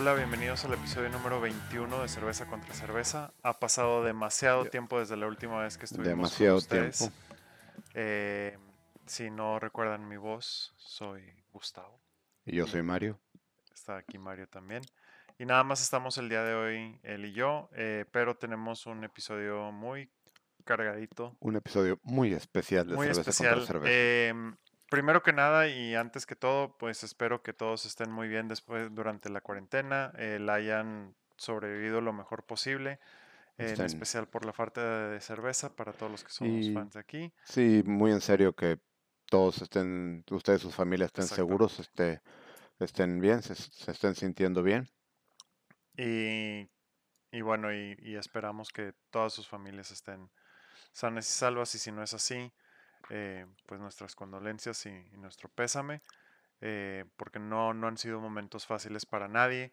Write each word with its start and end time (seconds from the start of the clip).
Hola, 0.00 0.14
bienvenidos 0.14 0.64
al 0.64 0.74
episodio 0.74 1.08
número 1.08 1.40
21 1.40 2.02
de 2.02 2.08
Cerveza 2.08 2.46
contra 2.46 2.72
Cerveza. 2.72 3.32
Ha 3.42 3.58
pasado 3.58 4.04
demasiado 4.04 4.64
tiempo 4.66 5.00
desde 5.00 5.16
la 5.16 5.26
última 5.26 5.60
vez 5.60 5.76
que 5.76 5.86
estuvimos 5.86 6.08
Demasiado 6.08 6.52
con 6.52 6.58
ustedes. 6.58 6.98
tiempo. 6.98 7.16
Eh, 7.94 8.56
si 9.06 9.28
no 9.28 9.58
recuerdan 9.58 10.06
mi 10.06 10.16
voz, 10.16 10.72
soy 10.76 11.24
Gustavo. 11.52 11.98
Y 12.46 12.54
yo 12.54 12.68
soy 12.68 12.84
Mario. 12.84 13.18
Está 13.74 13.96
aquí 13.96 14.18
Mario 14.18 14.46
también. 14.46 14.82
Y 15.36 15.44
nada 15.46 15.64
más 15.64 15.82
estamos 15.82 16.16
el 16.18 16.28
día 16.28 16.44
de 16.44 16.54
hoy, 16.54 17.00
él 17.02 17.24
y 17.24 17.32
yo, 17.32 17.68
eh, 17.74 18.04
pero 18.12 18.36
tenemos 18.36 18.86
un 18.86 19.02
episodio 19.02 19.72
muy 19.72 20.08
cargadito, 20.64 21.36
Un 21.40 21.56
episodio 21.56 21.98
muy 22.04 22.32
especial 22.34 22.86
de 22.86 22.94
muy 22.94 23.08
Cerveza 23.08 23.30
especial. 23.30 23.54
contra 23.56 23.66
Cerveza. 23.66 23.92
Em, 23.92 24.56
primero 24.90 25.22
que 25.22 25.32
nada 25.32 25.68
y 25.68 25.94
antes 25.94 26.26
que 26.26 26.36
todo, 26.36 26.76
pues 26.78 27.04
espero 27.04 27.42
que 27.42 27.52
todos 27.52 27.86
estén 27.86 28.10
muy 28.10 28.28
bien 28.28 28.48
después 28.48 28.94
durante 28.94 29.28
la 29.30 29.40
cuarentena, 29.40 30.12
eh, 30.18 30.38
la 30.40 30.54
hayan 30.54 31.14
sobrevivido 31.36 32.00
lo 32.00 32.12
mejor 32.12 32.44
posible, 32.44 32.98
en 33.58 33.80
especial 33.82 34.28
por 34.28 34.44
la 34.44 34.52
falta 34.52 35.08
de 35.10 35.20
cerveza 35.20 35.74
para 35.76 35.92
todos 35.92 36.12
los 36.12 36.24
que 36.24 36.30
somos 36.30 36.66
Y- 36.66 36.72
fans 36.74 36.94
de 36.94 37.00
aquí. 37.00 37.32
Sí, 37.44 37.82
muy 37.86 38.12
en 38.12 38.20
serio 38.20 38.54
que 38.54 38.78
todos 39.30 39.62
estén, 39.62 40.24
ustedes 40.30 40.60
sus 40.62 40.74
familias 40.74 41.08
estén 41.08 41.26
seguros, 41.26 41.80
este, 41.80 42.20
estén 42.80 43.20
bien, 43.20 43.42
se, 43.42 43.54
se 43.56 43.90
estén 43.92 44.14
sintiendo 44.14 44.62
bien. 44.62 44.88
Y, 45.96 46.68
y 47.32 47.40
bueno, 47.42 47.72
y, 47.74 47.96
y 48.00 48.16
esperamos 48.16 48.70
que 48.70 48.94
todas 49.10 49.32
sus 49.32 49.48
familias 49.48 49.90
estén 49.90 50.30
sanas 50.92 51.28
y 51.28 51.32
salvas. 51.32 51.74
Y 51.74 51.78
si 51.78 51.92
no 51.92 52.02
es 52.02 52.14
así, 52.14 52.52
eh, 53.10 53.46
pues 53.66 53.80
nuestras 53.80 54.14
condolencias 54.14 54.86
y, 54.86 54.90
y 54.90 55.16
nuestro 55.18 55.48
pésame, 55.48 56.02
eh, 56.60 57.04
porque 57.16 57.38
no, 57.38 57.74
no 57.74 57.88
han 57.88 57.98
sido 57.98 58.20
momentos 58.20 58.66
fáciles 58.66 59.06
para 59.06 59.28
nadie. 59.28 59.72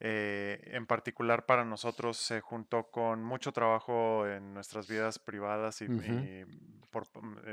Eh, 0.00 0.60
en 0.72 0.86
particular 0.86 1.46
para 1.46 1.64
nosotros 1.64 2.16
se 2.16 2.40
juntó 2.40 2.90
con 2.90 3.22
mucho 3.22 3.52
trabajo 3.52 4.26
en 4.26 4.52
nuestras 4.52 4.88
vidas 4.88 5.18
privadas 5.18 5.80
y, 5.82 5.86
Ujú. 5.86 6.26
y 6.44 6.44
por, 6.90 7.06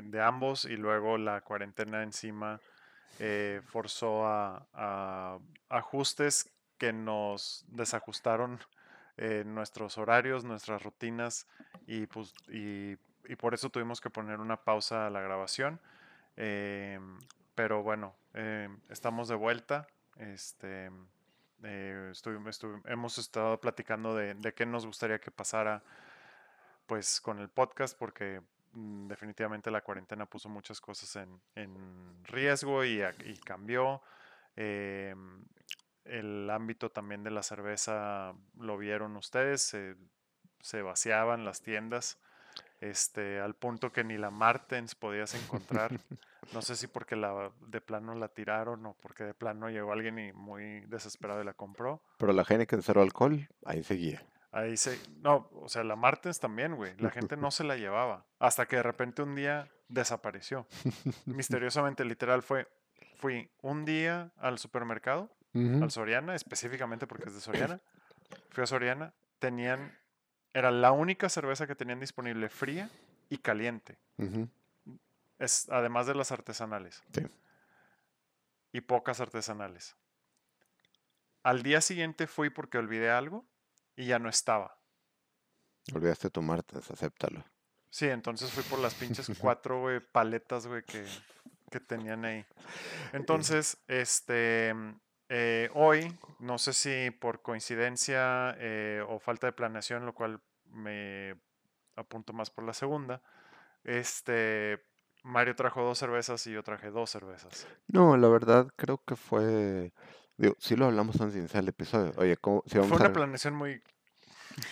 de 0.03 0.21
ambos 0.21 0.65
y 0.65 0.75
luego 0.75 1.17
la 1.17 1.41
cuarentena 1.41 2.01
encima 2.03 2.59
forzó 3.65 4.25
a, 4.25 4.67
a 4.73 5.39
ajustes 5.67 6.53
que 6.77 6.93
nos 6.93 7.65
desajustaron 7.67 8.59
nuestros 9.45 9.97
horarios, 9.97 10.45
nuestras 10.45 10.81
rutinas 10.81 11.45
y, 11.85 12.07
pues, 12.07 12.33
y, 12.47 12.95
y 13.25 13.35
por 13.35 13.53
eso 13.53 13.69
tuvimos 13.69 14.01
que 14.01 14.09
poner 14.09 14.39
una 14.39 14.57
pausa 14.63 15.07
a 15.07 15.09
la 15.09 15.21
grabación. 15.21 15.79
Em, 16.37 17.19
pero 17.55 17.83
bueno, 17.83 18.15
em, 18.33 18.79
estamos 18.89 19.27
de 19.27 19.35
vuelta. 19.35 19.87
Este, 20.17 20.89
eh, 21.63 22.09
estuvi- 22.11 22.41
estuvi- 22.47 22.81
hemos 22.85 23.17
estado 23.17 23.59
platicando 23.59 24.15
de, 24.15 24.33
de 24.35 24.53
qué 24.53 24.65
nos 24.65 24.85
gustaría 24.85 25.19
que 25.19 25.31
pasara 25.31 25.81
pues 26.85 27.21
con 27.21 27.39
el 27.39 27.49
podcast 27.49 27.97
porque 27.97 28.41
mm, 28.73 29.07
definitivamente 29.07 29.69
la 29.71 29.81
cuarentena 29.81 30.25
puso 30.25 30.49
muchas 30.49 30.81
cosas 30.81 31.15
en, 31.17 31.39
en 31.55 32.23
riesgo 32.25 32.83
y, 32.85 33.01
y 33.25 33.37
cambió. 33.39 34.01
Em, 34.55 35.43
el 36.05 36.49
ámbito 36.49 36.89
también 36.89 37.23
de 37.23 37.29
la 37.31 37.43
cerveza 37.43 38.33
lo 38.57 38.77
vieron 38.77 39.15
ustedes, 39.15 39.75
se 40.61 40.81
vaciaban 40.81 41.45
las 41.45 41.61
tiendas, 41.61 42.17
este, 42.81 43.39
al 43.39 43.55
punto 43.55 43.91
que 43.91 44.03
ni 44.03 44.17
la 44.17 44.29
Martens 44.31 44.95
podías 44.95 45.33
encontrar. 45.35 45.91
No 46.53 46.63
sé 46.63 46.75
si 46.75 46.87
porque 46.87 47.15
la, 47.15 47.51
de 47.67 47.79
plano 47.79 48.15
la 48.15 48.29
tiraron 48.29 48.83
o 48.87 48.95
porque 49.03 49.23
de 49.23 49.35
plano 49.35 49.69
llegó 49.69 49.91
alguien 49.91 50.17
y 50.17 50.33
muy 50.33 50.79
desesperado 50.87 51.43
y 51.43 51.45
la 51.45 51.53
compró. 51.53 52.01
Pero 52.17 52.33
la 52.33 52.41
Heineken 52.41 52.81
cero 52.81 53.03
alcohol, 53.03 53.47
ahí 53.65 53.83
seguía. 53.83 54.25
Ahí 54.51 54.75
se... 54.75 54.99
No, 55.21 55.47
o 55.53 55.69
sea, 55.69 55.83
la 55.83 55.95
Martens 55.95 56.39
también, 56.39 56.75
güey. 56.75 56.95
La 56.97 57.11
gente 57.11 57.37
no 57.37 57.51
se 57.51 57.63
la 57.63 57.75
llevaba. 57.75 58.25
Hasta 58.39 58.65
que 58.65 58.77
de 58.77 58.83
repente 58.83 59.21
un 59.21 59.35
día 59.35 59.67
desapareció. 59.89 60.65
Misteriosamente, 61.27 62.03
literal, 62.03 62.41
fue... 62.41 62.67
Fui 63.17 63.51
un 63.61 63.85
día 63.85 64.31
al 64.37 64.57
supermercado, 64.57 65.29
Ujú. 65.53 65.83
al 65.83 65.91
Soriana, 65.91 66.33
específicamente 66.33 67.05
porque 67.05 67.25
es 67.27 67.35
de 67.35 67.41
Soriana. 67.41 67.79
Fui 68.49 68.63
a 68.63 68.65
Soriana, 68.65 69.13
tenían... 69.37 69.98
Era 70.53 70.71
la 70.71 70.91
única 70.91 71.29
cerveza 71.29 71.67
que 71.67 71.75
tenían 71.75 71.99
disponible 71.99 72.49
fría 72.49 72.89
y 73.29 73.37
caliente. 73.37 73.97
Es, 75.37 75.69
además 75.69 76.07
de 76.07 76.15
las 76.15 76.31
artesanales. 76.31 77.01
Sí. 77.13 77.21
Y 78.73 78.81
pocas 78.81 79.19
artesanales. 79.19 79.95
Al 81.43 81.63
día 81.63 81.81
siguiente 81.81 82.27
fui 82.27 82.49
porque 82.49 82.77
olvidé 82.77 83.09
algo 83.09 83.45
y 83.95 84.05
ya 84.05 84.19
no 84.19 84.29
estaba. 84.29 84.77
Olvidaste 85.93 86.29
tu 86.29 86.41
Martens, 86.41 86.89
acéptalo. 86.91 87.43
Sí, 87.89 88.07
entonces 88.07 88.51
fui 88.51 88.63
por 88.63 88.79
las 88.79 88.93
pinches 88.93 89.29
cuatro, 89.39 89.87
paletas, 90.11 90.67
güey, 90.67 90.83
que, 90.83 91.05
que 91.71 91.79
tenían 91.79 92.25
ahí. 92.25 92.45
Entonces, 93.13 93.77
este, 93.87 94.75
eh, 95.29 95.69
hoy, 95.73 96.17
no 96.39 96.57
sé 96.57 96.73
si 96.73 97.11
por 97.11 97.41
coincidencia 97.41 98.55
eh, 98.59 99.03
o 99.07 99.19
falta 99.19 99.47
de 99.47 99.53
planeación, 99.53 100.05
lo 100.05 100.13
cual 100.13 100.41
me 100.65 101.35
apunto 101.95 102.33
más 102.33 102.49
por 102.49 102.63
la 102.63 102.73
segunda, 102.73 103.21
este, 103.83 104.83
Mario 105.23 105.55
trajo 105.55 105.83
dos 105.83 105.97
cervezas 105.97 106.45
y 106.47 106.51
yo 106.51 106.63
traje 106.63 106.89
dos 106.89 107.09
cervezas. 107.09 107.67
No, 107.87 108.17
la 108.17 108.27
verdad 108.27 108.67
creo 108.75 109.01
que 109.05 109.15
fue... 109.15 109.93
Digo, 110.37 110.55
sí 110.57 110.75
lo 110.75 110.85
hablamos 110.85 111.19
antes 111.19 111.33
de 111.33 111.39
iniciar 111.39 111.63
el 111.63 111.69
episodio. 111.69 112.13
Oye, 112.15 112.37
¿cómo, 112.37 112.63
si 112.65 112.77
vamos 112.77 112.89
Fue 112.89 113.05
una 113.05 113.13
planeación 113.13 113.55
muy, 113.55 113.81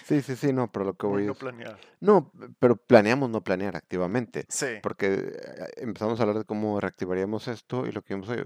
Sí, 0.05 0.21
sí, 0.21 0.35
sí, 0.35 0.53
no, 0.53 0.71
pero 0.71 0.85
lo 0.85 0.93
que 0.95 1.07
voy 1.07 1.25
no 1.25 1.33
es... 1.33 1.75
No, 1.99 2.31
pero 2.59 2.75
planeamos 2.75 3.29
no 3.29 3.43
planear 3.43 3.75
activamente. 3.75 4.45
Sí, 4.49 4.67
Porque 4.81 5.13
eh, 5.13 5.67
empezamos 5.77 6.19
a 6.19 6.23
hablar 6.23 6.39
de 6.39 6.45
cómo 6.45 6.79
reactivaríamos 6.79 7.47
esto 7.47 7.85
y 7.85 7.91
lo 7.91 8.01
que 8.01 8.13
vimos, 8.15 8.29
oye, 8.29 8.45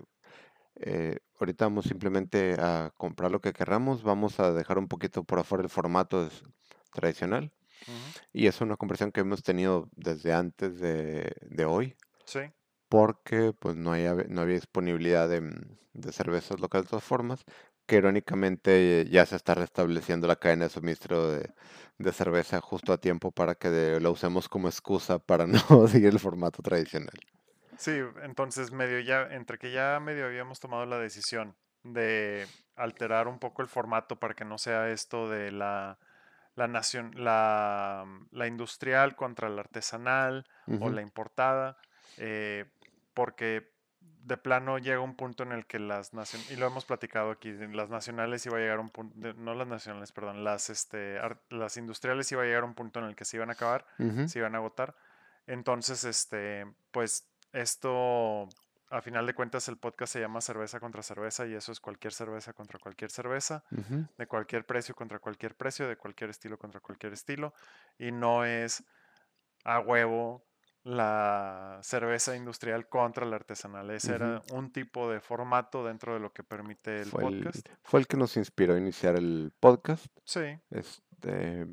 eh, 0.75 1.19
ahorita 1.41 1.65
vamos 1.65 1.85
simplemente 1.85 2.55
a 2.59 2.91
comprar 2.97 3.31
lo 3.31 3.41
que 3.41 3.53
querramos, 3.53 4.03
vamos 4.03 4.39
a 4.39 4.53
dejar 4.53 4.77
un 4.79 4.87
poquito 4.87 5.23
por 5.25 5.39
afuera 5.39 5.63
el 5.63 5.69
formato 5.69 6.29
tradicional. 6.93 7.51
ujú, 7.87 8.13
Y 8.33 8.47
es 8.47 8.61
una 8.61 8.77
conversación 8.77 9.11
que 9.11 9.21
hemos 9.21 9.43
tenido 9.43 9.89
desde 9.95 10.33
antes 10.33 10.79
de, 10.79 11.33
de 11.49 11.65
hoy, 11.65 11.97
sí, 12.25 12.51
porque 12.89 13.53
pues 13.57 13.75
no, 13.75 13.91
hay, 13.93 14.05
no 14.29 14.41
había 14.41 14.55
disponibilidad 14.55 15.29
de, 15.29 15.41
mm, 15.41 15.77
de 15.93 16.11
cervezas 16.11 16.59
locales 16.59 16.85
de 16.87 16.89
todas 16.91 17.03
formas, 17.05 17.43
que 17.87 17.97
irónicamente 17.97 19.07
ya 19.09 19.25
se 19.25 19.35
está 19.35 19.55
restableciendo 19.55 20.27
la 20.27 20.35
cadena 20.37 20.65
de 20.65 20.69
suministro 20.71 21.31
de, 21.31 21.53
de 21.97 22.11
cerveza 22.13 22.61
justo 22.61 22.93
a 22.93 22.99
tiempo 22.99 23.31
para 23.31 23.55
que 23.55 23.69
de- 23.69 23.99
la 24.01 24.09
usemos 24.11 24.49
como 24.49 24.67
excusa 24.69 25.19
para 25.19 25.47
no 25.47 25.87
seguir 25.87 26.09
el 26.09 26.19
formato 26.19 26.61
tradicional. 26.61 27.19
Sí, 27.81 27.99
entonces 28.21 28.71
medio 28.71 28.99
ya, 28.99 29.23
entre 29.31 29.57
que 29.57 29.71
ya 29.71 29.99
medio 29.99 30.25
habíamos 30.25 30.59
tomado 30.59 30.85
la 30.85 30.99
decisión 30.99 31.55
de 31.81 32.45
alterar 32.75 33.27
un 33.27 33.39
poco 33.39 33.63
el 33.63 33.67
formato 33.67 34.19
para 34.19 34.35
que 34.35 34.45
no 34.45 34.59
sea 34.59 34.89
esto 34.89 35.27
de 35.27 35.51
la, 35.51 35.97
la, 36.53 36.67
nacion- 36.67 37.15
la, 37.15 38.05
la 38.29 38.45
industrial 38.45 39.15
contra 39.15 39.49
la 39.49 39.61
artesanal 39.61 40.45
o 40.67 40.75
Ujú. 40.75 40.89
la 40.91 41.01
importada, 41.01 41.75
eh, 42.17 42.65
porque 43.15 43.71
de 43.99 44.37
plano 44.37 44.77
llega 44.77 44.99
un 44.99 45.15
punto 45.15 45.41
en 45.41 45.51
el 45.51 45.65
que 45.65 45.79
las 45.79 46.13
nacionales, 46.13 46.51
y 46.51 46.57
lo 46.57 46.67
hemos 46.67 46.85
platicado 46.85 47.31
aquí, 47.31 47.51
las 47.51 47.89
nacionales 47.89 48.45
iba 48.45 48.57
a 48.57 48.59
llegar 48.59 48.79
un 48.79 48.89
punto, 48.91 49.33
no 49.33 49.55
las 49.55 49.67
nacionales, 49.67 50.11
perdón, 50.11 50.43
las, 50.43 50.69
este, 50.69 51.19
las 51.49 51.77
industriales 51.77 52.31
iba 52.31 52.43
a 52.43 52.45
llegar 52.45 52.61
a 52.61 52.67
un 52.67 52.75
punto 52.75 52.99
en 52.99 53.05
el 53.05 53.15
que 53.15 53.25
se 53.25 53.37
iban 53.37 53.49
a 53.49 53.53
acabar 53.53 53.87
Ujú. 53.97 54.27
se 54.27 54.37
iban 54.37 54.53
a 54.53 54.59
agotar. 54.59 54.95
Entonces, 55.47 56.03
este, 56.03 56.71
pues 56.91 57.27
esto, 57.53 58.47
a 58.89 59.01
final 59.01 59.25
de 59.25 59.33
cuentas, 59.33 59.67
el 59.67 59.77
podcast 59.77 60.13
se 60.13 60.19
llama 60.19 60.41
Cerveza 60.41 60.79
contra 60.79 61.03
Cerveza 61.03 61.45
y 61.47 61.53
eso 61.53 61.71
es 61.71 61.79
cualquier 61.79 62.13
cerveza 62.13 62.53
contra 62.53 62.79
cualquier 62.79 63.11
cerveza, 63.11 63.63
de 64.17 64.27
cualquier 64.27 64.65
precio 64.65 64.95
contra 64.95 65.19
cualquier 65.19 65.55
precio, 65.55 65.87
de 65.87 65.97
cualquier 65.97 66.29
estilo 66.29 66.57
contra 66.57 66.79
cualquier 66.79 67.13
estilo. 67.13 67.53
Y 67.97 68.11
no 68.11 68.45
es 68.45 68.83
a 69.63 69.79
huevo 69.79 70.45
la 70.83 71.79
cerveza 71.83 72.35
industrial 72.35 72.89
contra 72.89 73.25
la 73.25 73.35
artesanal. 73.35 73.91
Ese 73.91 74.15
era 74.15 74.41
un 74.51 74.71
tipo 74.71 75.11
de 75.11 75.19
formato 75.19 75.85
dentro 75.85 76.13
de 76.13 76.19
lo 76.19 76.33
que 76.33 76.43
permite 76.43 77.01
el 77.01 77.05
Fue 77.05 77.23
el, 77.25 77.43
podcast. 77.43 77.69
fue 77.83 77.99
el 77.99 78.07
que 78.07 78.17
nos 78.17 78.35
inspiró 78.37 78.73
a 78.73 78.77
iniciar 78.77 79.15
el 79.15 79.53
podcast, 79.59 80.07
Sí, 80.23 80.41
este, 80.71 81.67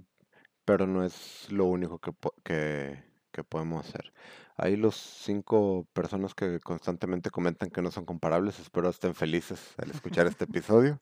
pero 0.65 0.87
no 0.87 1.05
es 1.05 1.51
lo 1.51 1.65
único 1.65 1.99
que, 2.45 3.03
que 3.39 3.45
podemos 3.45 3.87
hacer. 3.89 4.13
Ahí 4.57 4.77
los 4.77 4.97
cinco 4.97 5.87
personas 5.93 6.35
que 6.35 6.61
constantemente 6.61 7.31
comentan 7.31 7.71
que 7.71 7.83
no 7.83 7.91
son 7.91 8.05
comparables, 8.07 8.59
espero 8.61 8.89
estén 8.91 9.15
felices 9.15 9.75
al 9.79 9.91
escuchar 9.91 10.27
este 10.27 10.45
episodio. 10.47 11.01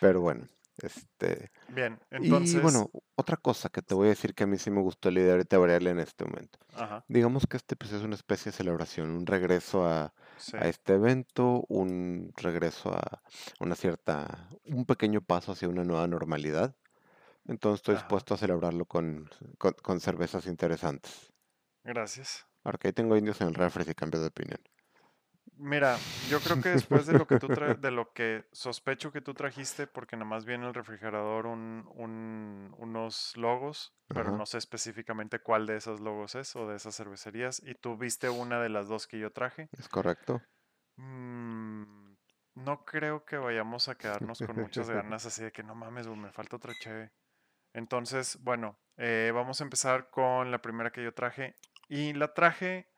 Pero 0.00 0.20
bueno, 0.20 0.48
Este, 0.82 1.50
Bien, 1.66 1.98
y 2.16 2.58
entonces, 2.58 2.60
bueno, 2.60 2.90
otra 3.16 3.36
cosa 3.36 3.68
que 3.70 3.82
te 3.82 3.94
voy 3.94 4.06
a 4.08 4.10
decir 4.10 4.34
que 4.34 4.44
a 4.44 4.46
mí 4.46 4.58
sí 4.58 4.70
me 4.70 4.80
gustó 4.82 5.10
la 5.10 5.20
idea 5.20 5.32
ahorita 5.34 5.58
variarle 5.58 5.90
en 5.90 6.00
este 6.00 6.24
momento. 6.24 6.58
ajá, 6.72 7.06
Digamos 7.08 7.46
que 7.46 7.56
este 7.58 7.76
pues, 7.76 7.92
es 7.92 8.02
una 8.02 8.14
especie 8.16 8.52
de 8.52 8.58
celebración, 8.58 9.10
un 9.10 9.26
regreso 9.26 9.86
a, 9.86 10.14
sí, 10.36 10.58
a 10.58 10.68
este 10.68 10.94
evento, 10.94 11.64
un 11.68 12.32
regreso 12.36 12.94
a 12.94 13.22
una 13.60 13.74
cierta, 13.76 14.48
un 14.66 14.86
pequeño 14.86 15.22
paso 15.22 15.52
hacia 15.52 15.68
una 15.68 15.84
nueva 15.84 16.06
normalidad. 16.08 16.76
Entonces 17.46 17.80
estoy 17.80 17.94
ajá, 17.94 17.96
dispuesto 17.96 18.34
a 18.34 18.38
celebrarlo 18.38 18.86
con, 18.86 19.28
con, 19.58 19.74
con 19.82 20.00
cervezas 20.00 20.46
interesantes. 20.46 21.31
Gracias. 21.84 22.46
Porque 22.64 22.88
ahí 22.88 22.92
tengo 22.92 23.16
indios 23.16 23.40
en 23.40 23.46
el 23.48 23.54
refri 23.54 23.84
si 23.84 23.94
cambio 23.94 24.20
de 24.20 24.26
opinión. 24.26 24.60
Mira, 25.56 26.06
yo 26.20 26.42
creo 26.42 26.60
que 26.60 26.70
después 26.70 27.06
de 27.06 27.14
lo 27.14 27.26
que 27.26 27.36
tú 27.36 27.50
tra- 27.50 27.76
de 27.78 27.90
lo 27.90 28.12
que 28.12 28.46
sospecho 28.52 29.12
que 29.12 29.20
tú 29.20 29.34
trajiste, 29.34 29.86
porque 29.86 30.16
nada 30.16 30.28
más 30.28 30.44
viene 30.44 30.64
en 30.64 30.68
el 30.68 30.74
refrigerador 30.74 31.46
un, 31.46 31.88
un- 31.94 32.74
unos 32.78 33.36
logos, 33.36 33.94
pero 34.12 34.30
Ajá, 34.30 34.32
no 34.32 34.46
sé 34.46 34.58
específicamente 34.58 35.38
cuál 35.40 35.66
de 35.66 35.76
esos 35.76 36.00
logos 36.00 36.34
es 36.34 36.56
o 36.56 36.66
de 36.68 36.76
esas 36.76 36.96
cervecerías, 36.96 37.62
y 37.64 37.74
tú 37.74 37.96
viste 37.96 38.28
una 38.30 38.60
de 38.60 38.68
las 38.70 38.88
dos 38.88 39.06
que 39.06 39.18
yo 39.18 39.30
traje. 39.32 39.70
es 39.78 39.88
correcto. 39.88 40.40
Mm, 40.96 42.14
no 42.54 42.84
creo 42.84 43.24
que 43.24 43.36
vayamos 43.36 43.88
a 43.88 43.96
quedarnos 43.96 44.42
con 44.42 44.56
muchas 44.56 44.88
ganas 44.90 45.26
así 45.26 45.42
de 45.42 45.52
que 45.52 45.62
no 45.62 45.74
mames, 45.74 46.06
me 46.08 46.32
falta 46.32 46.56
otra 46.56 46.74
cheve. 46.74 47.12
Entonces, 47.74 48.38
bueno, 48.42 48.78
eh, 48.98 49.32
vamos 49.34 49.60
a 49.60 49.64
empezar 49.64 50.10
con 50.10 50.50
la 50.50 50.62
primera 50.62 50.92
que 50.92 51.04
yo 51.04 51.14
traje. 51.14 51.56
Y 51.92 52.14
la 52.14 52.32
traje 52.32 52.88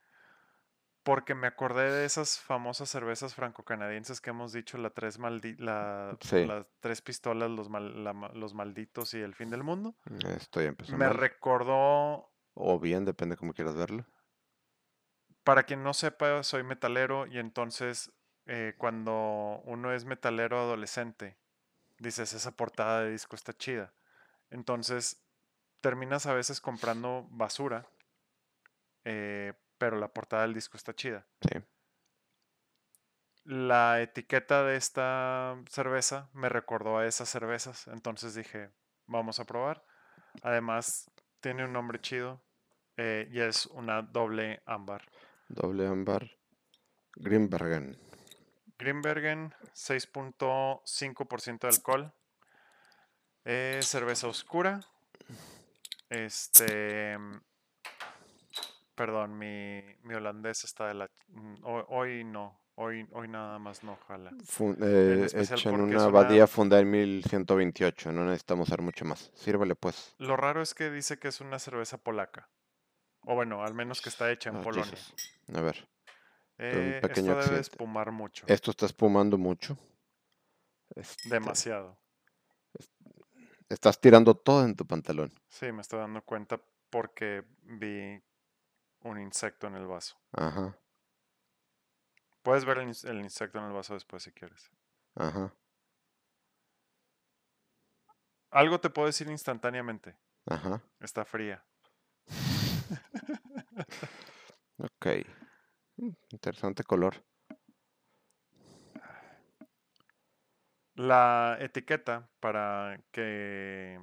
porque 1.03 1.35
me 1.35 1.49
acordé 1.49 1.91
de 1.91 2.05
esas 2.05 2.39
famosas 2.39 2.89
cervezas 2.89 3.35
franco-canadienses 3.35 4.21
que 4.21 4.31
hemos 4.31 4.53
dicho, 4.53 4.79
la 4.79 4.91
tres, 4.91 5.19
maldi- 5.19 5.59
la, 5.59 6.17
Sí, 6.21 6.47
las 6.47 6.67
tres 6.81 7.03
pistolas, 7.03 7.51
los, 7.51 7.69
mal- 7.69 8.05
la 8.05 8.13
ma- 8.13 8.31
los 8.33 8.55
malditos 8.55 9.13
y 9.15 9.21
el 9.21 9.35
fin 9.35 9.51
del 9.51 9.65
mundo. 9.65 9.95
esto 10.37 10.63
ya 10.63 10.69
empezó 10.69 10.97
Me 10.97 11.09
mal. 11.09 11.17
recordó, 11.17 12.31
O 12.55 12.79
bien, 12.79 13.05
depende 13.05 13.37
cómo 13.37 13.53
quieras 13.53 13.75
verlo. 13.75 14.07
para 15.43 15.65
quien 15.65 15.83
no 15.83 15.93
sepa, 15.93 16.43
soy 16.43 16.63
metalero 16.63 17.27
y 17.27 17.39
entonces 17.39 18.13
eh, 18.47 18.75
cuando 18.79 19.61
uno 19.65 19.93
es 19.93 20.05
metalero 20.05 20.59
adolescente, 20.59 21.37
dices, 21.99 22.33
esa 22.35 22.53
portada 22.57 23.03
de 23.03 23.11
disco 23.13 23.37
está 23.37 23.53
chida. 23.55 23.95
Entonces 24.51 25.25
terminas 25.81 26.27
a 26.27 26.35
veces 26.35 26.61
comprando 26.61 27.27
basura, 27.31 27.87
eh, 29.05 29.53
pero 29.79 29.99
la 29.99 30.09
portada 30.09 30.43
del 30.43 30.55
disco 30.55 30.77
está 30.77 30.95
chida. 30.95 31.27
Sí. 31.41 31.61
La 33.45 34.01
etiqueta 34.01 34.65
de 34.65 34.77
esta 34.77 35.57
cerveza 35.69 36.31
me 36.33 36.49
recordó 36.49 36.99
a 36.99 37.07
esas 37.07 37.29
cervezas, 37.29 37.87
entonces 37.89 38.35
dije, 38.35 38.71
vamos 39.07 39.39
a 39.39 39.45
probar. 39.45 39.85
Además, 40.43 41.11
tiene 41.41 41.65
un 41.65 41.73
nombre 41.73 42.01
chido 42.01 42.43
eh, 42.97 43.29
y 43.31 43.41
es 43.41 43.67
una 43.67 44.01
doble 44.01 44.63
ámbar. 44.65 45.03
Doble 45.49 45.87
ámbar. 45.87 46.31
Grimbergen. 47.17 47.99
Grimbergen, 48.79 49.55
6.5% 49.75 51.61
de 51.61 51.69
alcohol. 51.69 52.13
Eh, 53.45 53.81
cerveza 53.83 54.27
oscura. 54.27 54.81
Este. 56.09 57.19
Perdón, 58.95 59.37
mi, 59.39 59.83
mi 60.03 60.15
holandés 60.15 60.65
está 60.65 60.87
de 60.89 60.95
la. 60.95 61.11
mm, 61.29 61.55
Hoy, 61.65 61.85
hoy 61.89 62.25
no. 62.25 62.61
Hoy, 62.77 63.07
hoy 63.13 63.29
nada 63.29 63.59
más 63.61 63.85
no 63.85 63.97
jala. 64.09 64.33
Fun- 64.45 64.77
eh, 64.83 65.29
hecha 65.33 65.55
en 65.55 65.77
porque 65.77 65.83
una 65.85 65.97
es 65.97 66.03
una. 66.03 66.05
abadía 66.05 66.47
fundada 66.49 66.83
en 66.83 66.91
1128. 66.91 68.11
No 68.13 68.25
necesitamos 68.25 68.69
hacer 68.69 68.83
mucho 68.83 69.05
más. 69.05 69.31
Sírvele 69.35 69.77
pues. 69.77 70.15
Lo 70.19 70.37
raro 70.37 70.61
es 70.61 70.75
que 70.75 70.91
dice 70.91 71.19
que 71.19 71.29
es 71.29 71.41
una 71.41 71.59
cerveza 71.61 71.99
polaca. 71.99 72.49
O 73.27 73.35
bueno, 73.37 73.63
al 73.65 73.75
menos 73.75 74.01
que 74.03 74.09
está 74.09 74.31
hecha 74.31 74.51
en 74.51 74.57
Ah, 74.57 74.63
Polonia. 74.63 74.87
Jesus. 74.91 75.15
A 75.55 75.61
ver. 75.61 75.89
un 76.59 76.65
Eh, 76.67 76.99
pequeño 77.01 77.11
esto 77.11 77.31
debe 77.31 77.39
accidente. 77.39 77.61
espumar 77.61 78.11
mucho. 78.13 78.45
Esto 78.49 78.71
está 78.73 78.87
espumando 78.87 79.39
mucho. 79.39 79.79
Este, 80.97 81.29
Demasiado. 81.29 81.97
estás 83.69 84.01
tirando 84.01 84.35
todo 84.37 84.65
en 84.65 84.75
tu 84.77 84.87
pantalón. 84.87 85.33
Sí, 85.49 85.71
me 85.73 85.81
estoy 85.81 86.01
dando 86.01 86.23
cuenta 86.23 86.61
porque 86.91 87.45
vi 87.63 88.21
un 89.05 89.21
insecto 89.21 89.67
en 89.69 89.77
el 89.77 89.87
vaso. 89.87 90.17
Ajá, 90.33 90.77
Puedes 92.43 92.65
ver 92.65 92.79
el, 92.79 92.89
ins- 92.89 93.09
el 93.09 93.21
insecto 93.21 93.59
en 93.59 93.65
el 93.65 93.73
vaso 93.73 93.95
después 93.95 94.23
si 94.23 94.33
quieres. 94.33 94.71
ajá, 95.17 95.53
Algo 98.51 98.81
te 98.81 98.91
puedo 98.91 99.07
decir 99.07 99.29
instantáneamente. 99.29 100.17
ajá. 100.47 100.81
Está 101.01 101.25
fría. 101.25 101.65
Ok. 104.79 105.07
Interesante 106.31 106.85
color. 106.85 107.25
La 110.97 111.57
etiqueta 111.61 112.29
para 112.41 113.01
que 113.11 114.01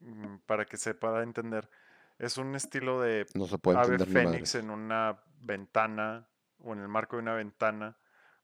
mm, 0.00 0.38
para 0.46 0.64
que 0.66 0.76
se 0.76 0.94
pueda 0.94 1.22
entender 1.22 1.70
es 2.20 2.36
un 2.36 2.54
estilo 2.54 3.00
de 3.00 3.26
No 3.34 3.46
se 3.46 3.58
puede 3.58 3.78
ave 3.78 3.98
fénix 3.98 4.54
en 4.54 4.70
una 4.70 5.22
ventana 5.40 6.28
o 6.58 6.74
en 6.74 6.80
el 6.80 6.88
marco 6.88 7.16
de 7.16 7.22
una 7.22 7.34
ventana, 7.34 7.96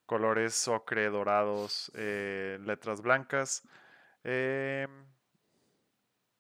colores 0.06 0.67
ocre, 0.69 1.11
dorados, 1.11 1.93
eh, 1.94 2.58
letras 2.62 3.02
blancas. 3.02 3.62
Em, 4.25 4.88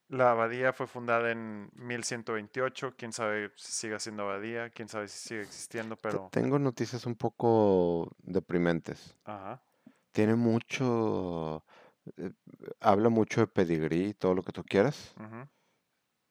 la 0.08 0.30
abadía 0.30 0.72
fue 0.72 0.86
fundada 0.86 1.30
en 1.30 1.70
1128, 1.74 2.94
quién 2.96 3.12
sabe 3.12 3.50
si 3.56 3.72
sigue 3.72 4.00
siendo 4.00 4.22
abadía, 4.22 4.70
quién 4.70 4.88
sabe 4.88 5.08
si 5.08 5.28
sigue 5.28 5.42
existiendo, 5.42 5.96
pero... 5.96 6.28
Tengo 6.32 6.58
noticias 6.58 7.04
un 7.04 7.16
poco 7.16 8.16
deprimentes. 8.22 9.14
Ajá, 9.24 9.60
Tiene 10.12 10.36
mucho, 10.36 11.64
eh, 12.16 12.32
habla 12.80 13.10
mucho 13.10 13.40
de 13.42 13.46
pedigrí 13.48 14.06
y 14.06 14.14
todo 14.14 14.34
lo 14.34 14.42
que 14.42 14.52
tú 14.52 14.64
quieras. 14.64 15.12
ujú. 15.18 15.46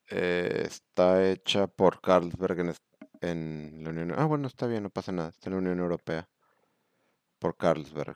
Eh, 0.10 0.64
está 0.66 1.24
hecha 1.30 1.68
por 1.68 2.02
Carlsberg 2.02 2.60
en, 2.60 2.74
en 3.22 3.84
la 3.84 3.90
Unión. 3.90 4.14
Ah, 4.18 4.26
bueno, 4.26 4.48
está 4.48 4.68
bien, 4.68 4.84
no 4.84 4.90
pasa 4.90 5.12
nada. 5.12 5.30
Está 5.30 5.50
en 5.50 5.54
la 5.54 5.60
Unión 5.60 5.80
Europea. 5.80 6.30
Por 7.40 7.58
Carlsberg. 7.58 8.16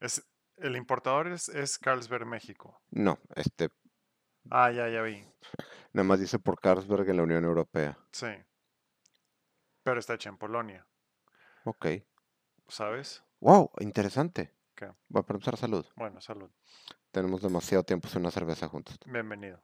Es, 0.00 0.22
el 0.56 0.76
importador 0.76 1.28
es, 1.28 1.48
es 1.48 1.78
Carlsberg, 1.78 2.26
México. 2.26 2.80
No, 2.90 3.18
este, 3.34 3.70
Ah, 4.50 4.70
ya, 4.70 4.88
ya 4.88 5.02
vi. 5.02 5.24
nada 5.92 6.04
más 6.08 6.20
dice 6.20 6.38
por 6.38 6.58
Carlsberg 6.60 7.08
en 7.10 7.16
la 7.18 7.22
Unión 7.22 7.44
Europea. 7.44 7.98
Sí. 8.12 8.28
Pero 9.82 10.00
está 10.00 10.14
hecha 10.14 10.28
en 10.28 10.38
Polonia, 10.38 10.86
Ok. 11.64 11.86
¿sabes? 12.68 13.22
Wow, 13.40 13.70
interesante. 13.80 14.54
¿Qué? 14.74 14.86
Va 15.14 15.22
para 15.22 15.36
empezar, 15.36 15.56
salud. 15.56 15.86
Bueno, 15.96 16.20
salud. 16.20 16.50
Tenemos 17.10 17.42
demasiado 17.42 17.84
tiempo 17.84 18.08
sin 18.08 18.20
una 18.20 18.30
cerveza 18.30 18.68
juntos. 18.68 18.98
Bienvenido. 19.06 19.60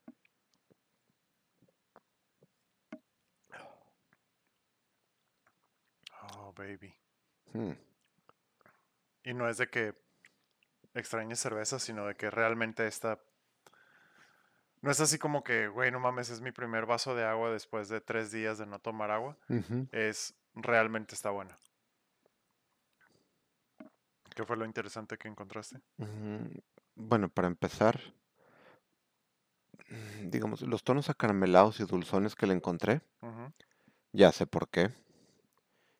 Oh, 6.23 6.44
baby. 6.55 6.95
Hmm, 7.53 7.73
Y 9.25 9.35
no 9.35 9.49
es 9.49 9.59
de 9.59 9.69
que 9.69 9.95
extrañes 10.95 11.41
cerveza, 11.41 11.79
sino 11.79 12.07
de 12.07 12.15
que 12.15 12.31
realmente 12.31 12.87
esta... 12.87 13.21
No 14.83 14.91
es 14.91 15.01
así 15.01 15.19
como 15.19 15.43
que, 15.43 15.69
güey, 15.69 15.91
no 15.91 15.99
mames, 15.99 16.29
es 16.29 16.41
mi 16.43 16.53
primer 16.53 16.85
vaso 16.85 17.15
de 17.15 17.25
agua 17.25 17.51
después 17.51 17.89
de 17.89 18.01
tres 18.03 18.31
días 18.31 18.59
de 18.59 18.67
no 18.67 18.79
tomar 18.81 19.11
agua. 19.11 19.39
Es 19.93 20.35
realmente 20.55 21.15
está 21.15 21.31
buena. 21.31 21.57
¿Qué 24.35 24.45
fue 24.45 24.57
lo 24.57 24.65
interesante 24.67 25.17
que 25.17 25.29
encontraste? 25.29 25.81
Mm, 25.97 26.47
Bueno, 26.97 27.29
para 27.29 27.49
empezar, 27.49 28.01
mm, 29.89 30.29
digamos, 30.31 30.63
los 30.63 30.85
tonos 30.85 31.09
acaramelados 31.11 31.81
y 31.81 31.85
dulzones 31.85 32.35
que 32.35 32.47
le 32.47 32.55
encontré, 32.55 33.01
ya 34.13 34.31
sé 34.33 34.47
por 34.47 34.69
qué. 34.69 34.93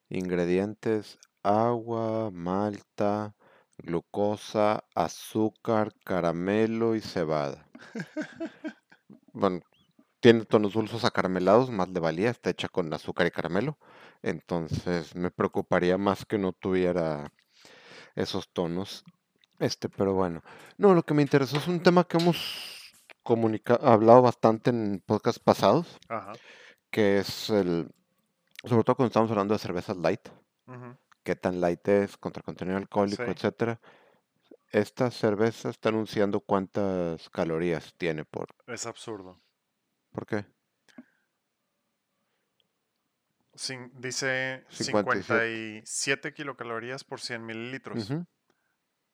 Ingredientes, 0.09 1.19
agua, 1.43 2.31
malta, 2.31 3.35
glucosa, 3.79 4.85
azúcar, 4.95 5.93
caramelo 6.05 6.95
y 6.95 7.01
cebada. 7.01 7.67
Bueno, 9.33 9.61
tiene 10.21 10.45
tonos 10.45 10.73
dulces 10.75 11.05
acaramelados, 11.05 11.71
más 11.71 11.89
le 11.89 12.01
valía, 12.01 12.31
está 12.31 12.51
hecha 12.51 12.69
con 12.69 12.93
azúcar 12.95 13.27
y 13.27 13.31
caramelo. 13.31 13.79
Entonces 14.23 15.15
me 15.15 15.31
preocuparía 15.31 15.99
más 15.99 16.25
que 16.25 16.39
no 16.39 16.53
tuviera 16.53 17.31
esos 18.15 18.49
tonos. 18.53 19.05
Este, 19.59 19.89
pero 19.89 20.15
bueno. 20.15 20.43
No, 20.79 20.95
lo 20.95 21.03
que 21.03 21.15
me 21.15 21.23
interesó 21.23 21.57
es 21.57 21.69
un 21.69 21.81
tema 21.81 22.05
que 22.05 22.17
hemos 22.19 22.93
comunica- 23.23 23.79
hablado 23.83 24.23
bastante 24.23 24.71
en 24.71 25.03
podcasts 25.05 25.41
pasados, 25.41 25.99
Ajá. 26.09 26.33
que 26.91 27.19
es 27.19 27.51
el, 27.51 27.91
sobre 28.67 28.85
todo 28.85 28.97
cuando 28.97 29.09
estamos 29.09 29.31
hablando 29.31 29.55
de 29.55 29.59
cervezas 29.59 29.97
light, 29.97 30.29
qué 31.23 31.37
tan 31.37 31.61
light 31.61 31.87
es, 31.89 32.17
contra 32.17 32.43
contenido 32.43 32.77
alcohólico, 32.77 33.25
Sí. 33.25 33.31
etcétera. 33.31 33.81
esta 34.73 35.11
cerveza 35.11 35.71
está 35.71 35.89
anunciando 35.91 36.41
cuántas 36.41 37.31
calorías 37.31 37.95
tiene 37.97 38.25
por... 38.25 38.49
Es 38.67 38.87
absurdo. 38.87 39.41
¿Por 40.13 40.27
qué? 40.27 40.45
Cin- 43.55 43.91
dice 43.95 44.65
57. 44.71 45.83
57 45.85 46.35
kilocalorías 46.35 47.05
por 47.05 47.21
100 47.21 47.47
mililitros. 47.47 48.11
Ujú, 48.11 48.27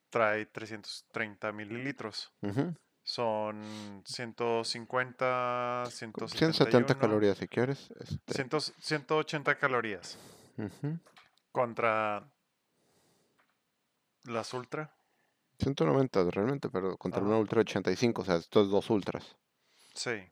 Trae 0.09 0.47
330 0.47 1.53
mililitros. 1.53 2.33
ujú. 2.41 2.75
Son 3.03 4.03
150, 4.05 5.85
170 5.91 6.37
171, 6.37 6.99
calorías 6.99 7.39
si 7.39 7.49
quieres. 7.49 7.91
Este, 7.99 8.35
100 8.35 8.61
180 8.79 9.59
calorías 9.59 10.19
contra 11.53 12.31
las 14.25 14.53
ultra. 14.55 14.95
190 15.59 16.31
realmente, 16.31 16.69
pero 16.71 16.97
contra 16.97 17.23
una. 17.23 17.37
Ultra 17.37 17.61
85, 17.61 18.23
o 18.23 18.25
sea, 18.25 18.37
estos 18.37 18.71
dos 18.71 18.89
Ultras. 18.91 19.37
Sí. 19.95 20.31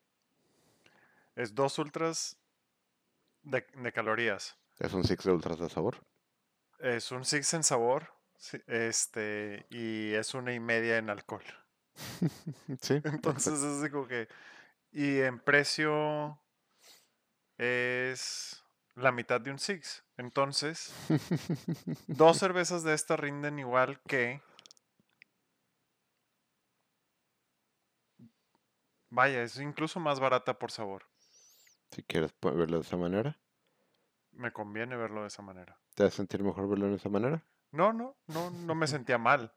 Es 1.37 1.55
dos 1.55 1.79
ultras 1.79 2.37
de, 3.43 3.67
de 3.75 3.93
calorías. 3.93 4.57
Es 4.79 4.93
un 4.93 5.05
Six 5.05 5.25
de 5.25 5.33
Ultras 5.33 5.59
de 5.59 5.69
sabor. 5.69 5.99
Es 6.79 7.11
un 7.11 7.25
six 7.25 7.55
en 7.55 7.65
sabor. 7.65 8.13
Este, 8.67 9.67
y 9.69 10.13
es 10.15 10.35
una 10.35 10.55
y 10.55 10.61
media 10.61 10.99
en 10.99 11.11
alcohol. 11.11 11.43
Sí, 12.81 13.01
Entonces 13.05 13.61
es 13.63 13.91
como 13.91 14.07
que. 14.07 14.29
Y 14.93 15.21
en 15.21 15.39
precio 15.39 16.41
es 17.59 18.65
la 18.95 19.13
mitad 19.13 19.41
de 19.41 19.51
un 19.51 19.59
six. 19.59 20.05
Entonces, 20.17 20.93
dos 22.07 22.39
cervezas 22.39 22.83
de 22.83 22.95
esta 22.95 23.17
rinden 23.17 23.59
igual 23.59 24.01
que. 24.07 24.43
Vaya, 29.11 29.43
es 29.43 29.59
incluso 29.59 30.01
más 30.01 30.21
barata 30.21 30.59
por 30.59 30.71
sabor. 30.71 31.05
Si 31.91 32.03
quieres 32.03 32.35
verlo 32.43 32.77
de 32.79 32.83
esa 32.83 32.97
manera, 32.97 33.39
Me 34.33 34.53
conviene 34.53 34.97
verlo 34.97 35.23
de 35.23 35.29
esa 35.29 35.43
manera. 35.43 35.79
¿te 35.95 36.05
hace 36.05 36.17
sentir 36.19 36.43
mejor 36.43 36.69
verlo 36.69 36.89
de 36.89 36.97
esa 36.97 37.09
manera? 37.09 37.43
No, 37.73 37.93
no, 37.93 38.17
no, 38.27 38.51
no 38.51 38.75
me 38.75 38.87
sentía 38.87 39.19
mal. 39.19 39.53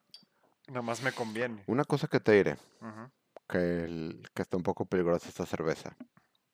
Nada 0.68 0.82
más 0.82 1.02
me 1.02 1.12
conviene. 1.12 1.64
Una 1.68 1.84
cosa 1.84 2.08
que 2.08 2.20
te 2.20 2.32
diré, 2.34 2.58
que, 3.50 3.58
el- 3.84 4.30
que 4.34 4.42
está 4.42 4.58
un 4.58 4.64
poco 4.64 4.86
peligrosa 4.86 5.28
esta 5.28 5.46
cerveza. 5.46 5.96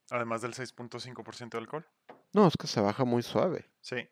Además 0.09 0.41
del 0.41 0.53
6.5% 0.53 1.57
de 1.57 1.61
alcohol. 1.61 1.85
No, 2.33 2.47
es 2.47 2.55
que 2.57 2.67
se 2.67 2.81
baja 2.81 3.03
muy 3.05 3.21
suave. 3.23 3.65
Sí. 3.81 4.07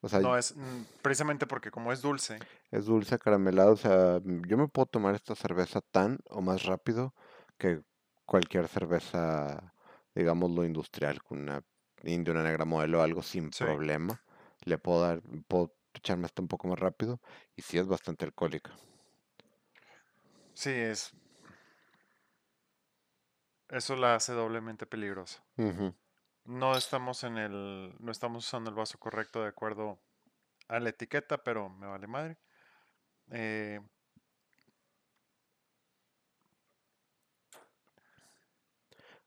O 0.00 0.08
sea, 0.08 0.20
No 0.20 0.36
es 0.36 0.56
mm, 0.56 0.82
precisamente 1.02 1.46
porque 1.46 1.70
como 1.70 1.92
es 1.92 2.02
dulce. 2.02 2.38
es 2.70 2.86
dulce, 2.86 3.18
caramelado. 3.18 3.72
O 3.72 3.76
sea, 3.76 4.20
mm, 4.24 4.42
yo 4.46 4.56
me 4.56 4.68
puedo 4.68 4.86
tomar 4.86 5.14
esta 5.14 5.34
cerveza 5.34 5.80
tan 5.80 6.18
o 6.30 6.40
más 6.40 6.64
rápido 6.64 7.14
que 7.58 7.82
cualquier 8.24 8.68
cerveza, 8.68 9.74
digámoslo, 10.14 10.64
industrial, 10.64 11.22
con 11.22 11.40
una 11.42 11.62
india, 12.04 12.32
una 12.32 12.42
negra 12.42 12.64
modelo, 12.64 13.02
algo 13.02 13.22
sin 13.22 13.52
Sí. 13.52 13.64
problema. 13.64 14.20
Le 14.64 14.78
puedo 14.78 15.02
dar, 15.02 15.22
puedo 15.48 15.74
echarme 15.94 16.26
hasta 16.26 16.40
un 16.42 16.48
poco 16.48 16.68
más 16.68 16.78
rápido 16.78 17.20
y 17.56 17.62
sí 17.62 17.78
es 17.78 17.86
bastante 17.86 18.24
alcohólica. 18.24 18.72
Sí, 20.54 20.70
es. 20.70 21.12
Eso 23.68 23.96
la 23.96 24.14
hace 24.16 24.32
doblemente 24.32 24.86
peligrosa. 24.86 25.42
No 26.44 26.76
estamos 26.76 27.24
en 27.24 27.38
el. 27.38 27.94
No 27.98 28.12
estamos 28.12 28.46
usando 28.46 28.68
el 28.70 28.76
vaso 28.76 28.98
correcto 28.98 29.42
de 29.42 29.48
acuerdo 29.48 29.98
a 30.68 30.78
la 30.80 30.90
etiqueta, 30.90 31.38
pero 31.42 31.68
me 31.70 31.86
vale 31.86 32.06
madre. 32.06 32.38
Eh, 33.30 33.80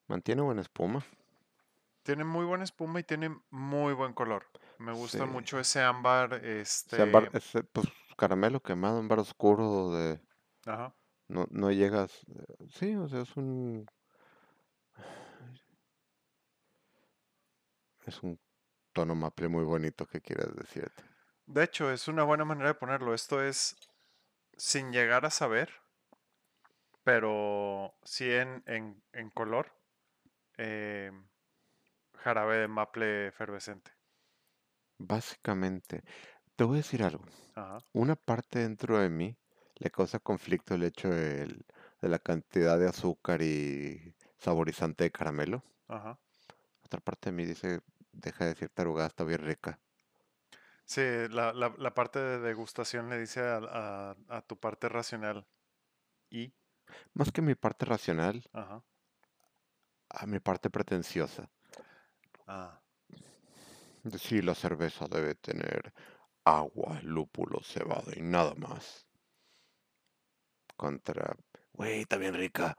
Mantiene 0.07 0.41
buena 0.41 0.61
espuma. 0.61 1.03
tiene 2.03 2.23
muy 2.23 2.45
buena 2.45 2.63
espuma 2.63 2.99
y 2.99 3.03
tiene 3.03 3.35
muy 3.49 3.93
buen 3.93 4.13
color. 4.13 4.45
Me 4.77 4.93
gusta 4.93 5.17
Sí. 5.19 5.25
mucho 5.25 5.59
ese 5.59 5.81
ámbar. 5.81 6.33
Este. 6.45 6.97
ámbar- 7.01 7.31
es, 7.33 7.55
eh, 7.55 7.63
pues, 7.63 7.87
caramelo 8.15 8.59
quemado, 8.61 8.99
ámbar 8.99 9.17
oscuro 9.19 9.91
de... 9.91 10.21
Ajá. 10.67 10.93
No, 11.27 11.45
no 11.51 11.71
llegas... 11.71 12.11
eh, 12.27 12.67
Sí, 12.69 12.95
o 12.95 13.07
sea, 13.07 13.21
es 13.21 13.35
un... 13.37 13.85
Es 18.05 18.23
un 18.23 18.39
tono 18.93 19.15
maple 19.15 19.49
muy 19.49 19.65
bonito, 19.65 20.05
¿qué 20.05 20.21
quieres 20.21 20.55
decirte? 20.55 21.03
De 21.47 21.63
hecho, 21.63 21.89
es 21.91 22.07
una 22.07 22.21
buena 22.23 22.45
manera 22.45 22.67
de 22.69 22.75
ponerlo. 22.75 23.15
Esto 23.15 23.41
es 23.43 23.75
sin 24.57 24.91
llegar 24.91 25.25
a 25.25 25.31
saber, 25.31 25.71
pero 27.03 27.93
sí 28.03 28.29
en, 28.31 28.63
en, 28.65 29.01
en 29.13 29.29
color. 29.29 29.71
eh, 30.57 31.11
jarabe 32.15 32.57
de 32.57 32.67
maple 32.67 33.27
efervescente. 33.27 33.91
Básicamente, 34.99 36.03
te 36.55 36.63
voy 36.65 36.75
a 36.75 36.81
decir 36.83 37.03
algo. 37.03 37.25
Ajá. 37.55 37.79
Una 37.93 38.15
parte 38.15 38.59
dentro 38.59 38.99
de 38.99 39.09
mí 39.09 39.37
le 39.77 39.91
causa 39.91 40.19
conflicto 40.19 40.75
el 40.75 40.83
hecho 40.83 41.09
del- 41.09 41.65
de 42.01 42.09
la 42.09 42.19
cantidad 42.19 42.77
de 42.79 42.87
azúcar 42.89 43.41
y 43.41 44.15
saborizante 44.37 45.05
de 45.05 45.11
caramelo. 45.11 45.63
Ajá. 45.87 46.19
Otra 46.85 47.01
parte 47.01 47.29
de 47.31 47.35
mí 47.35 47.45
dice, 47.45 47.81
deja 48.13 48.45
de 48.45 48.53
decir 48.53 48.69
tarugada, 48.69 49.07
está 49.07 49.25
bien 49.25 49.41
rica. 49.41 49.79
Sí, 50.85 51.01
la, 51.29 51.53
la, 51.53 51.73
la 51.77 51.93
parte 51.93 52.19
de 52.19 52.39
degustación 52.39 53.09
le 53.09 53.19
dice 53.19 53.41
a, 53.41 53.57
a- 53.57 54.15
a 54.29 54.41
tu 54.41 54.59
parte 54.59 54.89
racional. 54.89 55.45
Y, 56.29 56.53
Más 57.15 57.31
que 57.31 57.41
mi 57.41 57.55
parte 57.55 57.83
racional, 57.85 58.43
ajá. 58.53 58.83
a 60.09 60.25
mi 60.25 60.39
parte 60.39 60.71
pretenciosa. 60.71 61.51
Ah, 62.47 62.79
De 64.03 64.17
Sí, 64.17 64.41
la 64.41 64.55
cerveza 64.55 65.05
debe 65.07 65.35
tener 65.35 65.93
agua, 66.45 67.01
lúpulo, 67.03 67.59
cebada 67.61 68.13
y 68.15 68.21
nada 68.21 68.53
más. 68.55 69.05
Contra... 70.75 71.35
Güey, 71.73 72.01
está 72.01 72.17
bien 72.17 72.33
rica. 72.33 72.77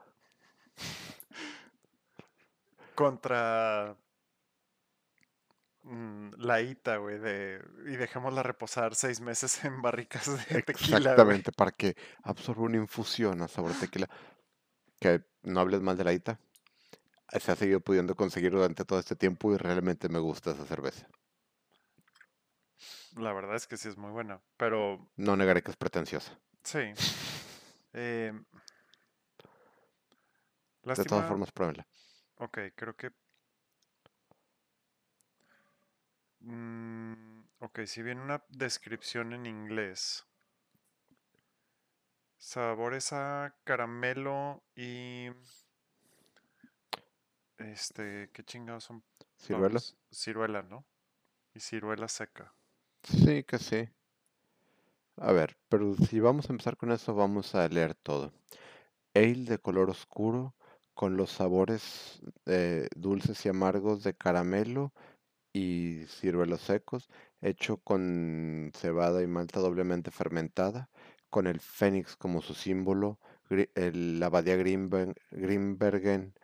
contra 2.94 3.96
mm, 5.82 6.30
la 6.38 6.60
ITA, 6.62 6.96
güey, 6.96 7.18
de, 7.18 7.62
y 7.86 7.96
dejémosla 7.96 8.42
reposar 8.42 8.94
seis 8.94 9.20
meses 9.20 9.64
en 9.64 9.82
barricas 9.82 10.26
de 10.48 10.62
tequila, 10.62 11.14
güey. 11.16 11.36
Exactamente, 11.36 11.52
para 11.52 11.72
que 11.72 11.96
absorba 12.22 12.62
una 12.62 12.76
infusión 12.78 13.42
a 13.42 13.48
sabor 13.48 13.72
tequila. 13.78 14.08
Que 14.98 15.22
no 15.42 15.60
hables 15.60 15.82
mal 15.82 15.96
de 15.96 16.04
la 16.04 16.12
ITA. 16.14 16.40
Se 17.38 17.52
ha 17.52 17.56
seguido 17.56 17.80
pudiendo 17.80 18.14
conseguir 18.14 18.52
durante 18.52 18.84
todo 18.84 18.98
este 18.98 19.16
tiempo 19.16 19.52
y 19.52 19.58
realmente 19.58 20.08
me 20.08 20.18
gusta 20.20 20.52
esa 20.52 20.64
cerveza. 20.64 21.06
La 23.16 23.32
verdad 23.32 23.56
es 23.56 23.66
que 23.66 23.76
sí 23.76 23.88
es 23.88 23.96
muy 23.96 24.10
buena, 24.10 24.40
pero 24.56 25.10
No 25.16 25.36
negaré 25.36 25.62
que 25.62 25.70
es 25.70 25.76
pretenciosa. 25.76 26.38
sí. 26.62 26.80
Eh, 27.96 28.32
De 30.84 31.04
todas 31.04 31.26
formas, 31.26 31.50
pruébenla. 31.50 31.86
Ok, 32.36 32.58
creo 32.74 32.94
que. 32.94 33.10
Mm, 36.40 37.40
ok, 37.60 37.80
si 37.86 38.02
viene 38.02 38.20
una 38.20 38.44
descripción 38.50 39.32
en 39.32 39.46
inglés. 39.46 40.26
Sabores 42.36 43.12
a 43.12 43.54
caramelo 43.64 44.62
y. 44.76 45.28
Este, 47.58 48.30
¿qué 48.32 48.44
chingados 48.44 48.84
son? 48.84 49.02
¿Ciruela? 49.38 49.68
Pablos? 49.68 49.96
Ciruela, 50.12 50.62
¿no? 50.62 50.84
Y 51.54 51.60
ciruela 51.60 52.08
seca. 52.08 52.52
Sí, 53.02 53.42
que 53.44 53.58
sí. 53.58 53.88
A 55.18 55.32
ver, 55.32 55.56
pero 55.68 55.94
si 55.94 56.20
vamos 56.20 56.48
a 56.48 56.52
empezar 56.52 56.76
con 56.76 56.92
eso, 56.92 57.14
vamos 57.14 57.54
a 57.54 57.68
leer 57.68 57.94
todo. 57.94 58.32
Ale 59.14 59.44
de 59.46 59.58
color 59.58 59.90
oscuro, 59.90 60.54
con 60.94 61.16
los 61.16 61.30
sabores 61.32 62.20
eh, 62.46 62.88
dulces 62.96 63.44
y 63.46 63.50
amargos 63.50 64.02
de 64.04 64.14
caramelo 64.16 64.92
y 65.52 66.04
ciruelos 66.08 66.62
secos, 66.62 67.08
hecho 67.42 67.78
con 67.78 68.72
cebada 68.74 69.22
y 69.22 69.26
malta 69.28 69.60
doblemente 69.60 70.10
fermentada, 70.10 70.90
con 71.30 71.46
el 71.48 71.60
fénix 71.60 72.16
como 72.16 72.42
su 72.42 72.54
símbolo. 72.54 73.18
El- 73.76 74.20
la 74.20 74.26
abadía 74.26 74.56
Grimbergen 74.56 76.34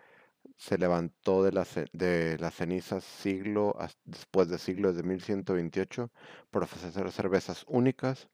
se 0.63 0.79
levantó 0.79 1.43
de 1.43 1.51
de 1.93 2.39
las 2.39 2.55
cenizas 2.55 3.03
siglo 3.03 3.77
después 4.05 4.49
de 4.49 4.59
siglo 4.59 4.93
de 4.93 5.03
1128 5.03 6.13
por 6.53 6.63
ofrecer 6.63 7.11
cervezas 7.11 7.65
únicas 7.67 8.29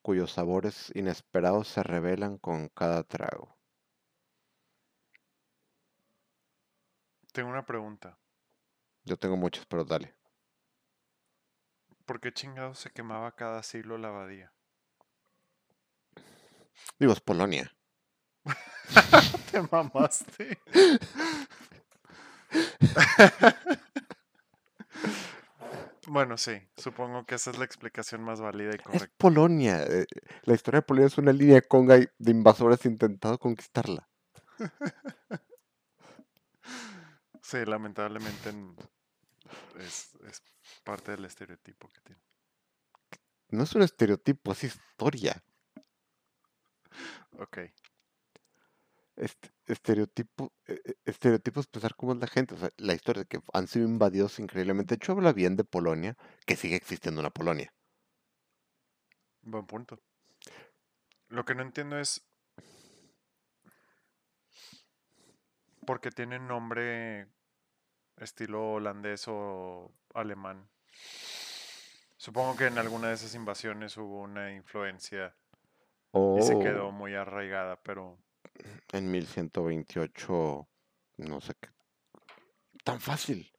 cuyos 0.00 0.32
sabores 0.32 0.90
inesperados 0.94 1.68
se 1.68 1.82
revelan 1.82 2.38
con 2.38 2.70
cada 2.70 3.02
trago. 3.02 3.58
Tengo 7.32 7.50
una 7.50 7.66
pregunta. 7.66 8.18
Yo 9.04 9.18
tengo 9.18 9.36
muchas, 9.36 9.66
pero 9.66 9.84
dale. 9.84 10.14
¿Por 12.06 12.18
qué 12.18 12.32
chingados 12.32 12.78
se 12.78 12.92
quemaba 12.92 13.36
cada 13.36 13.62
siglo 13.62 13.98
la 13.98 14.08
abadía? 14.08 14.54
Digo, 16.98 17.12
es 17.12 17.20
Polonia. 17.20 17.76
Te 19.50 19.60
mamaste. 19.70 20.58
Bueno, 26.06 26.36
sí, 26.36 26.52
supongo 26.76 27.24
que 27.24 27.36
esa 27.36 27.50
es 27.50 27.58
la 27.58 27.64
explicación 27.64 28.22
más 28.22 28.40
válida 28.40 28.70
y 28.72 28.74
Es 28.76 28.82
correcta. 28.82 29.14
Polonia. 29.16 29.82
eh, 29.84 30.06
La 30.42 30.54
historia 30.54 30.80
de 30.80 30.86
Polonia 30.86 31.06
es 31.06 31.16
una 31.18 31.32
línea 31.32 31.54
de 31.56 31.62
conga 31.62 31.96
de 31.96 32.30
invasores 32.30 32.84
intentando 32.84 33.38
conquistarla. 33.38 34.06
Sí, 37.42 37.64
lamentablemente 37.64 38.50
en- 38.50 38.76
es, 39.80 40.14
es 40.28 40.42
parte 40.84 41.12
del 41.12 41.24
estereotipo 41.24 41.88
que 41.88 42.00
tiene. 42.00 42.20
No 43.48 43.62
es 43.62 43.74
un 43.74 43.82
estereotipo, 43.82 44.52
es 44.52 44.64
historia. 44.64 45.42
Ok, 47.38 47.58
Este, 49.16 49.50
estereotipo, 49.66 50.52
eh, 50.66 50.80
eh, 50.84 50.94
estereotipo 51.04 51.60
es 51.60 51.66
pensar 51.68 51.94
cómo 51.94 52.12
es 52.12 52.18
la 52.18 52.26
gente. 52.26 52.54
O 52.54 52.58
sea, 52.58 52.70
la 52.78 52.94
historia 52.94 53.22
de 53.22 53.28
que 53.28 53.40
han 53.52 53.68
sido 53.68 53.86
invadidos 53.86 54.38
increíblemente. 54.38 54.94
De 54.94 54.96
hecho, 54.96 55.12
habla 55.12 55.32
bien 55.32 55.56
de 55.56 55.64
Polonia, 55.64 56.16
que 56.46 56.56
sigue 56.56 56.76
existiendo 56.76 57.20
una 57.20 57.30
Polonia. 57.30 57.72
buen 59.42 59.66
punto. 59.66 60.00
Lo 61.28 61.44
que 61.44 61.54
no 61.54 61.62
entiendo 61.62 61.98
es 61.98 62.26
por 65.86 66.00
qué 66.00 66.10
tiene 66.10 66.38
nombre 66.38 67.28
estilo 68.16 68.72
holandés 68.74 69.24
o 69.28 69.92
alemán. 70.14 70.68
Supongo 72.16 72.56
que 72.56 72.66
en 72.66 72.78
alguna 72.78 73.08
de 73.08 73.14
esas 73.14 73.34
invasiones 73.34 73.96
hubo 73.96 74.22
una 74.22 74.52
influencia 74.52 75.36
y 76.14 76.42
se 76.42 76.58
quedó 76.58 76.88
O 76.88 76.92
muy 76.92 77.14
arraigada, 77.14 77.76
pero 77.82 78.18
en 78.94 79.10
1128, 79.10 80.68
no 81.18 81.40
sé 81.40 81.54
qué. 81.60 81.68
Tan 82.84 83.00
fácil. 83.00 83.50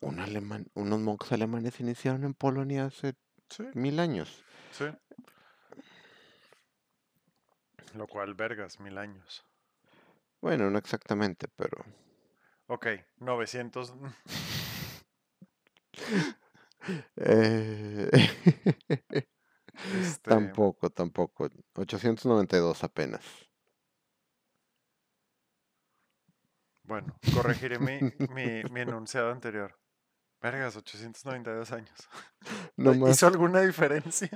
Un 0.00 0.20
alemán, 0.20 0.66
unos 0.74 1.00
monjes 1.00 1.32
alemanes 1.32 1.80
iniciaron 1.80 2.24
en 2.24 2.34
Polonia 2.34 2.84
hace 2.86 3.14
sí, 3.50 3.64
mil 3.72 3.98
años. 4.00 4.46
sí. 4.70 4.86
Lo 7.94 8.06
cual, 8.08 8.34
vergas, 8.34 8.78
mil 8.80 8.98
años. 8.98 9.44
Bueno, 10.40 10.70
no 10.70 10.78
exactamente, 10.78 11.48
pero 11.56 11.84
Ok, 12.66 12.86
900. 13.18 13.94
eh, 17.16 18.10
Este, 20.00 20.28
tampoco, 20.28 20.90
tampoco. 20.90 21.48
892 21.74 22.84
apenas. 22.84 23.22
bueno, 26.84 27.18
corregiré 27.32 27.78
mi, 27.78 27.98
mi, 28.30 28.62
mi 28.70 28.80
enunciado 28.80 29.30
anterior. 29.30 29.78
Vergas, 30.40 30.76
892 30.76 31.72
años. 31.72 32.08
No 32.76 32.92
más, 32.92 33.16
¿Hizo 33.16 33.26
alguna 33.26 33.60
diferencia? 33.60 34.28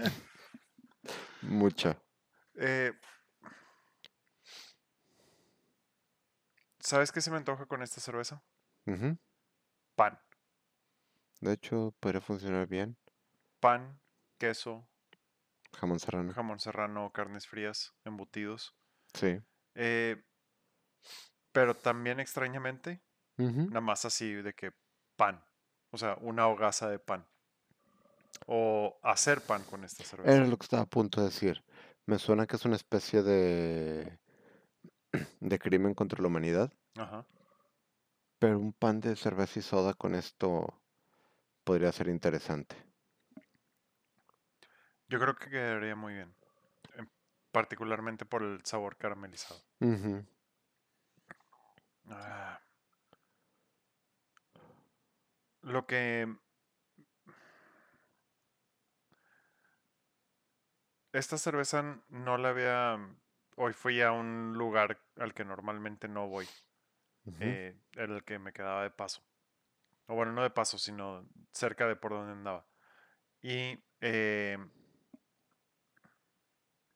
mucha. 1.42 2.00
Eh, 2.54 2.92
¿Sabes 6.78 7.12
qué 7.12 7.20
se 7.20 7.30
me 7.30 7.36
antoja 7.36 7.66
con 7.66 7.82
esta 7.82 8.00
cerveza? 8.00 8.42
Pan. 9.94 10.18
De 11.40 11.52
hecho, 11.52 11.94
podría 12.00 12.20
funcionar 12.22 12.66
bien. 12.66 12.96
Pan, 13.60 14.00
queso, 14.38 14.88
Jamón 15.72 15.98
serrano. 16.00 16.32
jamón 16.34 16.58
serrano, 16.60 17.12
carnes 17.12 17.46
frías, 17.46 17.94
embutidos. 18.04 18.74
Sí. 19.14 19.40
Eh, 19.74 20.22
pero 21.52 21.74
también 21.74 22.20
extrañamente, 22.20 23.00
Ujú. 23.38 23.62
nada 23.68 23.80
más 23.80 24.04
así 24.04 24.32
de 24.34 24.54
que 24.54 24.72
pan. 25.16 25.44
O 25.90 25.98
sea, 25.98 26.16
una 26.20 26.46
hogaza 26.48 26.88
de 26.88 26.98
pan. 26.98 27.26
O 28.46 28.98
hacer 29.02 29.40
pan 29.42 29.62
con 29.64 29.84
esta 29.84 30.04
cerveza. 30.04 30.34
Era 30.36 30.46
lo 30.46 30.56
que 30.56 30.64
estaba 30.64 30.82
a 30.82 30.86
punto 30.86 31.20
de 31.20 31.26
decir. 31.26 31.64
Me 32.06 32.18
suena 32.18 32.46
que 32.46 32.56
es 32.56 32.64
una 32.64 32.76
especie 32.76 33.22
de 33.22 34.18
de 35.40 35.58
crimen 35.58 35.94
contra 35.94 36.20
la 36.22 36.28
humanidad, 36.28 36.72
Ajá. 36.96 37.24
pero 38.40 38.58
un 38.58 38.72
pan 38.72 39.00
de 39.00 39.14
cerveza 39.16 39.58
y 39.60 39.62
soda 39.62 39.94
con 39.94 40.14
esto 40.14 40.82
podría 41.64 41.92
ser 41.92 42.08
interesante. 42.08 42.76
Yo 45.08 45.18
creo 45.18 45.34
que 45.34 45.48
quedaría 45.48 45.96
muy 45.96 46.14
bien. 46.14 46.34
em, 46.94 47.08
Particularmente 47.50 48.26
por 48.26 48.42
el 48.42 48.64
sabor 48.64 48.96
caramelizado. 48.96 49.60
Ah. 52.10 52.60
Lo 55.62 55.86
que... 55.86 56.36
Esta 61.12 61.38
cerveza 61.38 62.02
no 62.10 62.36
la 62.36 62.50
había... 62.50 62.98
Hoy 63.56 63.72
fui 63.72 64.00
a 64.02 64.12
un 64.12 64.54
lugar 64.56 65.00
al 65.16 65.34
que 65.34 65.44
normalmente 65.44 66.06
no 66.06 66.28
voy. 66.28 66.46
Eh, 67.40 67.76
era 67.92 68.14
el 68.14 68.24
que 68.24 68.38
me 68.38 68.52
quedaba 68.52 68.82
de 68.82 68.90
paso. 68.90 69.22
O 70.06 70.14
bueno, 70.14 70.32
no 70.32 70.42
de 70.42 70.50
paso, 70.50 70.78
sino 70.78 71.26
cerca 71.52 71.86
de 71.86 71.96
por 71.96 72.12
donde 72.12 72.32
andaba. 72.32 72.66
Y 73.42 73.78
eh, 74.00 74.58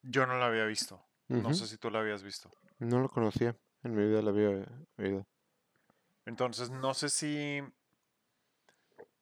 yo 0.03 0.27
no 0.27 0.39
la 0.39 0.47
había 0.47 0.65
visto. 0.65 1.05
No 1.29 1.55
sé 1.55 1.67
si 1.67 1.79
tú 1.79 1.91
la 1.91 2.01
habías 2.01 2.23
visto. 2.23 2.51
No 2.79 3.01
lo 3.01 3.09
conocía. 3.09 3.57
En 3.83 3.95
mi 3.95 4.07
vida 4.07 4.21
lo 4.23 4.31
había 4.31 4.67
oído. 4.99 5.27
Entonces, 6.27 6.71
no 6.71 6.93
sé 6.95 7.09
si. 7.09 7.63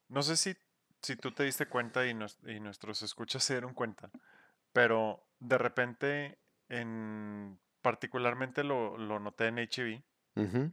No 0.09 0.23
sé 0.23 0.37
si, 0.37 0.57
si 1.03 1.17
tú 1.17 1.33
te 1.33 1.45
diste 1.45 1.67
cuenta 1.67 2.07
y, 2.07 2.15
nos- 2.15 2.39
y 2.47 2.59
nuestros 2.61 3.03
escuchas 3.03 3.45
se 3.45 3.55
dieron 3.55 3.75
cuenta. 3.75 4.11
Pero 4.73 5.25
de 5.39 5.59
repente, 5.59 6.39
en. 6.69 7.59
Particularmente 7.83 8.63
lo, 8.65 8.99
lo 8.99 9.19
noté 9.21 9.47
en 9.47 9.59
HB. 9.59 10.03
Ujú. 10.37 10.73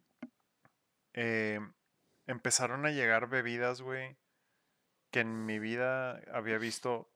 eh, 1.13 1.60
empezaron 2.26 2.86
a 2.86 2.91
llegar 2.91 3.28
bebidas, 3.30 3.82
güey, 3.82 4.17
que 5.12 5.22
en 5.22 5.46
mi 5.46 5.60
vida 5.60 6.20
había 6.34 6.58
visto. 6.58 7.10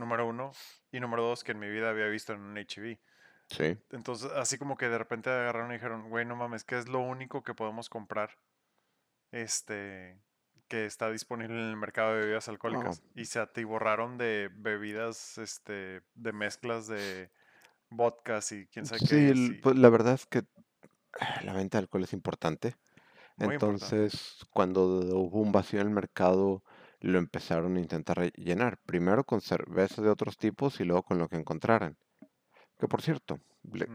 Número 0.00 0.26
uno. 0.26 0.52
Y 0.90 0.98
número 0.98 1.22
dos, 1.22 1.44
que 1.44 1.52
en 1.52 1.58
mi 1.58 1.68
vida 1.68 1.90
había 1.90 2.06
visto 2.06 2.32
en 2.32 2.40
un 2.40 2.56
HB. 2.56 2.98
Sí. 3.48 3.76
Entonces, 3.90 4.30
así 4.34 4.58
como 4.58 4.76
que 4.76 4.88
de 4.88 4.96
repente 4.98 5.28
agarraron 5.28 5.70
y 5.70 5.74
dijeron, 5.74 6.08
güey, 6.08 6.24
no 6.24 6.36
mames, 6.36 6.64
que 6.64 6.78
es 6.78 6.88
lo 6.88 7.00
único 7.00 7.42
que 7.42 7.54
podemos 7.54 7.88
comprar. 7.88 8.30
Este. 9.30 10.20
Que 10.68 10.86
está 10.86 11.10
disponible 11.10 11.54
en 11.54 11.68
el 11.68 11.76
mercado 11.76 12.14
de 12.14 12.20
bebidas 12.20 12.48
alcohólicas. 12.48 13.02
Y 13.14 13.24
se 13.24 13.40
atiborraron 13.40 14.18
de 14.18 14.50
bebidas, 14.52 15.36
este. 15.38 16.02
De 16.14 16.32
mezclas 16.32 16.86
de 16.86 17.30
vodkas 17.90 18.52
y 18.52 18.66
quién 18.68 18.86
sabe 18.86 19.00
Sí, 19.00 19.06
qué. 19.08 19.34
sí, 19.34 19.50
pues 19.62 19.76
la 19.76 19.88
verdad 19.90 20.14
es 20.14 20.26
que 20.26 20.44
la 21.42 21.52
venta 21.52 21.78
de 21.78 21.82
alcohol 21.82 22.04
es 22.04 22.12
importante. 22.12 22.76
muy 23.36 23.54
importante. 23.54 23.84
Entonces, 23.96 24.46
cuando 24.52 24.84
hubo 24.86 25.40
un 25.40 25.50
vacío 25.50 25.80
en 25.80 25.88
el 25.88 25.92
mercado, 25.92 26.62
lo 27.00 27.18
empezaron 27.18 27.76
a 27.76 27.80
intentar 27.80 28.18
rellenar. 28.18 28.78
Primero 28.86 29.24
con 29.24 29.40
cervezas 29.40 30.04
de 30.04 30.10
otros 30.10 30.36
tipos 30.36 30.80
y 30.80 30.84
luego 30.84 31.02
con 31.02 31.18
lo 31.18 31.28
que 31.28 31.36
encontraran. 31.36 31.96
Que 32.78 32.88
por 32.88 33.02
cierto, 33.02 33.40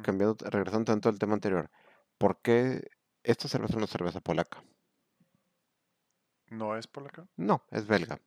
cambiando, 0.04 0.38
regresando 0.50 0.92
tanto 0.92 1.10
al 1.10 1.20
tema 1.20 1.34
anterior, 1.34 1.70
¿por 2.18 2.42
qué 2.42 2.88
esta 3.24 3.48
cerveza 3.48 3.74
es 3.74 3.78
una 3.78 3.88
cerveza 3.88 4.22
polaca? 4.22 4.64
¿No 6.50 6.76
es 6.76 6.88
polaca? 6.88 7.28
No, 7.38 7.64
es 7.72 7.88
belga. 7.88 8.20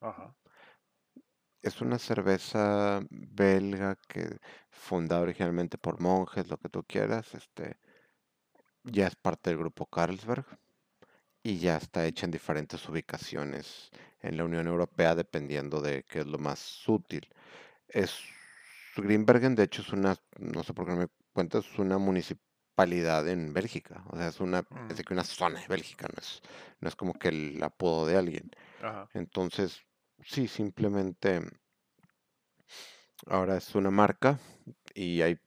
Ajá. 0.00 0.34
Es 1.62 1.80
una 1.80 1.98
cerveza 1.98 3.00
belga 3.10 3.96
que 4.08 4.38
fundada 4.70 5.22
originalmente 5.22 5.78
por 5.78 6.00
monjes, 6.00 6.48
lo 6.48 6.58
que 6.58 6.68
tú 6.68 6.84
quieras, 6.84 7.34
este, 7.34 7.78
ya 8.84 9.08
es 9.08 9.16
parte 9.16 9.50
del 9.50 9.58
grupo 9.58 9.86
Carlsberg 9.86 10.46
y 11.46 11.58
ya 11.58 11.76
está 11.76 12.04
hecha 12.04 12.26
en 12.26 12.32
diferentes 12.32 12.88
ubicaciones 12.88 13.90
en 14.20 14.36
la 14.36 14.44
Unión 14.44 14.66
Europea 14.66 15.14
dependiendo 15.14 15.80
de 15.80 16.02
qué 16.02 16.18
es 16.20 16.26
lo 16.26 16.38
más 16.38 16.82
útil. 16.88 17.28
Es 17.86 18.18
Greenbergen, 18.96 19.54
de 19.54 19.62
hecho, 19.62 19.82
es 19.82 19.92
una, 19.92 20.16
no 20.40 20.64
sé 20.64 20.74
por 20.74 20.86
qué 20.86 20.92
no 20.92 20.98
me 20.98 21.08
cuenta, 21.32 21.58
es 21.58 21.78
una 21.78 21.98
municipalidad 21.98 23.28
en 23.28 23.54
Bélgica. 23.54 24.02
O 24.08 24.16
sea, 24.16 24.26
es 24.26 24.40
una, 24.40 24.66
es 24.88 24.96
Ujú. 24.96 24.96
de 24.96 25.04
que 25.04 25.14
una 25.14 25.22
zona 25.22 25.60
de 25.60 25.68
Bélgica, 25.68 26.08
no 26.08 26.18
es, 26.18 26.42
no 26.80 26.88
es 26.88 26.96
como 26.96 27.14
que 27.14 27.28
el 27.28 27.62
apodo 27.62 28.06
de 28.06 28.16
alguien. 28.16 28.50
Ajá. 28.82 29.08
Entonces, 29.14 29.84
sí, 30.24 30.48
simplemente 30.48 31.42
ahora 33.28 33.56
es 33.56 33.72
una 33.76 33.92
marca 33.92 34.40
y 34.94 35.22
hay 35.22 35.38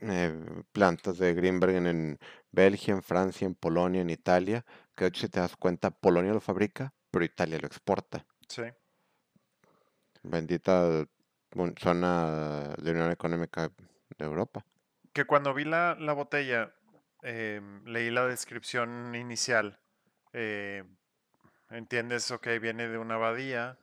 eh, 0.00 0.62
plantas 0.72 1.18
de 1.18 1.34
Greenbergen 1.34 1.86
en 1.86 2.18
Bélgica, 2.50 2.92
en 2.92 3.02
Francia, 3.02 3.46
en 3.46 3.54
Polonia, 3.54 4.00
en 4.00 4.10
Italia, 4.10 4.64
que 4.98 5.04
de 5.04 5.08
hecho 5.10 5.20
si 5.22 5.28
te 5.28 5.38
das 5.40 5.56
cuenta, 5.56 5.90
Polonia 5.92 6.32
lo 6.32 6.40
fabrica, 6.40 6.92
pero 7.10 7.24
Italia 7.24 7.58
lo 7.60 7.68
exporta. 7.68 8.26
Sí. 8.48 8.62
Bendita 10.24 11.06
zona 11.78 12.74
de 12.76 12.90
Unión 12.90 13.10
Económica 13.12 13.70
de 14.18 14.24
Europa. 14.24 14.64
Que 15.12 15.24
cuando 15.24 15.54
vi 15.54 15.64
la, 15.64 15.94
la 15.98 16.12
botella, 16.12 16.74
em, 17.22 17.84
leí 17.84 18.10
la 18.10 18.26
descripción 18.26 19.14
inicial. 19.14 19.78
eh, 20.32 20.84
entiendes, 21.70 22.30
ok, 22.30 22.46
viene 22.60 22.88
de 22.88 22.98
una 22.98 23.14
abadía, 23.14 23.78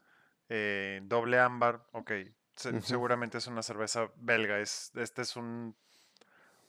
eh, 0.49 0.99
doble 1.03 1.39
ámbar, 1.39 1.87
ok, 1.91 2.11
se- 2.55 2.81
seguramente 2.81 3.37
es 3.39 3.47
una 3.47 3.63
cerveza 3.63 4.11
belga. 4.17 4.59
Es, 4.59 4.91
este 4.95 5.21
es 5.23 5.35
un, 5.35 5.75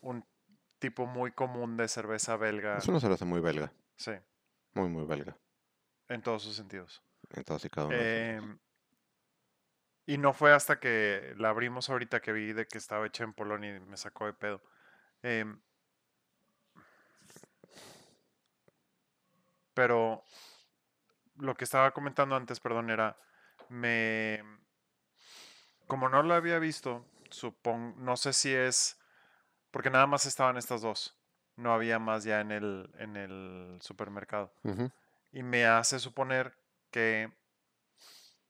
un 0.01 0.25
tipo 0.79 1.07
muy 1.07 1.33
común 1.33 1.77
de 1.77 1.89
cerveza 1.89 2.37
belga, 2.37 2.79
Es 2.79 2.89
una 2.89 3.01
cerveza 3.01 3.25
muy 3.25 3.41
belga, 3.41 3.73
sí, 3.97 4.13
muy, 4.77 4.89
muy 4.89 5.07
belga, 5.07 5.37
en 6.09 6.23
todos 6.23 6.43
sus 6.43 6.55
sentidos. 6.55 7.03
en 7.31 7.45
todos 7.45 7.65
y 7.65 7.71
cada 7.71 7.87
uno. 7.89 7.97
Em, 7.97 8.59
y 10.07 10.19
no 10.19 10.33
fue 10.33 10.53
hasta 10.53 10.79
que 10.79 11.35
la 11.37 11.49
abrimos 11.49 11.91
ahorita 11.91 12.21
que 12.21 12.33
vi 12.33 12.53
de 12.53 12.69
que 12.69 12.79
estaba 12.79 13.07
hecha 13.07 13.25
en 13.25 13.33
Polonia 13.33 13.77
y 13.77 13.81
me 13.81 13.97
sacó 13.97 14.27
de 14.27 14.35
pedo. 14.35 14.63
Em, 15.23 15.61
pero 19.75 20.23
lo 21.37 21.55
que 21.55 21.65
estaba 21.65 21.93
comentando 21.93 22.37
antes, 22.37 22.61
perdón, 22.61 22.91
era, 22.91 23.19
me, 23.69 24.43
como 25.87 26.09
no 26.09 26.23
lo 26.23 26.35
había 26.35 26.59
visto, 26.59 27.05
supongo, 27.31 27.99
no 27.99 28.17
sé 28.17 28.33
si 28.33 28.55
es, 28.55 29.01
porque 29.71 29.91
nada 29.91 30.07
más 30.07 30.27
estaban 30.27 30.57
estas 30.57 30.83
dos, 30.83 31.19
no 31.57 31.73
había 31.73 31.99
más 31.99 32.25
ya 32.25 32.41
en 32.41 32.53
el, 32.53 32.91
en 32.99 33.17
el 33.17 33.79
supermercado. 33.81 34.53
Y 35.33 35.43
me 35.43 35.67
hace 35.67 35.99
suponer 35.99 36.55
que 36.91 37.31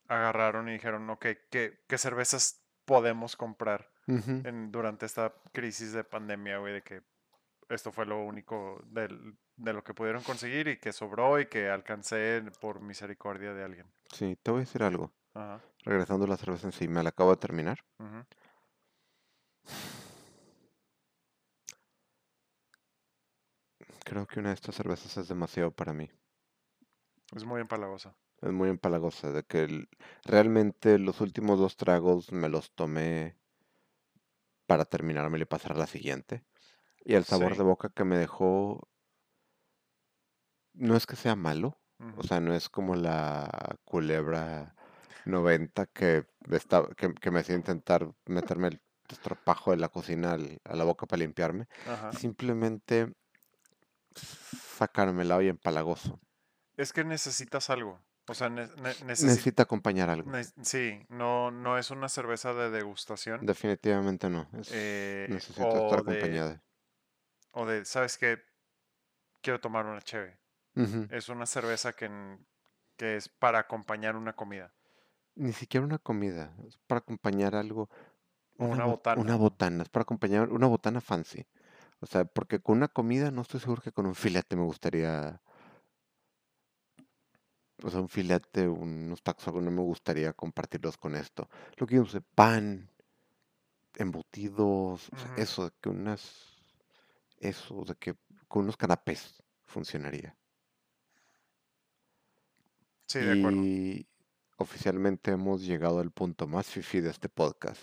agarraron 0.08 0.68
y 0.68 0.72
dijeron, 0.72 1.08
ok, 1.10 1.26
¿qué, 1.50 1.80
qué 1.88 1.98
cervezas 1.98 2.62
podemos 2.84 3.36
comprar 3.36 3.90
en- 4.46 4.70
durante 4.70 5.06
esta 5.06 5.34
crisis 5.52 5.92
de 5.92 6.04
pandemia, 6.04 6.58
güey? 6.58 6.74
De 6.74 6.82
que 6.82 7.02
esto 7.68 7.90
fue 7.90 8.06
lo 8.06 8.22
único 8.22 8.80
del- 8.86 9.36
de 9.56 9.72
lo 9.72 9.82
que 9.82 9.94
pudieron 9.94 10.22
conseguir 10.22 10.68
y 10.68 10.78
que 10.78 10.92
sobró 10.92 11.40
y 11.40 11.46
que 11.46 11.68
alcancé 11.70 12.42
por 12.60 12.80
misericordia 12.80 13.52
de 13.54 13.64
alguien. 13.64 13.86
Sí, 14.12 14.36
te 14.42 14.50
voy 14.52 14.58
a 14.58 14.60
decir 14.64 14.82
algo. 14.84 15.12
Ajá. 15.34 15.60
Regresando 15.84 16.24
a 16.26 16.28
la 16.28 16.36
cerveza 16.36 16.66
en 16.68 16.72
sí, 16.72 16.86
me 16.88 17.02
la 17.02 17.08
acabo 17.08 17.30
de 17.30 17.36
terminar. 17.38 17.78
Creo 24.06 24.24
que 24.28 24.38
una 24.38 24.50
de 24.50 24.54
estas 24.54 24.76
cervezas 24.76 25.16
es 25.16 25.26
demasiado 25.26 25.72
para 25.72 25.92
mí. 25.92 26.08
Es 27.34 27.44
muy 27.44 27.60
empalagosa. 27.60 28.14
Es 28.40 28.52
muy 28.52 28.68
empalagosa, 28.68 29.32
de 29.32 29.42
que 29.42 29.64
el- 29.64 29.88
realmente 30.24 30.98
los 31.00 31.20
últimos 31.20 31.58
dos 31.58 31.76
tragos 31.76 32.30
me 32.30 32.48
los 32.48 32.70
tomé 32.72 33.36
para 34.68 34.84
terminármelo 34.84 35.42
y 35.42 35.46
pasar 35.46 35.72
a 35.72 35.78
la 35.78 35.88
siguiente. 35.88 36.44
Y 37.04 37.14
el 37.14 37.24
sabor 37.24 37.52
Sí. 37.52 37.58
de 37.58 37.64
boca 37.64 37.88
que 37.88 38.04
me 38.04 38.16
dejó 38.16 38.88
no 40.74 40.94
es 40.96 41.06
que 41.06 41.16
sea 41.16 41.34
malo, 41.34 41.76
o 42.16 42.22
sea, 42.22 42.38
no 42.40 42.54
es 42.54 42.68
como 42.68 42.94
la 42.94 43.76
culebra 43.84 44.76
90 45.24 45.86
que, 45.86 46.26
está, 46.52 46.86
que, 46.96 47.12
que 47.14 47.30
me 47.32 47.40
hacía 47.40 47.56
intentar 47.56 48.08
meterme 48.26 48.68
el 48.68 48.80
estropajo 49.08 49.70
de 49.72 49.78
la 49.78 49.88
cocina 49.88 50.32
al- 50.34 50.60
a 50.64 50.76
la 50.76 50.84
boca 50.84 51.06
para 51.06 51.20
limpiarme. 51.20 51.66
Ajá. 51.86 52.12
Simplemente 52.12 53.12
sacármela 54.16 55.42
y 55.42 55.48
empalagoso. 55.48 56.20
Es 56.76 56.92
que 56.92 57.04
necesitas 57.04 57.70
algo. 57.70 58.00
O 58.28 58.34
sea, 58.34 58.48
ne- 58.48 58.66
ne- 58.66 58.94
necesi- 59.06 59.26
Necesita 59.26 59.62
acompañar 59.62 60.10
algo. 60.10 60.30
ne- 60.30 60.44
sí, 60.62 61.06
no, 61.08 61.50
no 61.52 61.78
es 61.78 61.90
una 61.92 62.08
cerveza 62.08 62.52
de 62.54 62.70
degustación. 62.70 63.46
Definitivamente 63.46 64.28
no. 64.28 64.48
Es, 64.58 64.70
eh, 64.72 65.26
necesita 65.30 65.68
estar 65.68 66.02
de- 66.04 66.12
acompañada. 66.12 66.62
O 67.52 67.66
de, 67.66 67.84
¿sabes 67.84 68.18
qué? 68.18 68.42
Quiero 69.42 69.60
tomar 69.60 69.86
una 69.86 70.02
cheve. 70.02 70.38
Es 71.10 71.28
una 71.30 71.46
cerveza 71.46 71.94
que, 71.94 72.10
que 72.98 73.16
es 73.16 73.28
para 73.30 73.60
acompañar 73.60 74.14
una 74.16 74.34
comida. 74.34 74.74
Ni 75.36 75.52
siquiera 75.52 75.86
una 75.86 75.98
comida, 75.98 76.54
es 76.66 76.76
para 76.86 76.98
acompañar 76.98 77.54
algo. 77.54 77.88
Una 78.58 78.84
bo- 78.84 78.90
botana, 78.92 79.20
Una 79.20 79.36
botana, 79.36 79.82
es 79.84 79.88
para 79.88 80.02
acompañar 80.02 80.50
una 80.50 80.66
botana 80.66 81.00
fancy. 81.00 81.46
O 82.00 82.06
sea, 82.06 82.24
porque 82.24 82.60
con 82.60 82.76
una 82.76 82.88
comida 82.88 83.30
no 83.30 83.42
estoy 83.42 83.60
seguro 83.60 83.82
que 83.82 83.92
con 83.92 84.06
un 84.06 84.14
filete 84.14 84.56
me 84.56 84.64
gustaría. 84.64 85.40
O 87.82 87.90
sea, 87.90 88.00
un 88.00 88.08
filete, 88.08 88.68
unos 88.68 89.22
tacos, 89.22 89.46
algo 89.48 89.60
no 89.60 89.70
me 89.70 89.82
gustaría 89.82 90.32
compartirlos 90.32 90.96
con 90.96 91.14
esto. 91.14 91.48
Lo 91.76 91.86
que 91.86 91.96
yo 91.96 92.06
sé, 92.06 92.20
pan, 92.20 92.90
embutidos, 93.94 95.08
o 95.12 95.16
sea, 95.16 95.32
Ujú. 95.32 95.42
eso, 95.42 95.64
de 95.64 95.72
que 95.80 95.88
unas. 95.88 96.62
Eso, 97.38 97.84
de 97.84 97.94
que 97.96 98.14
con 98.48 98.64
unos 98.64 98.76
canapés 98.76 99.42
funcionaría. 99.66 100.36
Sí, 103.06 103.20
de 103.20 103.32
acuerdo. 103.32 103.58
Y 103.62 104.08
oficialmente 104.56 105.30
hemos 105.30 105.62
llegado 105.62 106.00
al 106.00 106.10
punto 106.10 106.46
más 106.46 106.66
fifi 106.66 107.00
de 107.00 107.10
este 107.10 107.28
podcast. 107.28 107.80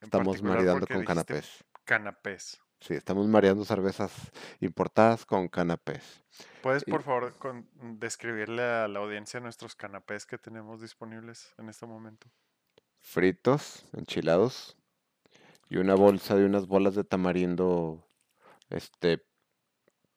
En 0.00 0.06
Estamos 0.06 0.28
particular 0.28 0.56
maridando 0.56 0.80
porque 0.80 0.94
con 0.94 1.02
dijiste 1.02 1.34
canapés. 1.34 1.64
Canapés. 1.84 2.60
Sí, 2.80 2.94
estamos 2.94 3.26
mareando 3.26 3.64
cervezas 3.64 4.12
importadas 4.60 5.24
con 5.26 5.48
canapés. 5.48 6.24
¿Puedes, 6.60 6.84
por 6.84 7.02
favor, 7.02 7.36
con- 7.36 7.68
describirle 7.98 8.62
a 8.62 8.86
la 8.86 9.00
audiencia 9.00 9.40
nuestros 9.40 9.74
canapés 9.74 10.24
que 10.24 10.38
tenemos 10.38 10.80
disponibles 10.80 11.52
en 11.58 11.68
este 11.68 11.84
momento? 11.86 12.30
Fritos, 13.00 13.84
enchilados 13.92 14.76
y 15.70 15.78
una 15.78 15.94
bolsa 15.96 16.36
de 16.36 16.46
unas 16.46 16.66
bolas 16.68 16.94
de 16.96 17.04
tamarindo, 17.04 18.04
este, 18.70 19.26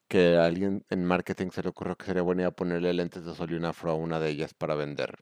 que 0.08 0.36
a 0.36 0.44
alguien 0.44 0.86
en 0.90 1.04
marketing 1.04 1.50
se 1.50 1.60
le 1.64 1.70
ocurrió 1.70 1.96
que 1.96 2.06
sería 2.06 2.22
buena 2.22 2.42
idea 2.42 2.52
ponerle 2.52 2.92
lentes 2.92 3.24
de 3.24 3.34
sol 3.34 3.50
y 3.50 3.54
un 3.54 3.64
afro 3.64 3.90
a 3.90 3.94
una 3.96 4.20
de 4.20 4.30
ellas 4.30 4.54
para 4.54 4.76
vender. 4.76 5.18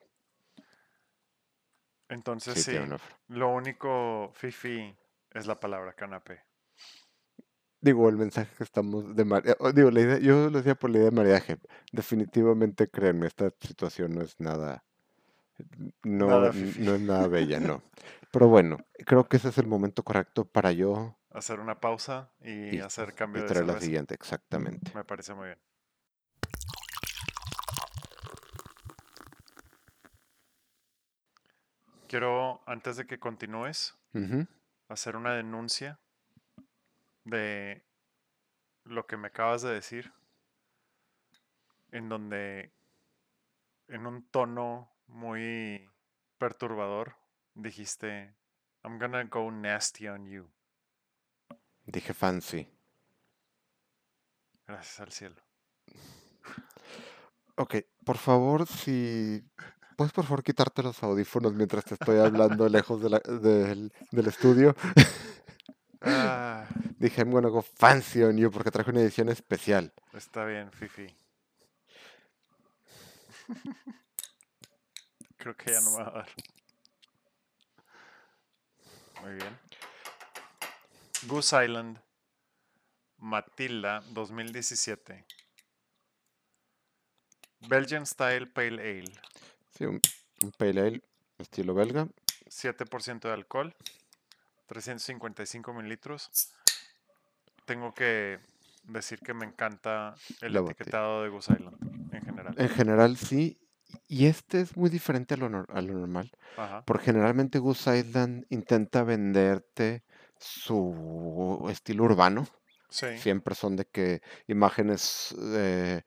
Entonces, 2.11 2.59
Sí, 2.59 2.77
lo 3.29 3.49
único 3.49 4.31
fifi 4.35 4.95
es 5.31 5.47
la 5.47 5.59
palabra 5.61 5.95
canapé. 5.95 6.43
Digo, 7.83 8.09
el 8.09 8.17
mensaje 8.17 8.51
que 8.57 8.65
estamos 8.65 9.17
de 9.17 9.25
mare- 9.25 9.57
digo, 9.75 9.91
la 9.91 10.01
idea, 10.01 10.19
yo 10.19 10.51
lo 10.51 10.59
decía 10.59 10.75
por 10.75 10.91
la 10.91 10.99
idea 10.99 11.11
de 11.11 11.17
maridaje. 11.17 11.59
Definitivamente, 11.93 12.89
créanme, 12.89 13.27
esta 13.27 13.51
situación 13.61 14.15
no 14.15 14.23
es 14.23 14.39
nada, 14.39 14.85
no, 16.03 16.27
Nada 16.27 16.53
no 16.53 16.95
es 16.95 17.01
nada 17.01 17.27
bella, 17.29 17.59
no. 17.61 17.83
Pero 18.33 18.49
bueno, 18.49 18.77
creo 19.07 19.29
que 19.29 19.39
ese 19.39 19.49
es 19.49 19.59
el 19.59 19.67
momento 19.67 20.03
correcto 20.03 20.45
para 20.45 20.73
yo 20.73 21.17
Hacer 21.33 21.61
una 21.61 21.81
pausa 21.81 22.33
y, 22.43 22.77
y, 22.77 22.81
hacer 22.81 23.11
y 23.11 23.13
cambio 23.13 23.43
de 23.43 23.49
traer 23.49 23.67
la 23.67 23.73
cerveza. 23.73 23.87
siguiente, 23.87 24.15
exactamente. 24.15 24.93
Me 24.95 25.05
parece 25.05 25.33
muy 25.35 25.47
bien. 25.47 25.59
Quiero, 32.09 32.61
antes 32.67 32.97
de 32.97 33.07
que 33.07 33.21
continúes, 33.21 33.95
hacer 34.89 35.15
una 35.17 35.33
denuncia 35.35 36.01
de 37.25 37.85
lo 38.85 39.07
que 39.07 39.17
me 39.17 39.29
acabas 39.29 39.63
de 39.63 39.73
decir, 39.73 40.13
en 41.93 42.09
donde 42.09 42.73
en 43.89 44.07
un 44.07 44.23
tono 44.31 44.91
muy 45.07 45.89
perturbador 46.39 47.17
dijiste, 47.55 48.35
I'm 48.85 48.99
gonna 48.99 49.25
go 49.25 49.51
nasty 49.51 50.09
on 50.09 50.27
you. 50.27 50.51
Dije 51.87 52.15
fancy. 52.15 52.69
Gracias 54.67 55.01
al 55.01 55.11
cielo. 55.13 55.37
Ok, 57.57 57.75
por 58.05 58.17
favor, 58.17 58.67
si 58.67 59.45
puedes 59.97 60.13
por 60.13 60.25
favor 60.25 60.43
quitarte 60.43 60.83
los 60.83 61.03
audífonos 61.03 61.53
mientras 61.53 61.85
te 61.85 61.95
estoy 61.95 62.19
hablando 62.19 62.69
lejos 62.69 63.03
de 63.03 63.11
la- 63.11 63.19
del, 63.19 63.93
del 64.13 64.27
estudio. 64.29 64.75
Ah, 66.03 66.67
Dije, 66.99 67.21
I'm 67.23 67.31
gonna 67.31 67.49
go 67.49 67.63
fancy 67.63 68.23
on 68.23 68.37
you 68.39 68.51
porque 68.51 68.71
traje 68.71 68.91
una 68.91 69.01
edición 69.01 69.29
especial. 69.29 69.93
está 70.15 70.45
bien, 70.45 70.71
Fifi. 70.73 71.07
Creo 75.37 75.57
que 75.57 75.73
ya 75.73 75.81
no 75.81 75.91
me 75.91 75.97
va 76.05 76.09
a 76.09 76.13
dar. 76.13 76.29
Muy 79.23 79.35
bien. 79.35 79.59
Goose 81.27 81.65
Island, 81.65 81.99
Matilda 83.19 84.03
2017. 84.11 85.25
Belgian 87.69 88.07
Style 88.07 88.47
Pale 88.47 88.81
Ale. 88.81 89.13
Sí, 89.77 89.85
un, 89.85 90.01
un 90.43 90.51
pale 90.53 90.81
ale 90.81 91.03
estilo 91.39 91.75
belga. 91.75 92.09
7% 92.49 93.21
de 93.29 93.33
alcohol, 93.35 93.75
355 94.71 95.73
mililitros. 95.75 96.31
Tengo 97.67 97.93
que 97.93 98.39
decir 98.85 99.19
que 99.21 99.35
me 99.35 99.45
encanta 99.45 100.15
el 100.41 100.53
La 100.55 100.61
botella. 100.61 100.75
etiquetado 100.79 101.23
de 101.25 101.29
Goose 101.29 101.53
Island 101.55 102.15
en 102.15 102.23
general. 102.23 102.55
En 102.57 102.69
general 102.69 103.17
sí, 103.17 103.59
Y 104.07 104.27
este 104.27 104.61
es 104.61 104.77
muy 104.77 104.89
diferente 104.89 105.35
a 105.35 105.37
lo, 105.37 105.47
a 105.47 105.81
lo 105.83 105.93
normal, 105.95 106.31
Ajá. 106.57 106.85
porque 106.87 107.07
generalmente 107.07 107.59
Goose 107.59 107.99
Island 107.99 108.47
intenta 108.49 109.03
venderte 109.03 110.05
su 110.39 111.67
estilo 111.71 112.05
urbano. 112.05 112.47
Sí. 112.89 113.19
Siempre 113.19 113.55
son 113.57 113.75
de 113.77 113.87
que 113.87 114.23
imágenes 114.47 115.35
eh, 115.41 116.03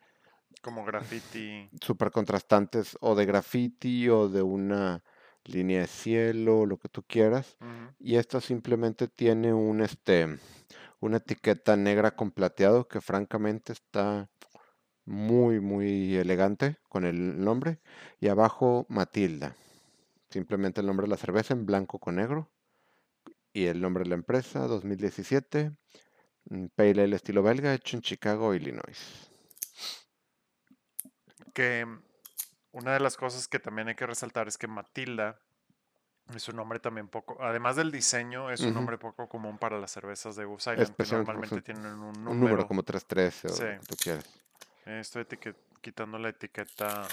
Como 0.62 0.86
graffiti. 0.86 1.70
súper 1.82 2.12
contrastantes 2.12 2.98
o 3.02 3.16
de 3.16 3.26
graffiti 3.26 4.08
o 4.10 4.30
de 4.30 4.42
una 4.42 5.04
línea 5.46 5.82
de 5.82 5.88
cielo, 5.88 6.66
lo 6.66 6.78
que 6.78 6.90
tú 6.90 7.04
quieras. 7.04 7.58
Y 8.00 8.16
esta 8.16 8.42
simplemente 8.42 9.08
tiene 9.08 9.54
un 9.54 9.82
este 9.82 10.40
una 11.00 11.18
etiqueta 11.18 11.76
negra 11.76 12.16
con 12.16 12.32
plateado 12.32 12.88
que 12.88 13.02
francamente 13.02 13.74
está 13.74 14.30
muy 15.06 15.60
muy 15.60 16.16
elegante 16.16 16.78
con 16.88 17.06
el 17.06 17.44
nombre 17.44 17.80
y 18.20 18.30
abajo 18.30 18.86
Matilda. 18.90 19.56
Simplemente 20.30 20.82
el 20.82 20.88
nombre 20.88 21.06
de 21.06 21.12
la 21.12 21.18
cerveza 21.18 21.54
en 21.54 21.66
blanco 21.66 22.00
con 22.00 22.16
negro 22.16 22.50
y 23.52 23.66
el 23.66 23.82
nombre 23.82 24.04
de 24.04 24.10
la 24.10 24.16
empresa 24.16 24.66
2017 24.68 25.72
mm, 26.46 26.66
Pale 26.76 27.04
Ale 27.04 27.16
estilo 27.16 27.44
belga 27.44 27.74
hecho 27.74 27.98
en 27.98 28.02
Chicago, 28.02 28.56
Illinois. 28.56 29.30
Que 31.54 31.86
una 32.74 32.92
de 32.94 33.00
las 33.00 33.16
cosas 33.18 33.48
que 33.48 33.60
también 33.60 33.88
hay 33.88 33.96
que 33.96 34.06
resaltar 34.06 34.48
es 34.48 34.58
que 34.58 34.68
Matilda 34.68 35.40
es 36.36 36.48
un 36.48 36.56
nombre 36.56 36.80
también 36.80 37.08
poco, 37.08 37.38
además 37.42 37.76
del 37.76 37.92
diseño, 37.92 38.50
es 38.52 38.62
un 38.62 38.74
nombre 38.74 38.98
poco 38.98 39.28
común 39.28 39.58
para 39.58 39.78
las 39.80 39.92
cervezas 39.92 40.36
de 40.36 40.46
Goose 40.46 40.74
Island, 40.74 40.96
que 40.96 41.04
normalmente 41.16 41.62
tienen 41.62 41.86
un 41.86 42.02
un 42.04 42.14
número. 42.24 42.34
número 42.48 42.68
como 42.68 42.84
313 42.84 43.48
o 43.48 43.50
Sí. 43.52 43.64
lo 43.64 43.70
que 43.82 43.86
tú 43.88 43.96
quieras. 43.96 44.44
Estoy 44.86 45.26
quitando 45.82 46.18
la 46.20 46.30
etiqueta 46.30 47.08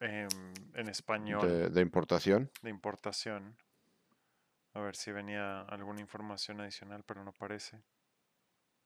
em, 0.00 0.28
en 0.74 0.88
español 0.88 1.40
De, 1.46 1.68
de 1.70 1.80
importación. 1.80 2.50
de 2.62 2.70
importación. 2.70 3.56
A 4.74 4.80
ver 4.80 4.94
si 4.94 5.10
venía 5.10 5.62
alguna 5.62 6.00
información 6.00 6.60
adicional, 6.60 7.02
pero 7.04 7.24
no 7.24 7.32
parece. 7.32 7.80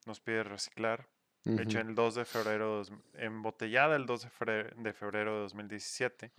Nos 0.06 0.20
pide 0.20 0.42
reciclar. 0.42 1.06
Hecha 1.44 1.81
Ujú. 1.81 1.88
el 1.88 1.94
2 1.96 2.14
de 2.14 2.24
febrero, 2.24 2.76
dos- 2.76 2.92
embotellada 3.14 3.96
el 3.96 4.07
2 4.07 4.22
de 4.22 4.31
febrero, 4.31 4.70
de 4.81 4.92
febrero 4.92 5.35
de 5.35 5.40
2017. 5.40 6.33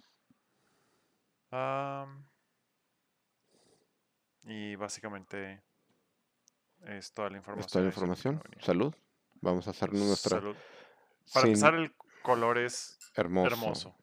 Am, 1.52 2.26
y 4.46 4.76
básicamente 4.76 5.62
es 6.86 7.13
toda 7.13 7.30
la 7.30 7.38
información. 7.38 7.66
Es 7.68 7.72
toda 7.72 7.84
la 7.84 7.89
información. 7.89 8.44
Salud. 8.60 8.96
Vamos 9.42 9.68
a 9.68 9.72
hacer 9.72 9.92
nuestra 9.94 10.38
Salud. 10.39 10.56
Para 11.34 11.42
sin 11.46 11.50
empezar, 11.50 11.76
el 11.76 11.94
color 12.22 12.58
es 12.58 12.98
hermoso. 13.16 13.48
hermoso. 13.48 13.96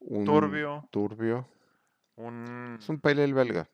Un 0.00 0.24
Turbio. 0.24 0.88
turbio. 0.90 1.48
Un... 2.16 2.76
Es 2.80 2.88
un 2.88 3.00
pale 3.00 3.24
ale 3.24 3.32
belga. 3.32 3.68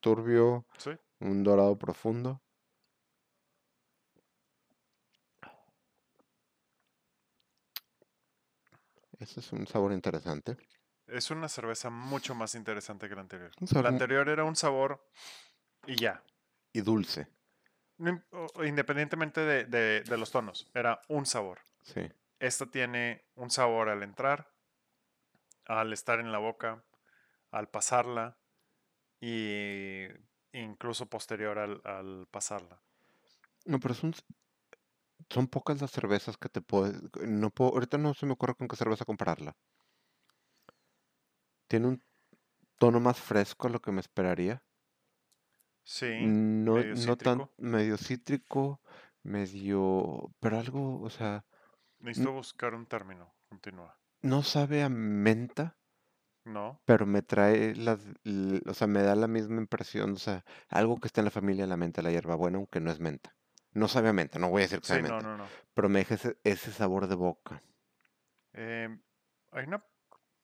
Turbio, 0.00 0.66
Sí, 0.78 0.90
un 1.20 1.42
dorado 1.44 1.78
profundo. 1.78 2.42
Ese 9.22 9.40
es 9.40 9.52
un 9.52 9.66
sabor 9.66 9.92
interesante. 9.92 10.56
es 11.06 11.30
una 11.30 11.48
cerveza 11.48 11.90
mucho 11.90 12.34
más 12.34 12.54
interesante 12.54 13.08
que 13.08 13.14
la 13.14 13.20
anterior. 13.20 13.50
Un 13.60 13.82
La 13.82 13.88
anterior 13.88 14.28
era 14.28 14.44
un 14.44 14.56
sabor 14.56 15.06
y 15.86 15.96
ya. 15.96 16.22
y 16.72 16.80
dulce. 16.80 17.28
Independientemente 18.64 19.40
de, 19.42 19.64
de- 19.64 20.00
de 20.02 20.18
los 20.18 20.30
tonos, 20.30 20.68
era 20.74 21.00
un 21.08 21.26
sabor. 21.26 21.60
Sí. 21.82 22.00
Esta 22.40 22.66
tiene 22.66 23.24
un 23.36 23.50
sabor 23.50 23.88
al 23.88 24.02
entrar, 24.02 24.50
al 25.66 25.92
estar 25.92 26.18
en 26.18 26.32
la 26.32 26.38
boca, 26.38 26.82
al 27.52 27.68
pasarla 27.68 28.36
y 29.20 30.06
incluso 30.52 31.06
posterior 31.06 31.58
al, 31.58 31.80
al 31.84 32.26
pasarla. 32.30 32.80
No, 33.66 33.78
pero 33.78 33.94
son, 33.94 34.12
son 35.32 35.48
pocas 35.48 35.80
las 35.80 35.90
cervezas 35.90 36.36
que 36.38 36.48
te 36.48 36.60
puedes. 36.62 37.00
No 37.26 37.50
puedo, 37.50 37.72
ahorita 37.72 37.98
no 37.98 38.14
se 38.14 38.26
me 38.26 38.32
ocurre 38.34 38.54
con 38.56 38.68
qué 38.68 38.76
cerveza 38.76 39.04
compararla. 39.04 39.56
Tiene 41.66 41.88
un 41.88 42.04
tono 42.78 43.00
más 43.00 43.20
fresco 43.20 43.68
a 43.68 43.70
lo 43.70 43.80
que 43.82 43.92
me 43.92 44.00
esperaría. 44.00 44.64
Sí, 45.84 46.08
No, 46.66 46.74
medio 46.74 46.94
no 46.94 47.16
tan 47.18 47.50
medio 47.58 47.96
cítrico, 47.98 48.80
medio, 49.22 50.34
pero 50.40 50.58
algo, 50.58 51.00
o 51.02 51.10
sea, 51.10 51.44
Necesito 52.04 52.32
buscar 52.32 52.74
un 52.74 52.86
término. 52.86 53.34
Continúa. 53.48 53.98
no 54.22 54.42
sabe 54.42 54.82
a 54.82 54.88
menta, 54.88 55.78
¿No? 56.44 56.80
pero 56.84 57.06
me 57.06 57.22
trae 57.22 57.74
las, 57.76 58.00
o 58.66 58.74
sea, 58.74 58.86
me 58.86 59.02
da 59.02 59.14
la 59.16 59.28
misma 59.28 59.60
impresión, 59.60 60.12
o 60.12 60.16
sea, 60.16 60.44
algo 60.68 60.98
que 60.98 61.06
está 61.08 61.20
en 61.20 61.26
la 61.26 61.30
familia 61.30 61.66
la 61.66 61.76
menta, 61.76 62.02
la 62.02 62.10
hierbabuena, 62.10 62.58
aunque 62.58 62.80
no 62.80 62.90
es 62.90 63.00
menta. 63.00 63.36
No 63.72 63.88
sabe 63.88 64.08
a 64.08 64.12
menta, 64.12 64.38
no 64.38 64.50
voy 64.50 64.62
a 64.62 64.64
decir 64.64 64.80
que 64.80 64.86
sabe 64.86 65.02
no, 65.02 65.20
no, 65.20 65.36
no. 65.36 65.46
pero 65.74 65.88
me 65.88 66.00
deja 66.00 66.14
ese, 66.14 66.36
ese 66.44 66.72
sabor 66.72 67.06
de 67.06 67.14
boca. 67.14 67.62
Em, 68.52 69.00
hay, 69.50 69.64
una, 69.66 69.82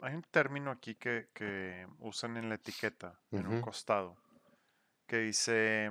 hay 0.00 0.14
un 0.14 0.22
término 0.22 0.70
aquí 0.70 0.94
que, 0.94 1.28
que 1.34 1.86
usan 1.98 2.36
en 2.38 2.48
la 2.48 2.54
etiqueta, 2.54 3.20
en 3.30 3.46
un 3.46 3.60
costado, 3.60 4.16
que 5.06 5.18
dice 5.18 5.90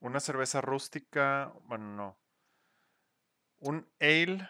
una 0.00 0.20
cerveza 0.20 0.60
rústica, 0.60 1.52
bueno, 1.64 1.94
no, 1.94 2.18
un 3.60 3.86
ale 4.00 4.48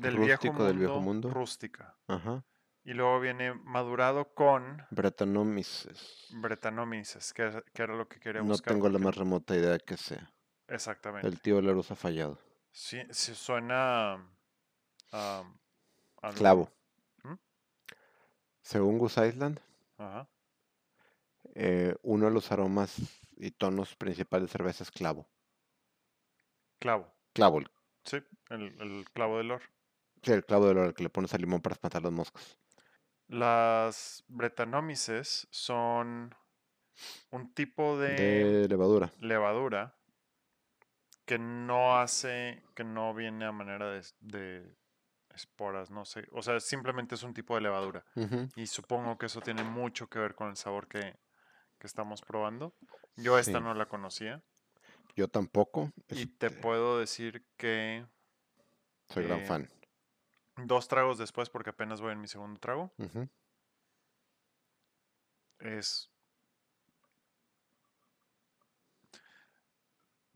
del 0.00 0.18
viejo 0.18 0.42
Rústico 0.42 0.64
del 0.64 0.78
viejo 0.78 0.94
mundo, 1.00 1.28
mundo. 1.28 1.30
rústica. 1.30 1.96
Ajá. 2.08 2.44
Y 2.84 2.94
luego 2.94 3.20
viene 3.20 3.54
madurado 3.54 4.34
con 4.34 4.84
Brettanomyces. 4.90 6.26
Brettanomyces, 6.34 7.32
que, 7.32 7.62
era 7.74 7.94
lo 7.94 8.08
que 8.08 8.18
quería 8.18 8.40
No 8.42 8.48
buscar. 8.48 8.72
tengo 8.72 8.88
la 8.88 8.98
más 8.98 9.14
remota 9.14 9.54
idea 9.54 9.70
de 9.72 9.80
que 9.80 9.96
sea. 9.96 10.32
Exactamente. 10.68 11.26
El 11.28 11.40
tío 11.40 11.60
Larus 11.60 11.90
ha 11.90 11.96
fallado. 11.96 12.38
Sí, 12.70 13.00
sí 13.10 13.34
suena 13.34 14.14
a 15.12 15.44
algo- 16.22 16.38
Clavo. 16.38 16.72
¿Mm? 17.24 17.34
Según 18.62 18.98
Goose 18.98 19.28
Island, 19.28 19.60
Ajá. 19.98 20.28
eh, 21.54 21.94
uno 22.02 22.26
de 22.26 22.32
los 22.32 22.50
aromas 22.52 22.96
y 23.36 23.50
tonos 23.50 23.94
principales 23.96 24.48
de 24.48 24.52
cerveza 24.52 24.84
es 24.84 24.90
clavo. 24.90 25.28
Clavo. 26.78 27.12
Clavo, 27.32 27.58
el, 27.60 27.70
Sí, 28.04 28.16
el, 28.50 28.80
el 28.80 29.04
clavo 29.12 29.38
del 29.38 29.52
oro. 29.52 29.64
sí, 30.22 30.32
el 30.32 30.44
clavo 30.44 30.64
de 30.64 30.70
oro 30.72 30.82
al 30.84 30.94
que 30.94 31.02
le 31.04 31.10
pones 31.10 31.32
al 31.34 31.40
limón 31.40 31.60
para 31.60 31.74
espantar 31.74 32.02
las 32.02 32.12
moscas. 32.12 32.58
Las 33.28 34.24
Brettanomyces 34.28 35.46
son 35.50 36.34
un 37.30 37.54
tipo 37.54 37.96
de, 37.98 38.08
De 38.62 38.68
levadura. 38.68 39.12
levadura 39.20 39.96
que 41.24 41.38
no 41.38 41.98
hace, 41.98 42.62
que 42.74 42.84
no 42.84 43.14
viene 43.14 43.44
a 43.44 43.52
manera 43.52 43.90
de, 43.90 44.02
de 44.20 44.76
esporas, 45.34 45.90
no 45.90 46.04
sé. 46.04 46.26
O 46.32 46.42
sea, 46.42 46.60
simplemente 46.60 47.14
es 47.14 47.22
un 47.22 47.34
tipo 47.34 47.54
de 47.54 47.60
levadura. 47.62 48.04
Y 48.56 48.66
supongo 48.66 49.16
que 49.18 49.26
eso 49.26 49.40
tiene 49.40 49.62
mucho 49.64 50.08
que 50.08 50.18
ver 50.18 50.34
con 50.34 50.48
el 50.50 50.56
sabor 50.56 50.88
que, 50.88 51.16
que 51.78 51.86
estamos 51.86 52.20
probando. 52.22 52.74
Yo 53.16 53.38
esta 53.38 53.58
Sí. 53.58 53.64
no 53.64 53.74
la 53.74 53.86
conocía. 53.86 54.42
Yo 55.16 55.28
tampoco. 55.28 55.92
Y 56.08 56.26
te 56.26 56.46
este, 56.46 56.50
puedo 56.50 56.98
decir 56.98 57.44
que 57.56 58.06
soy 59.08 59.24
gran 59.24 59.40
eh, 59.40 59.46
fan. 59.46 59.70
dos 60.56 60.88
tragos 60.88 61.18
después, 61.18 61.50
porque 61.50 61.70
apenas 61.70 62.00
voy 62.00 62.12
en 62.12 62.20
mi 62.20 62.28
segundo 62.28 62.58
trago, 62.60 62.92
es... 65.58 66.11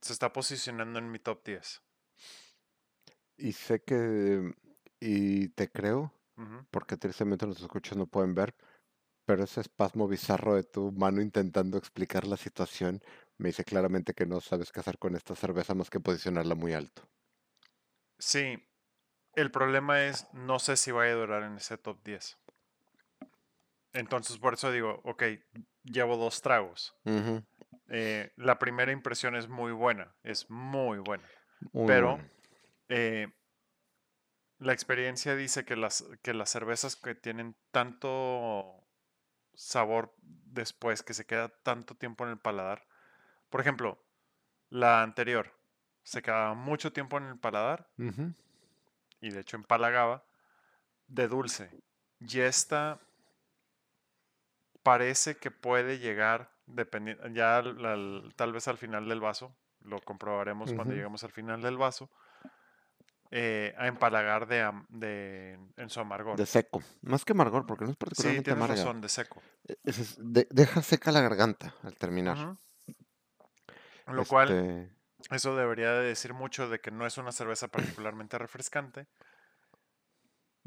Se 0.06 0.12
está 0.12 0.32
posicionando 0.32 1.00
en 1.00 1.10
mi 1.10 1.18
top 1.18 1.44
10. 1.44 1.82
Y 3.36 3.52
sé 3.54 3.82
que, 3.82 4.54
y 5.00 5.48
te 5.48 5.68
creo, 5.68 6.12
porque 6.70 6.96
tristemente 6.96 7.44
los 7.44 7.60
escuchas 7.60 7.98
no 7.98 8.06
pueden 8.06 8.32
ver, 8.32 8.54
pero 9.24 9.42
ese 9.42 9.62
espasmo 9.62 10.06
bizarro 10.06 10.54
de 10.54 10.62
tu 10.62 10.92
mano 10.92 11.20
intentando 11.20 11.76
explicar 11.76 12.24
la 12.24 12.36
situación 12.36 13.02
me 13.36 13.48
dice 13.48 13.64
claramente 13.64 14.14
que 14.14 14.26
no 14.26 14.40
sabes 14.40 14.70
qué 14.70 14.78
hacer 14.78 14.96
con 14.96 15.16
esta 15.16 15.34
cerveza 15.34 15.74
más 15.74 15.90
que 15.90 15.98
posicionarla 15.98 16.54
muy 16.54 16.72
alto. 16.72 17.02
Sí, 18.20 18.62
el 19.34 19.50
problema 19.50 20.04
es, 20.04 20.32
no 20.34 20.60
sé 20.60 20.76
si 20.76 20.92
vaya 20.92 21.14
a 21.14 21.16
durar 21.16 21.42
en 21.42 21.56
ese 21.56 21.78
top 21.78 22.00
10. 22.04 22.38
Entonces, 23.92 24.38
por 24.38 24.54
eso 24.54 24.70
digo, 24.70 25.00
ok, 25.02 25.24
llevo 25.82 26.16
dos 26.16 26.42
tragos. 26.42 26.94
Ujú. 27.04 27.42
Eh, 27.88 28.32
la 28.36 28.58
primera 28.58 28.92
impresión 28.92 29.36
es 29.36 29.48
muy 29.48 29.72
buena, 29.72 30.14
es 30.22 30.50
muy 30.50 30.98
buena. 30.98 31.24
Muy 31.72 31.86
Pero 31.86 32.18
eh, 32.88 33.28
la 34.58 34.72
experiencia 34.72 35.36
dice 35.36 35.64
que 35.64 35.76
las, 35.76 36.04
que 36.22 36.34
las 36.34 36.50
cervezas 36.50 36.96
que 36.96 37.14
tienen 37.14 37.56
tanto 37.70 38.86
sabor 39.54 40.14
después, 40.20 41.02
que 41.02 41.14
se 41.14 41.26
queda 41.26 41.48
tanto 41.48 41.94
tiempo 41.96 42.24
en 42.24 42.30
el 42.30 42.38
paladar. 42.38 42.86
Por 43.50 43.60
ejemplo, 43.60 44.02
la 44.68 45.02
anterior 45.02 45.52
se 46.02 46.22
quedaba 46.22 46.54
mucho 46.54 46.92
tiempo 46.92 47.18
en 47.18 47.24
el 47.24 47.38
paladar 47.38 47.88
y 49.20 49.30
de 49.30 49.40
hecho 49.40 49.56
empalagaba 49.56 50.24
de 51.08 51.28
dulce. 51.28 51.70
Y 52.20 52.40
esta 52.40 53.00
parece 54.82 55.36
que 55.36 55.50
puede 55.50 55.98
llegar, 55.98 56.52
dependiendo, 56.66 57.26
ya 57.28 57.58
al- 57.58 57.84
al- 57.86 58.32
tal 58.36 58.52
vez 58.52 58.68
al 58.68 58.78
final 58.78 59.08
del 59.08 59.20
vaso, 59.20 59.54
lo 59.80 60.00
comprobaremos 60.00 60.72
cuando 60.72 60.94
lleguemos 60.94 61.22
al 61.24 61.30
final 61.30 61.62
del 61.62 61.76
vaso, 61.78 62.10
eh, 63.30 63.74
a 63.76 63.86
empalagar 63.88 64.46
de, 64.46 64.70
de- 64.88 65.58
en 65.76 65.90
su 65.90 66.00
amargor. 66.00 66.36
De 66.36 66.46
seco. 66.46 66.82
Más 67.02 67.24
que 67.24 67.32
amargor, 67.32 67.66
porque 67.66 67.84
no 67.84 67.90
es 67.90 67.94
Sí, 67.94 67.98
particularmente 67.98 68.44
tienes 68.44 68.64
amarga. 68.64 68.82
razón, 68.84 69.00
de 69.00 69.08
seco. 69.08 69.42
E- 69.66 69.76
es- 69.84 69.98
es- 69.98 70.16
de- 70.18 70.46
deja 70.50 70.82
seca 70.82 71.10
la 71.12 71.20
garganta 71.20 71.74
al 71.82 71.96
terminar. 71.96 72.36
Ujú. 72.38 72.58
Lo 74.12 74.24
cual, 74.24 74.50
Este, 74.50 75.34
eso 75.34 75.56
debería 75.56 75.92
de 75.92 76.06
decir 76.06 76.34
mucho 76.34 76.68
de 76.68 76.80
que 76.80 76.92
no 76.92 77.04
es 77.06 77.18
una 77.18 77.32
cerveza 77.32 77.66
particularmente 78.04 78.38
refrescante. 78.38 79.06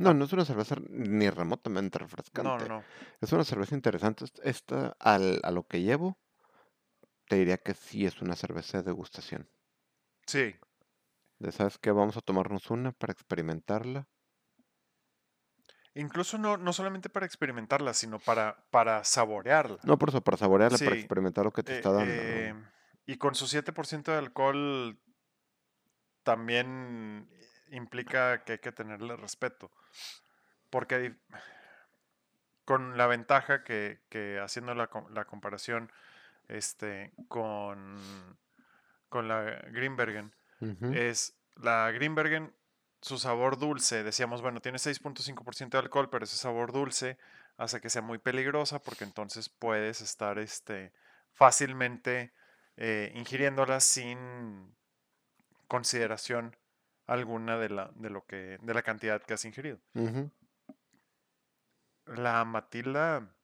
No, 0.04 0.14
no 0.14 0.26
es 0.26 0.34
una 0.34 0.46
cerveza 0.46 0.76
ni 0.90 1.30
remotamente 1.30 2.00
No, 2.34 2.58
no, 2.58 2.66
refrescante. 2.66 2.68
no. 2.68 2.86
Es 3.22 3.32
una 3.34 3.44
cerveza 3.44 3.76
interesante. 3.76 4.26
Est- 4.26 4.40
Esta, 4.44 4.96
al- 5.00 5.42
a 5.44 5.52
lo 5.52 5.68
que 5.68 5.82
llevo, 5.82 6.18
te 7.30 7.38
diría 7.38 7.58
que 7.58 7.74
sí 7.76 8.06
es 8.06 8.22
una 8.22 8.36
cerveza 8.36 8.80
de 8.80 8.84
degustación. 8.84 9.50
Sí, 10.28 10.56
De, 11.38 11.52
¿sabes 11.52 11.78
qué? 11.78 11.92
Vamos 11.92 12.16
a 12.16 12.22
tomarnos 12.22 12.72
una 12.72 12.94
para 12.94 13.12
experimentarla. 13.12 14.08
incluso 15.96 16.38
no, 16.38 16.58
no 16.58 16.74
solamente 16.74 17.10
para 17.10 17.26
experimentarla, 17.26 17.94
sino 17.94 18.20
para, 18.20 18.66
para 18.72 19.04
saborearla. 19.04 19.86
No 19.88 19.98
por 20.00 20.08
eso, 20.10 20.22
para 20.22 20.38
saborearla, 20.38 20.80
para 20.80 20.96
experimentar 20.96 21.44
lo 21.44 21.52
que 21.52 21.64
te 21.64 21.72
Eh, 21.72 21.74
está 21.74 21.92
dando. 21.92 22.24
eh, 22.28 22.54
¿no? 22.54 22.56
y 23.06 23.18
con 23.18 23.36
su 23.36 23.48
7% 23.48 24.12
de 24.12 24.18
alcohol 24.20 25.00
también 26.24 27.30
implica 27.72 28.44
que 28.44 28.54
hay 28.54 28.60
que 28.60 28.72
tenerle 28.72 29.16
respeto. 29.16 29.72
Porque 30.70 31.16
con 32.66 32.98
la 32.98 33.08
ventaja 33.08 33.64
que, 33.64 34.00
que 34.10 34.40
haciendo 34.40 34.76
la, 34.76 34.88
com- 34.88 35.08
la 35.12 35.26
comparación 35.26 35.92
este, 36.48 37.12
con, 37.28 38.38
con 39.10 39.28
la 39.28 39.44
Greenbergen, 39.72 40.34
es 40.94 41.36
la 41.56 41.90
Greenbergen, 41.92 42.54
su 43.02 43.18
sabor 43.18 43.58
dulce, 43.58 44.04
decíamos, 44.04 44.42
bueno, 44.42 44.60
tiene 44.62 44.78
6.5% 44.78 45.70
de 45.78 45.78
alcohol, 45.78 46.10
pero 46.10 46.26
ese 46.26 46.36
sabor 46.36 46.74
dulce 46.74 47.18
hace 47.58 47.80
que 47.82 47.90
sea 47.90 48.02
muy 48.02 48.18
peligrosa 48.18 48.80
porque 48.84 49.06
entonces 49.06 49.48
puedes 49.50 50.02
estar 50.02 50.38
este, 50.38 50.92
fácilmente 51.32 52.34
eh, 52.78 53.12
ingiriéndola 53.16 53.80
sin 53.80 54.76
consideración 55.68 56.56
alguna 57.10 57.58
de 57.58 57.70
la, 57.70 57.92
de 57.96 58.10
lo 58.10 58.26
que, 58.26 58.58
de 58.62 58.74
la 58.74 58.84
cantidad 58.84 59.22
que 59.22 59.34
has 59.34 59.44
ingerido. 59.46 59.80
La 62.06 62.46
Matilda 62.46 63.36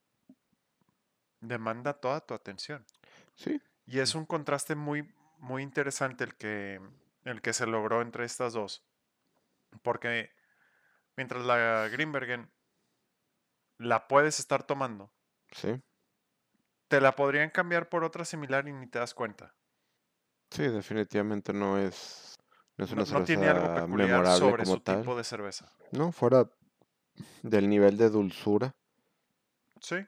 demanda 1.41 1.93
toda 1.93 2.21
tu 2.21 2.33
atención. 2.33 2.85
Sí, 3.35 3.61
Y 3.85 3.99
es 3.99 4.15
un 4.15 4.25
contraste 4.25 4.75
muy, 4.75 5.13
muy 5.39 5.63
interesante 5.63 6.23
el 6.23 6.35
que, 6.35 6.79
el 7.23 7.41
que 7.41 7.53
se 7.53 7.65
logró 7.67 8.01
entre 8.01 8.23
estas 8.25 8.53
dos. 8.53 8.83
Porque 9.81 10.31
mientras 11.17 11.43
la 11.45 11.89
Greenbergen 11.89 12.51
la 13.77 14.07
puedes 14.07 14.39
estar 14.39 14.63
tomando, 14.63 15.11
sí. 15.51 15.81
te 16.87 17.01
la 17.01 17.15
podrían 17.15 17.49
cambiar 17.49 17.89
por 17.89 18.03
otra 18.03 18.25
similar 18.25 18.67
y 18.67 18.73
ni 18.73 18.87
te 18.87 18.99
das 18.99 19.13
cuenta. 19.13 19.53
Sí, 20.51 20.63
definitivamente 20.67 21.51
no 21.51 21.77
es, 21.77 22.34
no 22.77 22.85
es 22.85 22.91
No, 22.91 23.03
una 23.03 23.05
no 23.05 23.23
tiene 23.23 23.47
algo 23.47 23.73
peculiar 23.73 24.07
memorable 24.09 24.29
sobre 24.29 24.63
como 24.63 24.75
su 24.75 24.81
tal. 24.81 25.01
tipo 25.01 25.15
de 25.15 25.23
cerveza. 25.23 25.71
No, 25.91 26.11
fuera 26.11 26.47
del 27.43 27.69
nivel 27.69 27.97
de 27.97 28.09
dulzura. 28.09 28.75
Sí. 29.81 30.05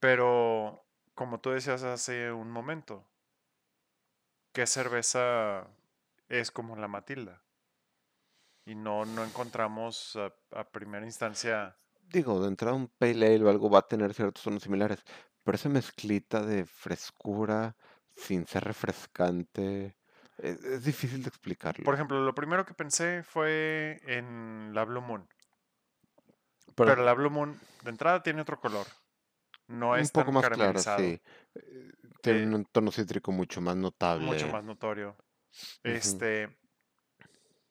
Pero, 0.00 0.84
como 1.14 1.40
tú 1.40 1.50
decías 1.50 1.82
hace 1.82 2.32
un 2.32 2.50
momento, 2.50 3.04
¿qué 4.52 4.66
cerveza 4.66 5.68
es 6.28 6.50
como 6.50 6.76
la 6.76 6.88
Matilda? 6.88 7.42
Y 8.66 8.74
no, 8.74 9.06
no 9.06 9.24
encontramos 9.24 10.14
a, 10.16 10.30
a 10.50 10.70
primera 10.70 11.06
instancia. 11.06 11.74
Digo, 12.14 12.40
de 12.40 12.48
entrada 12.48 12.74
un 12.76 12.88
pale 12.88 13.26
ale 13.34 13.44
o 13.44 13.50
algo 13.50 13.68
va 13.70 13.80
a 13.80 13.88
tener 13.88 14.14
ciertos 14.14 14.42
tonos 14.44 14.62
similares, 14.62 15.00
pero 15.42 15.56
esa 15.56 15.68
mezclita 15.68 16.38
de 16.44 16.64
frescura 16.64 17.76
sin 18.14 18.46
ser 18.46 18.64
refrescante 18.64 19.96
es, 20.38 20.62
es 20.64 20.84
difícil 20.84 21.18
de 21.22 21.24
Por 21.24 21.34
explicarlo. 21.34 21.92
ejemplo, 21.94 22.20
lo 22.24 22.34
primero 22.34 22.64
que 22.64 22.74
pensé 22.74 23.22
fue 23.22 24.00
en 24.06 24.72
la 24.74 24.84
Blue 24.84 25.00
Moon. 25.02 25.26
Pero 26.74 26.90
Pero 26.90 27.04
la 27.04 27.14
Blue 27.14 27.30
Moon, 27.30 27.58
de 27.82 27.90
entrada, 27.90 28.22
tiene 28.22 28.42
otro 28.42 28.60
color. 28.60 28.86
No 29.68 29.94
un 29.94 30.00
es 30.00 30.10
poco 30.12 30.26
tan 30.26 30.34
más 30.34 30.44
clara, 30.48 30.58
caramelizado. 30.58 30.98
sí. 30.98 31.20
Eh, 31.54 31.92
Tiene 32.22 32.42
eh, 32.42 32.54
un 32.54 32.64
tono 32.66 32.90
cítrico 32.92 33.32
mucho 33.32 33.60
más 33.60 33.74
mucho 33.74 33.82
notable. 33.82 34.52
más 34.52 34.64
notorio. 34.64 35.16
Este, 35.82 36.56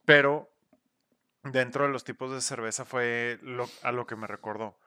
pero 0.05 0.49
dentro 1.43 1.83
de 1.85 1.91
los 1.91 2.03
tipos 2.03 2.31
de 2.31 2.41
cerveza 2.41 2.83
fue 2.85 3.37
lo- 3.43 3.69
a 3.83 3.91
lo 3.91 4.05
que 4.07 4.15
me 4.15 4.27
recordó. 4.27 4.79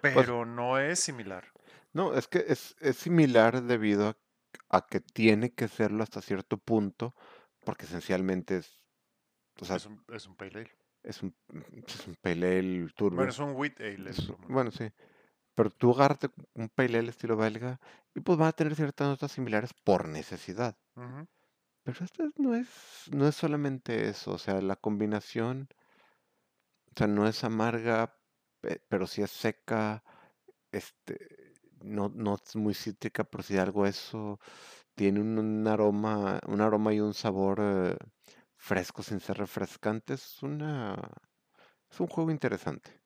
Pues 0.00 0.14
Pero 0.14 0.44
no 0.44 0.78
es 0.78 1.00
similar. 1.00 1.44
no, 1.92 2.14
es 2.14 2.28
que 2.28 2.44
es, 2.48 2.76
es 2.80 2.96
similar 2.96 3.62
debido 3.62 4.08
a, 4.08 4.16
a 4.70 4.86
que 4.86 5.00
tiene 5.00 5.52
que 5.54 5.68
serlo 5.68 6.02
hasta 6.02 6.20
cierto 6.22 6.58
punto, 6.58 7.14
porque 7.64 7.86
esencialmente 7.86 8.58
es, 8.58 8.70
o 9.60 9.64
sea, 9.64 9.76
Es 9.76 9.86
un, 9.86 10.04
es 10.08 10.26
un 10.26 10.36
pale 10.36 10.60
ale. 10.60 10.70
es 11.02 11.22
un, 11.22 11.34
es 11.86 12.06
un 12.06 12.14
pale 12.16 12.58
ale 12.58 12.86
Bueno, 13.10 13.30
es 13.30 13.38
un 13.38 13.54
wheat 13.56 13.80
ale. 13.80 14.10
Es- 14.10 14.32
bueno, 14.48 14.70
sí. 14.70 14.90
Pero 15.54 15.70
tú 15.70 15.92
agárrate 15.92 16.28
un 16.54 16.68
pale 16.68 16.98
ale 16.98 17.10
estilo 17.10 17.36
belga 17.36 17.80
y 18.14 18.20
pues 18.20 18.38
van 18.38 18.48
a 18.48 18.52
tener 18.52 18.74
ciertas 18.76 19.08
notas 19.08 19.32
similares 19.32 19.72
por 19.84 20.08
necesidad. 20.08 20.78
Pero 21.84 22.04
esto 22.04 22.24
es- 22.24 22.38
no 22.38 22.54
es, 22.54 22.68
no 23.10 23.26
es 23.26 23.34
solamente 23.34 24.08
eso, 24.08 24.32
o 24.32 24.38
sea, 24.38 24.60
la 24.60 24.76
combinación, 24.76 25.68
o 26.90 26.92
sea, 26.96 27.06
no 27.06 27.26
es 27.26 27.44
amarga, 27.44 28.16
pe- 28.60 28.82
pero 28.88 29.06
sí 29.06 29.22
es 29.22 29.30
seca, 29.30 30.02
este, 30.72 31.47
no, 31.82 32.10
no 32.14 32.34
es 32.36 32.56
muy 32.56 32.74
cítrica, 32.74 33.24
pero 33.24 33.42
sí 33.42 33.56
algo 33.58 33.86
eso, 33.86 34.38
tiene 34.96 35.20
un, 35.20 35.38
un 35.38 35.66
aroma, 35.68 36.40
un 36.46 36.60
aroma 36.60 36.94
y 36.94 37.00
un 37.00 37.14
sabor 37.14 37.60
eh, 37.62 37.96
fresco 38.56 39.02
sin 39.02 39.20
ser 39.20 39.38
refrescante, 39.38 40.14
es 40.14 40.42
una, 40.42 40.96
es 41.90 42.00
un 42.00 42.08
juego 42.08 42.30
interesante. 42.30 43.02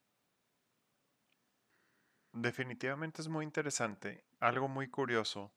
Definitivamente 2.35 3.23
es 3.23 3.29
muy 3.29 3.45
interesante. 3.45 4.23
Algo 4.41 4.69
muy 4.69 4.89
curioso 4.91 5.51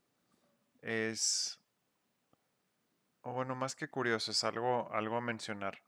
es, 0.82 1.60
o 3.24 3.34
bueno, 3.34 3.56
más 3.56 3.76
que 3.76 3.90
curioso, 3.90 4.32
es 4.32 4.44
algo, 4.46 4.90
algo 4.94 5.18
a 5.18 5.22
mencionar. 5.22 5.80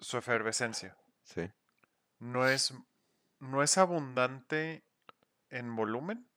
Su 0.00 0.18
efervescencia. 0.18 0.96
sí, 1.24 1.50
No 2.18 2.48
es, 2.48 2.74
no 3.38 3.62
es 3.62 3.78
abundante 3.78 4.82
en 5.58 5.74
volumen, 5.76 6.28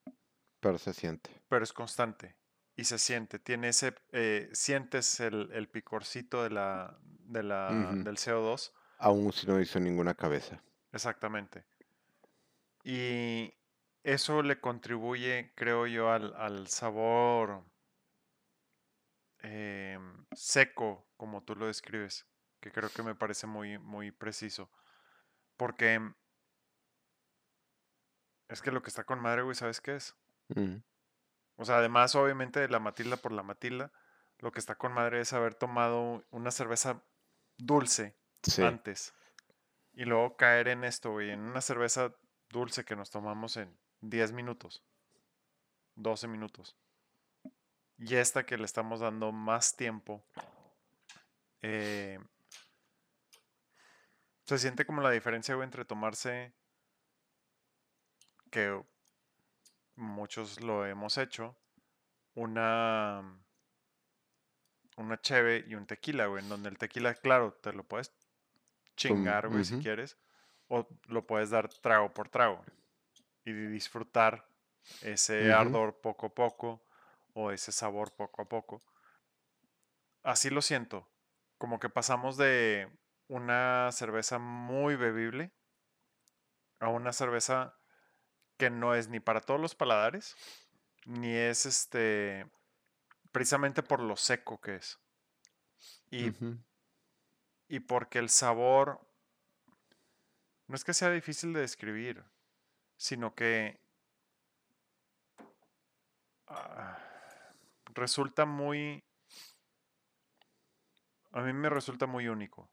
pero 0.59 0.77
se 0.77 0.93
siente. 0.93 1.29
pero 1.49 1.63
es 1.63 1.73
constante 1.73 2.35
y 2.75 2.83
se 2.85 2.97
siente. 2.99 3.39
Tiene 3.39 3.69
ese, 3.69 3.95
eh, 4.11 4.49
sientes 4.53 5.19
el, 5.19 5.49
el 5.53 5.67
picorcito 5.69 6.43
de 6.43 6.49
la, 6.51 6.97
de 7.01 7.43
la, 7.43 7.97
del 7.97 8.17
CO2, 8.17 8.71
Aún 8.99 9.33
si 9.33 9.47
no 9.47 9.59
hizo 9.59 9.79
ninguna 9.79 10.13
cabeza. 10.13 10.61
exactamente. 10.91 11.65
Y 12.83 13.53
eso 14.03 14.41
le 14.41 14.59
contribuye, 14.59 15.51
creo 15.55 15.85
yo, 15.87 16.09
al, 16.11 16.33
al 16.35 16.67
sabor 16.67 17.65
em, 19.39 20.25
seco, 20.33 21.07
como 21.17 21.43
tú 21.43 21.55
lo 21.55 21.67
describes, 21.67 22.25
que 22.59 22.71
creo 22.71 22.89
que 22.89 23.03
me 23.03 23.15
parece 23.15 23.47
muy, 23.47 23.77
muy 23.77 24.11
preciso. 24.11 24.71
Porque 25.57 26.01
es 28.49 28.61
que 28.61 28.71
lo 28.71 28.81
que 28.81 28.89
está 28.89 29.03
con 29.03 29.19
madre, 29.19 29.41
güey, 29.41 29.55
¿sabes 29.55 29.81
qué 29.81 29.95
es? 29.95 30.15
Ujú, 30.49 30.81
O 31.57 31.65
sea, 31.65 31.77
además, 31.77 32.15
obviamente, 32.15 32.59
de 32.59 32.69
la 32.69 32.79
Matilda 32.79 33.17
por 33.17 33.31
la 33.31 33.43
Matilda, 33.43 33.91
lo 34.39 34.51
que 34.51 34.59
está 34.59 34.75
con 34.75 34.93
madre 34.93 35.21
es 35.21 35.33
haber 35.33 35.55
tomado 35.55 36.25
una 36.29 36.51
cerveza 36.51 37.03
dulce 37.57 38.15
Sí, 38.43 38.61
antes 38.63 39.13
y 39.97 40.05
luego 40.05 40.37
caer 40.37 40.67
en 40.67 40.83
esto, 40.83 41.11
güey, 41.13 41.31
en 41.31 41.39
una 41.39 41.59
cerveza 41.59 42.15
dulce 42.49 42.85
que 42.85 42.95
nos 42.95 43.09
tomamos 43.09 43.57
en 43.57 43.75
10 44.01 44.31
minutos, 44.31 44.83
12 45.95 46.27
minutos. 46.27 46.77
Y 47.97 48.15
esta 48.15 48.45
que 48.45 48.59
le 48.59 48.65
estamos 48.65 48.99
dando 48.99 49.31
más 49.31 49.75
tiempo, 49.75 50.23
eh, 51.63 52.19
se 54.45 54.59
siente 54.59 54.85
como 54.85 55.01
la 55.01 55.09
diferencia, 55.09 55.55
güey, 55.55 55.65
entre 55.65 55.83
tomarse, 55.83 56.53
que 58.57 58.83
muchos 59.95 60.61
lo 60.61 60.83
hemos 60.83 61.19
hecho, 61.19 61.55
una, 62.33 63.21
una 64.95 65.21
cheve 65.21 65.63
y 65.67 65.75
un 65.75 65.85
tequila, 65.85 66.25
güey, 66.25 66.41
en 66.41 66.49
donde 66.49 66.69
el 66.69 66.79
tequila, 66.79 67.13
claro, 67.13 67.53
te 67.53 67.71
lo 67.71 67.83
puedes 67.83 68.11
chingar, 68.95 69.47
güey, 69.47 69.63
si 69.63 69.77
quieres, 69.77 70.17
o 70.69 70.87
lo 71.05 71.27
puedes 71.27 71.51
dar 71.51 71.69
trago 71.69 72.11
por 72.15 72.29
trago. 72.29 72.65
y 73.45 73.51
disfrutar 73.53 74.49
ese 75.03 75.53
ardor 75.53 76.01
poco 76.01 76.25
a 76.25 76.33
poco 76.33 76.83
o 77.35 77.51
ese 77.51 77.71
sabor 77.71 78.11
poco 78.15 78.41
a 78.41 78.49
poco. 78.49 78.81
Así 80.23 80.49
lo 80.49 80.63
siento, 80.63 81.07
como 81.59 81.79
que 81.79 81.89
pasamos 81.89 82.37
de 82.37 82.91
una 83.27 83.91
cerveza 83.91 84.39
muy 84.39 84.95
bebible 84.95 85.51
a 86.79 86.89
una 86.89 87.13
cerveza 87.13 87.76
que 88.57 88.69
no 88.69 88.95
es 88.95 89.07
ni 89.07 89.19
para 89.19 89.41
todos 89.41 89.59
los 89.59 89.75
paladares, 89.75 90.35
ni 91.05 91.33
es 91.33 91.65
este 91.65 92.45
precisamente 93.31 93.83
por 93.83 94.01
lo 94.01 94.15
seco 94.15 94.59
que 94.59 94.75
es. 94.75 94.99
Y, 96.09 96.31
y 97.67 97.79
porque 97.81 98.19
el 98.19 98.29
sabor 98.29 98.99
no 100.67 100.75
es 100.75 100.83
que 100.83 100.93
sea 100.93 101.11
difícil 101.11 101.53
de 101.53 101.61
describir, 101.61 102.23
sino 102.97 103.35
que 103.35 103.79
ah, 106.47 106.97
resulta 107.93 108.45
muy, 108.45 109.03
a 111.31 111.41
mí 111.41 111.53
me 111.53 111.69
resulta 111.69 112.05
muy 112.05 112.27
único. 112.27 112.69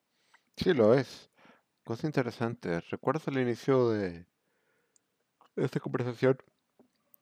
Sí, 0.56 0.72
lo 0.72 0.94
es. 0.94 1.30
Cosa 1.84 2.06
interesante. 2.06 2.80
¿Recuerdas 2.90 3.28
al 3.28 3.38
inicio 3.38 3.90
de 3.90 4.26
esta 5.56 5.80
conversación 5.80 6.38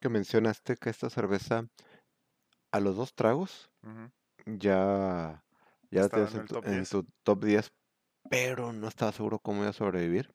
que 0.01 0.09
mencionaste 0.09 0.77
que 0.77 0.91
esta 0.91 1.11
cerveza 1.11 1.69
a 2.73 2.81
los 2.81 2.97
dos 2.97 3.15
tragos 3.15 3.71
ya, 4.47 5.45
ya 5.91 6.09
tienes 6.09 6.35
en 6.35 6.47
tu, 6.47 6.55
top 6.55 6.65
en 6.67 6.73
10. 6.73 6.91
tu 6.91 7.07
top 7.23 7.45
10, 7.45 7.73
pero 8.29 8.73
no 8.73 8.89
estaba 8.89 9.13
seguro 9.13 9.39
cómo 9.39 9.61
iba 9.61 9.71
a 9.71 9.75
sobrevivir? 9.75 10.35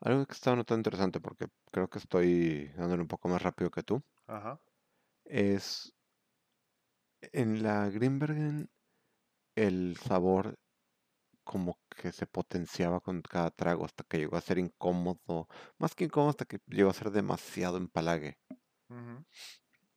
Algo 0.00 0.24
que 0.26 0.32
estaba 0.32 0.56
notando 0.56 0.80
interesante 0.80 1.20
porque 1.20 1.48
creo 1.70 1.88
que 1.88 1.98
estoy 1.98 2.68
dándole 2.76 3.02
un 3.02 3.08
poco 3.08 3.28
más 3.28 3.42
rápido 3.42 3.70
que 3.70 3.82
tú. 3.82 4.02
Ajá. 4.26 4.60
Es 5.24 5.92
en 7.32 7.62
la 7.62 7.88
Grimbergen 7.90 8.70
el 9.56 9.96
sabor 9.96 10.58
como 11.44 11.78
que 11.96 12.12
se 12.12 12.26
potenciaba 12.26 13.00
con 13.00 13.22
cada 13.22 13.50
trago 13.50 13.84
hasta 13.84 14.04
que 14.04 14.18
llegó 14.18 14.36
a 14.36 14.40
ser 14.40 14.58
incómodo, 14.58 15.48
más 15.78 15.94
que 15.94 16.04
incómodo 16.04 16.30
hasta 16.30 16.44
que 16.46 16.60
llegó 16.66 16.90
a 16.90 16.94
ser 16.94 17.10
demasiado 17.10 17.76
empalague. 17.78 18.38
Ujú. 18.90 19.24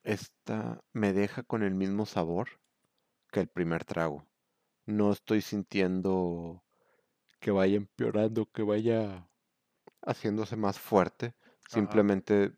Esta 0.06 0.82
me 0.94 1.12
deja 1.12 1.44
con 1.44 1.62
el 1.62 1.76
mismo 1.76 2.06
sabor 2.06 2.48
que 3.32 3.42
el 3.42 3.50
primer 3.50 3.86
trago. 3.86 4.28
No 4.86 5.12
estoy 5.12 5.42
sintiendo 5.42 6.64
que 7.42 7.52
vaya 7.52 7.78
empeorando, 7.78 8.46
que 8.52 8.64
vaya 8.64 9.30
haciéndose 10.06 10.56
más 10.56 10.80
fuerte. 10.80 11.36
Ajá. 11.72 12.08
Simplemente 12.08 12.58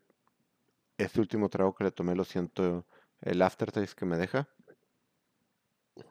este 0.98 1.20
último 1.20 1.48
trago 1.48 1.74
que 1.74 1.84
le 1.84 1.90
tomé 1.92 2.14
lo 2.14 2.24
siento, 2.24 2.86
el 3.20 3.42
aftertaste 3.42 3.96
que 3.96 4.04
me 4.06 4.18
deja, 4.18 4.48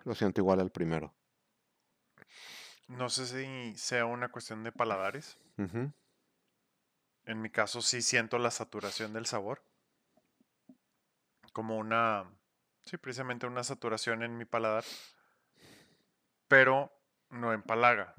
lo 0.05 0.15
siento 0.15 0.39
igual 0.39 0.61
al 0.61 0.71
primero. 0.71 1.13
No 2.87 3.09
sé 3.09 3.25
si 3.25 3.75
sea 3.77 4.05
una 4.05 4.29
cuestión 4.29 4.63
de 4.63 4.71
paladares. 4.71 5.37
En 7.25 7.41
mi 7.41 7.49
caso 7.49 7.81
sí 7.81 8.01
siento 8.01 8.37
la 8.37 8.51
saturación 8.51 9.13
del 9.13 9.25
sabor. 9.25 9.63
Como 11.51 11.77
una, 11.77 12.29
sí, 12.83 12.97
precisamente 12.97 13.47
una 13.47 13.63
saturación 13.63 14.21
en 14.21 14.37
mi 14.37 14.45
paladar. 14.45 14.83
Pero 16.47 16.91
no 17.29 17.53
empalaga. 17.53 18.13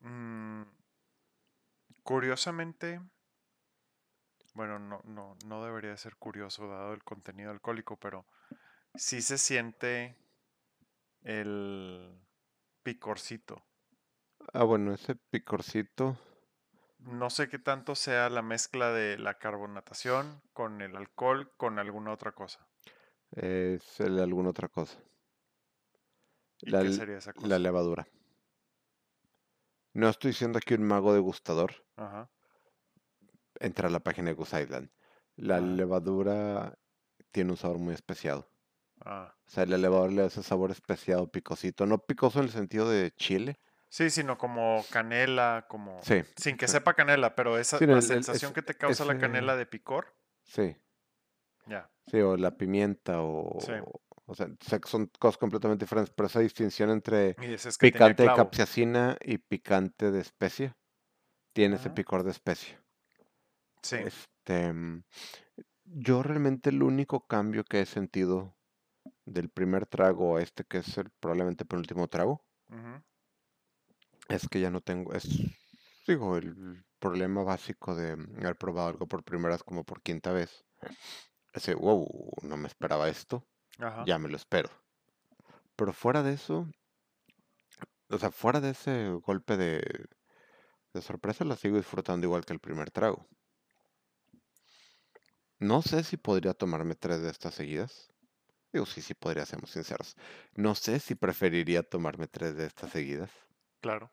Mm, 0.00 0.62
curiosamente, 2.04 3.00
bueno, 4.54 4.78
no, 4.78 5.00
no, 5.04 5.36
no 5.44 5.64
debería 5.64 5.96
ser 5.96 6.16
curioso 6.16 6.68
dado 6.68 6.92
el 6.92 7.02
contenido 7.02 7.50
alcohólico, 7.50 7.96
pero 7.96 8.24
sí 8.94 9.20
se 9.20 9.38
siente 9.38 10.16
el 11.22 12.25
picorcito. 12.86 13.54
Ah, 14.52 14.64
bueno, 14.64 14.92
ese 14.92 15.14
picorcito 15.14 16.18
No 17.08 17.30
sé 17.30 17.48
qué 17.48 17.58
tanto 17.58 17.94
sea 17.94 18.28
la 18.28 18.42
mezcla 18.42 18.90
de 18.92 19.16
la 19.16 19.38
carbonatación 19.38 20.42
con 20.52 20.82
el 20.82 20.94
alcohol, 20.94 21.50
con 21.56 21.78
alguna 21.78 22.12
otra 22.12 22.32
cosa. 22.32 22.68
es 23.30 24.00
el 24.00 24.16
de 24.16 24.22
alguna 24.24 24.50
otra 24.50 24.68
cosa. 24.68 24.98
¿Y 26.60 26.74
La, 26.74 26.82
qué 26.82 26.90
sería 26.90 27.16
esa 27.16 27.32
la 27.36 27.58
cosa? 27.58 27.58
levadura. 27.58 28.06
No 29.94 30.08
estoy 30.08 30.32
siendo 30.32 30.58
aquí 30.58 30.74
un 30.74 30.84
mago 30.84 31.12
degustador. 31.12 31.72
Ajá, 31.96 32.30
Entra 33.60 33.88
a 33.88 33.90
la 33.90 34.00
página 34.00 34.30
de 34.30 34.34
Goose 34.34 34.62
Island. 34.62 34.90
La 35.36 35.60
ajá. 35.60 35.80
levadura 35.80 36.78
tiene 37.32 37.50
un 37.52 37.56
sabor 37.58 37.78
muy 37.78 37.92
especial. 37.94 38.46
Ah. 39.08 39.32
O 39.46 39.50
sea, 39.50 39.64
la 39.66 39.78
levadura 39.78 40.10
le 40.10 40.20
da 40.22 40.26
ese 40.26 40.42
sabor 40.42 40.72
especiado, 40.72 41.30
picosito. 41.30 41.86
No 41.86 41.98
picoso 41.98 42.40
en 42.40 42.46
el 42.46 42.50
sentido 42.50 42.90
de 42.90 43.12
chile. 43.12 43.60
Sí, 43.88 44.10
sino 44.10 44.36
como 44.36 44.84
canela, 44.90 45.66
como 45.68 46.00
Sí. 46.02 46.22
sin 46.36 46.56
que 46.56 46.66
sepa 46.66 46.94
canela, 46.94 47.36
pero 47.36 47.56
esa 47.56 47.78
Sí, 47.78 47.86
no, 47.86 47.92
la 47.92 47.98
el- 48.00 48.04
el- 48.04 48.08
sensación 48.08 48.52
que 48.52 48.62
te 48.62 48.74
causa 48.74 49.04
la 49.04 49.16
canela 49.16 49.54
de 49.56 49.64
picor, 49.64 50.12
Sí, 50.42 50.76
ya. 51.66 51.88
sí, 52.10 52.18
o 52.20 52.36
la 52.36 52.56
pimienta, 52.56 53.22
o, 53.22 53.58
Sí. 53.60 53.72
o 54.26 54.34
sea, 54.34 54.48
son 54.84 55.06
cosas 55.20 55.38
completamente 55.38 55.84
diferentes, 55.84 56.12
pero 56.14 56.26
esa 56.26 56.40
distinción 56.40 56.90
entre 56.90 57.36
Y 57.40 57.56
que 57.56 57.58
picante 57.78 58.24
de 58.24 58.34
capsaicina 58.34 59.16
y 59.22 59.38
picante 59.38 60.10
de 60.10 60.20
especia, 60.20 60.76
tiene 61.52 61.76
ese 61.76 61.88
Ujú. 61.88 61.94
picor 61.94 62.24
de 62.24 62.32
especia. 62.32 62.82
Sí. 63.82 63.96
Este, 64.04 64.74
yo 65.84 66.24
realmente 66.24 66.70
el 66.70 66.82
único 66.82 67.24
cambio 67.28 67.62
que 67.62 67.80
he 67.82 67.86
sentido 67.86 68.55
del 69.26 69.50
primer 69.50 69.86
trago 69.86 70.36
a 70.36 70.42
este, 70.42 70.64
que 70.64 70.78
es 70.78 70.96
el 70.96 71.10
probablemente 71.20 71.64
penúltimo 71.64 72.08
trago, 72.08 72.44
es 74.28 74.48
que 74.48 74.60
ya 74.60 74.70
no 74.70 74.80
tengo, 74.80 75.12
es, 75.12 75.28
digo, 76.06 76.36
el 76.36 76.84
problema 76.98 77.42
básico 77.42 77.94
de 77.94 78.16
mm, 78.16 78.38
haber 78.40 78.56
probado 78.56 78.88
algo 78.88 79.06
por 79.06 79.24
primera 79.24 79.54
vez 79.54 79.62
como 79.62 79.84
por 79.84 80.00
quinta 80.02 80.32
vez. 80.32 80.64
Ese, 81.52 81.74
wow, 81.74 82.06
no 82.42 82.56
me 82.56 82.68
esperaba 82.68 83.08
esto, 83.08 83.46
Ajá. 83.78 84.04
ya 84.06 84.18
me 84.18 84.28
lo 84.28 84.36
espero. 84.36 84.70
Pero 85.74 85.92
fuera 85.92 86.22
de 86.22 86.32
eso, 86.32 86.68
o 88.08 88.18
sea, 88.18 88.30
fuera 88.30 88.60
de 88.60 88.70
ese 88.70 89.10
golpe 89.10 89.56
de, 89.56 89.82
de 90.92 91.02
sorpresa, 91.02 91.44
la 91.44 91.56
sigo 91.56 91.76
disfrutando 91.76 92.26
igual 92.26 92.44
que 92.44 92.52
el 92.52 92.60
primer 92.60 92.90
trago. 92.90 93.26
No 95.58 95.80
sé 95.82 96.04
si 96.04 96.16
podría 96.16 96.52
tomarme 96.52 96.94
tres 96.94 97.22
de 97.22 97.30
estas 97.30 97.54
seguidas. 97.54 98.12
Digo, 98.76 98.86
sí, 98.86 99.00
sí 99.02 99.14
podría, 99.14 99.46
seamos 99.46 99.70
sinceros. 99.70 100.16
No 100.54 100.74
sé 100.74 101.00
si 101.00 101.14
preferiría 101.14 101.82
tomarme 101.82 102.28
tres 102.28 102.56
de 102.56 102.66
estas 102.66 102.90
seguidas 102.92 103.30
Claro. 103.80 104.10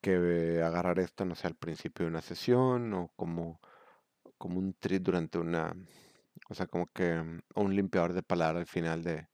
que 0.00 0.62
agarrar 0.62 0.98
esto, 0.98 1.24
no 1.24 1.34
sé, 1.34 1.46
al 1.46 1.56
principio 1.56 2.04
de 2.04 2.10
una 2.10 2.22
sesión 2.22 2.92
o 2.94 3.12
como, 3.16 3.60
como 4.38 4.58
un 4.58 4.74
treat 4.74 5.02
durante 5.02 5.38
una, 5.38 5.74
o 6.50 6.54
sea, 6.54 6.66
como 6.66 6.86
que 6.88 7.14
mm, 7.22 7.40
un 7.56 7.76
limpiador 7.76 8.12
de 8.14 8.22
paladar 8.22 8.56
al 8.58 8.66
final 8.66 9.04
de, 9.04 9.28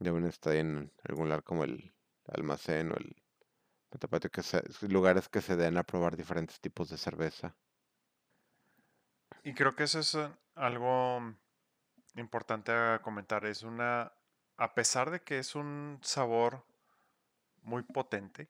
de 0.00 0.10
un 0.10 0.24
estadía 0.24 0.60
en 0.62 0.92
algún 1.04 1.26
lugar 1.26 1.44
como 1.44 1.62
el 1.62 1.94
almacén 2.26 2.90
o 2.90 2.96
el 2.96 3.14
Metapatio, 3.92 4.30
que 4.30 4.42
se- 4.42 4.64
lugares 4.88 5.28
que 5.28 5.40
se 5.42 5.56
den 5.56 5.76
a 5.78 5.84
probar 5.84 6.16
diferentes 6.16 6.60
tipos 6.60 6.90
de 6.90 6.98
cerveza. 6.98 7.56
Y 9.42 9.54
creo 9.54 9.74
que 9.76 9.84
eso 9.84 9.98
es 10.00 10.14
eh, 10.14 10.30
algo 10.54 11.34
importante 12.16 12.72
a 12.72 13.00
comentar. 13.02 13.44
Es 13.46 13.62
una, 13.62 14.12
a 14.56 14.74
pesar 14.74 15.10
de 15.10 15.22
que 15.22 15.38
es 15.38 15.54
un 15.54 15.98
sabor 16.02 16.64
muy 17.62 17.82
potente, 17.82 18.48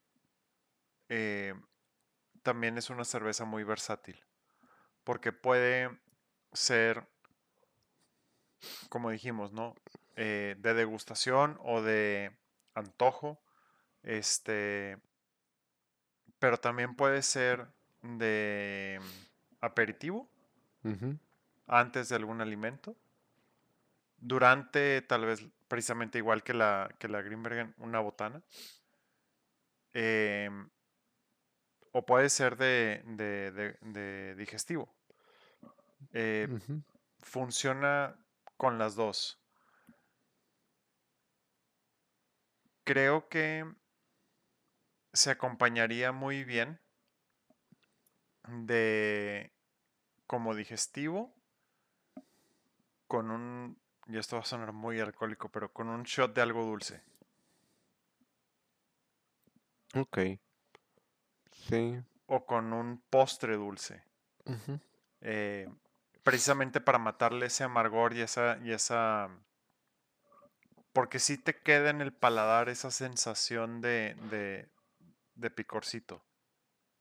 eh, 1.08 1.54
también 2.42 2.78
es 2.78 2.90
una 2.90 3.04
cerveza 3.04 3.44
muy 3.44 3.64
versátil, 3.64 4.24
porque 5.04 5.32
puede 5.32 5.90
ser, 6.52 7.08
como 8.88 9.10
dijimos, 9.10 9.52
¿no? 9.52 9.74
Eh, 10.16 10.56
de 10.58 10.74
degustación 10.74 11.58
o 11.62 11.82
de 11.82 12.36
antojo, 12.74 13.40
este, 14.02 14.98
pero 16.38 16.58
también 16.58 16.94
puede 16.96 17.22
ser 17.22 17.68
de 18.02 19.00
aperitivo 19.60 20.28
Ujú, 20.84 21.18
antes 21.66 22.08
de 22.10 22.16
algún 22.16 22.40
alimento, 22.42 22.96
durante 24.20 25.02
tal 25.02 25.26
vez 25.26 25.46
precisamente 25.68 26.18
igual 26.18 26.42
que 26.42 26.54
la, 26.54 26.90
que 26.98 27.08
la 27.08 27.22
Greenbergen, 27.22 27.74
una 27.78 28.00
botana, 28.00 28.42
em, 29.94 30.70
o 31.92 32.04
puede 32.06 32.28
ser 32.30 32.56
de, 32.56 33.02
de- 33.04 33.50
de- 33.52 33.78
de 33.82 34.34
digestivo. 34.36 34.94
Eh, 36.12 36.48
funciona 37.20 38.16
con 38.56 38.78
las 38.78 38.94
dos. 38.94 39.38
Creo 42.84 43.28
que 43.30 43.64
se 45.12 45.30
acompañaría 45.30 46.10
muy 46.10 46.42
bien 46.42 46.80
de 48.48 49.52
como 50.26 50.54
digestivo 50.54 51.34
con 53.06 53.30
un, 53.30 53.79
y 54.10 54.18
esto 54.18 54.36
va 54.36 54.42
a 54.42 54.44
sonar 54.44 54.72
muy 54.72 54.98
alcohólico, 55.00 55.48
pero 55.48 55.72
con 55.72 55.88
un 55.88 56.02
shot 56.02 56.34
de 56.34 56.42
algo 56.42 56.64
dulce. 56.64 57.02
Ok. 59.94 60.18
Sí. 61.52 62.00
O 62.26 62.44
con 62.46 62.72
un 62.72 63.00
postre 63.10 63.56
dulce. 63.56 64.02
Eh, 65.20 65.68
precisamente 66.22 66.80
para 66.80 66.98
matarle 66.98 67.46
ese 67.46 67.64
amargor 67.64 68.14
y 68.14 68.20
esa, 68.22 68.58
y 68.62 68.72
esa... 68.72 69.30
Porque 70.92 71.20
sí 71.20 71.38
te 71.38 71.56
queda 71.56 71.90
en 71.90 72.00
el 72.00 72.12
paladar 72.12 72.68
esa 72.68 72.90
sensación 72.90 73.80
de, 73.80 74.16
de, 74.30 74.68
de 75.34 75.50
picorcito. 75.50 76.24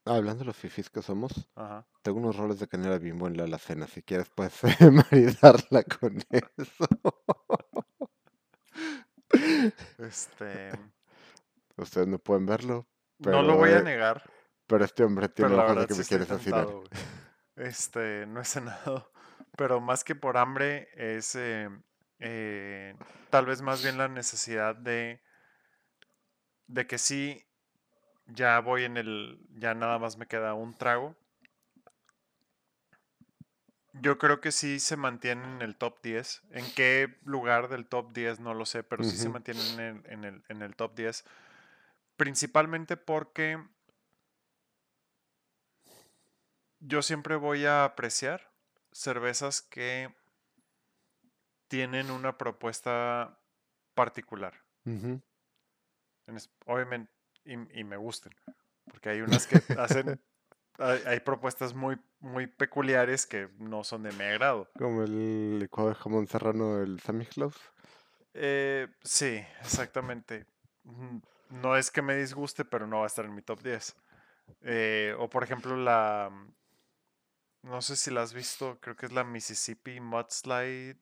Hablando 0.09 0.39
de 0.39 0.45
los 0.45 0.55
fifis 0.57 0.89
que 0.89 1.01
somos, 1.01 1.49
Ajá. 1.55 1.85
tengo 2.01 2.17
unos 2.17 2.35
roles 2.35 2.59
de 2.59 2.67
canela 2.67 2.97
bimbo 2.97 3.27
en 3.27 3.37
la 3.37 3.43
alacena. 3.43 3.87
Si 3.87 4.01
quieres, 4.01 4.29
puedes 4.29 4.53
maridarla 5.11 5.83
con 5.83 6.17
eso. 6.29 6.87
Este, 9.99 10.71
Ustedes 11.77 12.07
no 12.07 12.19
pueden 12.19 12.45
verlo, 12.45 12.87
no 13.19 13.41
lo 13.41 13.55
voy 13.55 13.69
a 13.69 13.79
eh, 13.79 13.83
negar, 13.83 14.23
pero 14.67 14.83
este 14.83 15.03
hombre 15.03 15.29
tiene 15.29 15.55
la 15.55 15.63
verdad 15.63 15.87
que 15.87 15.93
sí 15.93 15.99
me 15.99 16.05
quiere 16.05 16.23
asesinar. 16.23 16.67
Este, 17.55 18.25
no 18.25 18.41
he 18.41 18.45
cenado, 18.45 19.11
pero 19.57 19.79
más 19.79 20.03
que 20.03 20.15
por 20.15 20.37
hambre 20.37 20.89
es 20.95 21.35
eh, 21.35 21.69
eh, 22.19 22.95
tal 23.29 23.45
vez 23.45 23.61
más 23.61 23.83
bien 23.83 23.97
la 23.97 24.07
necesidad 24.07 24.75
de, 24.75 25.21
de 26.67 26.87
que 26.87 26.97
sí, 26.97 27.45
ya 28.33 28.59
voy 28.59 28.83
en 28.85 28.97
el, 28.97 29.39
ya 29.55 29.73
nada 29.73 29.99
más 29.99 30.17
me 30.17 30.27
queda 30.27 30.53
un 30.53 30.73
trago. 30.73 31.15
Yo 33.93 34.17
creo 34.17 34.39
que 34.39 34.51
sí 34.51 34.79
se 34.79 34.95
mantiene 34.95 35.43
en 35.43 35.61
el 35.61 35.75
top 35.75 36.01
10. 36.01 36.41
¿En 36.51 36.65
qué 36.75 37.17
lugar 37.25 37.67
del 37.67 37.87
top 37.87 38.13
10? 38.13 38.39
No 38.39 38.53
lo 38.53 38.65
sé, 38.65 38.83
pero 38.83 39.03
sí 39.03 39.17
se 39.17 39.29
mantienen 39.29 39.79
en, 39.79 40.03
en 40.05 40.23
el, 40.23 40.43
en 40.47 40.61
el 40.61 40.75
top 40.75 40.95
10. 40.95 41.25
Principalmente 42.15 42.97
porque 42.97 43.61
yo 46.79 47.01
siempre 47.01 47.35
voy 47.35 47.65
a 47.65 47.83
apreciar 47.83 48.51
cervezas 48.91 49.61
que 49.61 50.13
tienen 51.67 52.09
una 52.09 52.37
propuesta 52.37 53.39
particular. 53.93 54.53
Obviamente, 56.65 57.11
y, 57.45 57.79
y 57.79 57.83
me 57.83 57.97
gusten. 57.97 58.33
Porque 58.85 59.09
hay 59.09 59.21
unas 59.21 59.47
que 59.47 59.61
hacen, 59.77 60.19
hay, 60.79 61.01
hay 61.05 61.19
propuestas 61.19 61.73
muy, 61.73 61.97
muy 62.19 62.47
peculiares 62.47 63.25
que 63.25 63.49
no 63.59 63.83
son 63.83 64.03
de 64.03 64.11
mi 64.13 64.23
agrado. 64.23 64.69
Como 64.77 65.03
el 65.03 65.59
licuado 65.59 65.89
de 65.89 65.95
jamón 65.95 66.27
serrano 66.27 66.77
del 66.77 66.99
Sammy 66.99 67.25
Claus. 67.25 67.55
Eh, 68.33 68.87
sí, 69.03 69.43
exactamente. 69.61 70.45
No 71.49 71.75
es 71.75 71.91
que 71.91 72.01
me 72.01 72.15
disguste, 72.15 72.65
pero 72.65 72.87
no 72.87 72.97
va 72.99 73.03
a 73.03 73.07
estar 73.07 73.25
en 73.25 73.35
mi 73.35 73.41
top 73.41 73.61
10. 73.61 73.95
Eh, 74.61 75.15
o 75.17 75.29
por 75.29 75.43
ejemplo 75.43 75.75
la... 75.77 76.29
mm, 76.31 76.53
No 77.63 77.81
sé 77.81 77.95
si 77.95 78.09
la 78.11 78.21
has 78.21 78.33
visto, 78.33 78.79
creo 78.79 78.95
que 78.95 79.05
es 79.05 79.11
la 79.11 79.23
Mississippi 79.23 79.99
Mudslide. 79.99 80.97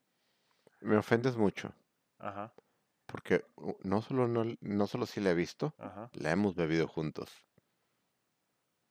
Me 0.81 0.97
ofendes 0.97 1.35
mucho, 1.35 1.73
Ajá, 2.19 2.53
porque 3.07 3.43
no 3.83 4.01
solo, 4.01 4.27
no, 4.27 4.45
no 4.59 4.87
solo 4.87 5.05
si 5.07 5.19
la 5.21 5.31
he 5.31 5.33
visto, 5.33 5.73
ajá. 5.79 6.11
la 6.13 6.31
hemos 6.31 6.55
bebido 6.55 6.87
juntos. 6.87 7.31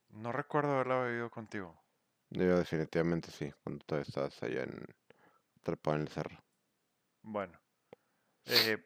No 0.08 0.32
recuerdo 0.32 0.72
haberla 0.72 1.00
bebido 1.00 1.30
contigo. 1.30 1.78
Yo 2.30 2.58
definitivamente 2.58 3.30
sí, 3.30 3.52
cuando 3.62 3.84
todavía 3.84 4.08
estabas 4.08 4.42
allá 4.42 4.64
en 4.64 4.84
trepado 5.62 5.96
en 5.96 6.02
el 6.02 6.08
cerro. 6.08 6.42
Bueno. 7.22 7.60
eh, 8.46 8.82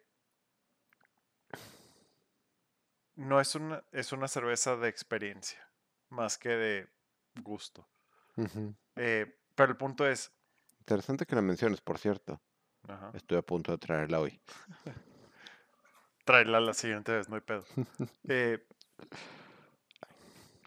no 3.15 3.41
es 3.41 3.55
una, 3.55 3.85
es 3.93 4.13
una 4.13 4.29
cerveza 4.29 4.77
de 4.77 4.89
experiencia, 4.89 5.71
más 6.09 6.39
que 6.39 6.49
de 6.51 6.89
gusto. 7.43 7.89
Eh, 8.97 9.39
pero 9.55 9.73
el 9.73 9.77
punto 9.77 10.07
es... 10.07 10.33
Interesante 10.79 11.27
que 11.27 11.35
la 11.35 11.43
menciones, 11.43 11.81
por 11.81 11.99
cierto. 11.99 12.41
Ajá, 12.89 13.13
Estoy 13.15 13.39
a 13.39 13.43
punto 13.43 13.73
de 13.73 13.79
traerla 13.79 14.21
hoy. 14.21 14.41
tráela 16.25 16.61
la 16.61 16.75
siguiente 16.75 17.13
vez, 17.13 17.29
no 17.29 17.37
hay 17.37 17.43
pedo. 17.43 17.65
Eh, 18.29 18.65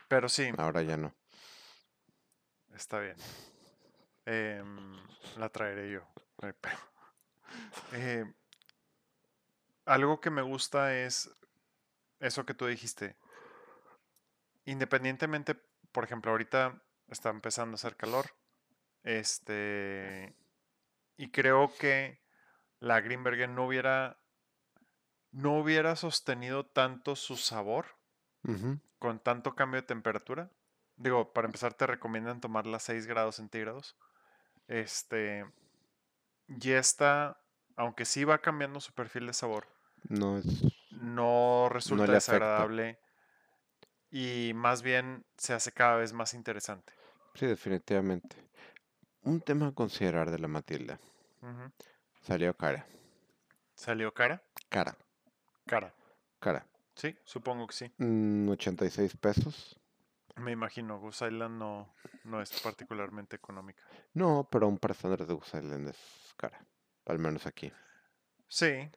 pero 0.08 0.28
sí, 0.30 0.52
Ahora 0.58 0.82
ya 0.82 0.98
no. 0.98 1.14
está 2.76 3.00
bien. 3.00 3.16
Em, 4.26 4.98
la 5.38 5.50
traeré 5.50 5.92
yo, 5.92 6.02
no 6.42 6.48
hay 6.48 6.54
pedo. 6.54 6.78
Eh, 7.94 8.26
algo 9.86 10.20
que 10.20 10.32
me 10.32 10.42
gusta 10.42 10.98
es 10.98 11.30
eso 12.20 12.46
que 12.46 12.56
tú 12.56 12.66
dijiste. 12.66 13.16
Independientemente, 14.66 15.56
por 15.92 16.04
ejemplo, 16.04 16.32
ahorita 16.32 16.82
está 17.10 17.30
empezando 17.30 17.74
a 17.74 17.76
hacer 17.76 17.96
calor. 17.96 18.26
Este. 19.04 20.36
Y 21.18 21.30
creo 21.32 21.72
que 21.78 22.22
la 22.80 23.02
Greenbergen 23.02 23.54
no 23.56 23.68
hubiera. 23.68 24.18
No 25.34 25.58
hubiera 25.58 25.96
sostenido 25.96 26.66
tanto 26.66 27.16
su 27.16 27.36
sabor 27.36 27.88
con 29.00 29.20
tanto 29.20 29.56
cambio 29.56 29.82
de 29.82 29.88
temperatura. 29.88 30.50
Digo, 30.96 31.34
para 31.34 31.48
empezar, 31.48 31.74
te 31.74 31.88
recomiendan 31.88 32.40
tomarla 32.40 32.78
a 32.78 32.80
6 32.80 33.08
grados 33.08 33.36
centígrados. 33.36 33.98
Este. 34.68 35.46
Y 36.48 36.72
esta, 36.72 37.42
aunque 37.76 38.06
sí 38.06 38.24
va 38.24 38.38
cambiando 38.38 38.80
su 38.80 38.94
perfil 38.94 39.28
de 39.28 39.34
sabor, 39.34 39.68
No 40.08 40.38
es. 40.38 40.46
no 40.92 41.68
resulta 41.70 42.12
desagradable 42.12 43.00
y 44.12 44.52
más 44.54 44.84
bien 44.84 45.26
se 45.38 45.54
hace 45.54 45.72
cada 45.72 45.96
vez 45.98 46.14
más 46.14 46.34
interesante. 46.34 46.94
Sí, 47.34 47.48
definitivamente. 47.48 48.36
Un 49.24 49.42
tema 49.42 49.68
a 49.68 49.72
considerar 49.72 50.30
de 50.30 50.38
la 50.38 50.48
Matilda. 50.48 51.00
Salió 52.22 52.56
cara. 52.56 52.86
¿Salió 53.74 54.14
cara? 54.14 54.44
Cara. 54.70 54.96
Cara. 55.66 55.94
Cara. 56.40 56.68
Sí, 56.96 57.16
supongo 57.24 57.68
que 57.68 57.74
sí. 57.74 57.92
Mm, 57.98 58.50
86 58.50 59.18
pesos. 59.18 59.80
Me 60.36 60.52
imagino, 60.52 61.00
Goose 61.00 61.28
Island 61.28 61.58
no, 61.60 61.94
no 62.24 62.42
es 62.42 62.60
particularmente 62.62 63.36
económica. 63.36 63.84
No, 64.14 64.48
pero 64.52 64.66
aún 64.66 64.78
para 64.78 64.94
estándares 64.94 65.28
de 65.28 65.34
Goose 65.34 65.60
Island 65.60 65.90
es 65.90 66.34
cara. 66.38 66.66
Al 67.06 67.20
menos 67.20 67.46
aquí. 67.46 67.72
Sí. 68.48 68.90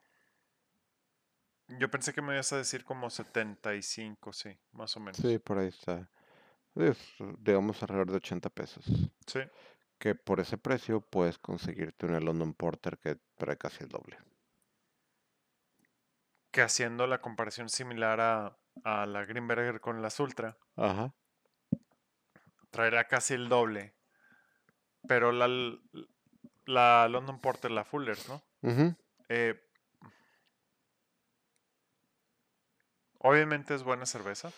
Yo 1.68 1.90
pensé 1.90 2.12
que 2.12 2.22
me 2.22 2.34
ibas 2.34 2.52
a 2.52 2.58
decir 2.58 2.84
como 2.84 3.10
75, 3.10 4.32
sí, 4.32 4.56
más 4.72 4.96
o 4.96 5.00
menos. 5.00 5.16
Sí, 5.16 5.38
por 5.38 5.58
ahí 5.58 5.68
está. 5.68 6.08
Es, 6.74 6.98
digamos, 7.38 7.82
alrededor 7.82 8.10
de 8.10 8.16
80 8.16 8.50
pesos. 8.50 8.84
Sí. 9.26 9.40
Que 9.98 10.14
por 10.14 10.40
ese 10.40 10.58
precio 10.58 11.00
puedes 11.00 11.38
conseguirte 11.38 12.06
una 12.06 12.20
London 12.20 12.54
Porter 12.54 12.98
que 12.98 13.18
trae 13.36 13.56
casi 13.56 13.84
el 13.84 13.88
doble. 13.88 14.18
Que 16.56 16.62
haciendo 16.62 17.06
la 17.06 17.20
comparación 17.20 17.68
similar 17.68 18.18
a, 18.18 18.56
a 18.82 19.04
la 19.04 19.26
Greenberger 19.26 19.78
con 19.78 20.00
las 20.00 20.18
Ultra, 20.18 20.56
Ajá. 20.74 21.12
traerá 22.70 23.06
casi 23.08 23.34
el 23.34 23.50
doble. 23.50 23.94
Pero 25.06 25.32
la, 25.32 25.48
la 26.64 27.08
London 27.10 27.42
Porter, 27.42 27.70
la 27.70 27.84
Fullers, 27.84 28.26
¿no? 28.30 28.42
Eh, 29.28 29.62
obviamente 33.18 33.74
es 33.74 33.82
buena 33.82 34.06
cerveza, 34.06 34.50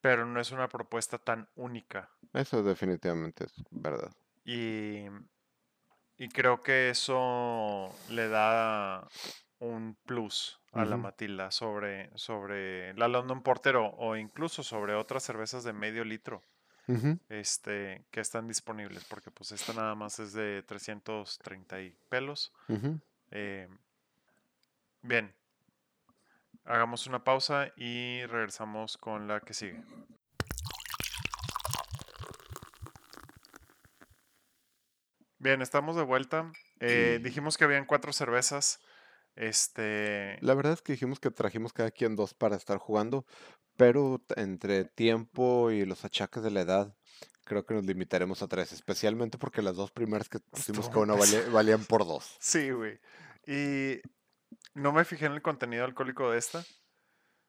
pero 0.00 0.26
no 0.26 0.40
es 0.40 0.50
una 0.50 0.68
propuesta 0.68 1.18
tan 1.18 1.48
única. 1.54 2.10
Eso 2.32 2.64
definitivamente 2.64 3.44
es 3.44 3.52
verdad. 3.70 4.10
Y, 4.44 5.04
y 6.16 6.28
creo 6.30 6.60
que 6.60 6.90
eso 6.90 7.94
le 8.08 8.26
da 8.28 9.06
un 9.62 9.96
plus 10.06 10.60
a 10.72 10.84
la. 10.84 10.96
Matilda 10.96 11.50
sobre, 11.50 12.10
sobre 12.16 12.94
la 12.94 13.08
London 13.08 13.42
Porter 13.42 13.76
o, 13.76 13.86
o 13.96 14.16
incluso 14.16 14.62
sobre 14.62 14.94
otras 14.94 15.22
cervezas 15.22 15.64
de 15.64 15.72
medio 15.72 16.04
litro 16.04 16.42
este, 17.28 18.04
que 18.10 18.20
están 18.20 18.48
disponibles, 18.48 19.04
porque 19.04 19.30
pues 19.30 19.52
esta 19.52 19.72
nada 19.72 19.94
más 19.94 20.18
es 20.18 20.32
de 20.32 20.62
330 20.62 21.80
y 21.80 21.96
pelos. 22.08 22.52
Eh, 23.30 23.68
bien, 25.02 25.34
hagamos 26.64 27.06
una 27.06 27.24
pausa 27.24 27.72
y 27.76 28.24
regresamos 28.26 28.98
con 28.98 29.28
la 29.28 29.40
que 29.40 29.54
sigue. 29.54 29.82
Bien, 35.38 35.60
estamos 35.60 35.96
de 35.96 36.02
vuelta. 36.02 36.52
Eh, 36.78 37.20
dijimos 37.22 37.56
que 37.56 37.64
habían 37.64 37.84
cuatro 37.84 38.12
cervezas. 38.12 38.80
Este, 39.36 40.36
La 40.40 40.54
verdad 40.54 40.74
es 40.74 40.82
que 40.82 40.92
dijimos 40.92 41.18
que 41.20 41.30
trajimos 41.30 41.72
cada 41.72 41.90
quien 41.90 42.16
dos 42.16 42.34
para 42.34 42.56
estar 42.56 42.78
jugando, 42.78 43.24
pero 43.76 44.20
entre 44.36 44.84
tiempo 44.84 45.70
y 45.70 45.84
los 45.86 46.04
achaques 46.04 46.42
de 46.42 46.50
la 46.50 46.60
edad, 46.60 46.96
creo 47.44 47.64
que 47.64 47.74
nos 47.74 47.84
limitaremos 47.86 48.42
a 48.42 48.48
tres, 48.48 48.72
especialmente 48.72 49.38
porque 49.38 49.62
las 49.62 49.76
dos 49.76 49.90
primeras 49.90 50.28
que 50.28 50.38
pusimos 50.40 50.88
cada 50.88 51.00
una 51.00 51.14
valía- 51.14 51.48
valían 51.52 51.84
por 51.84 52.06
dos. 52.06 52.36
Sí, 52.40 52.70
güey. 52.70 53.00
Y 53.46 54.00
no 54.74 54.92
me 54.92 55.04
fijé 55.04 55.26
en 55.26 55.32
el 55.32 55.42
contenido 55.42 55.84
alcohólico 55.84 56.30
de 56.30 56.38
esta, 56.38 56.62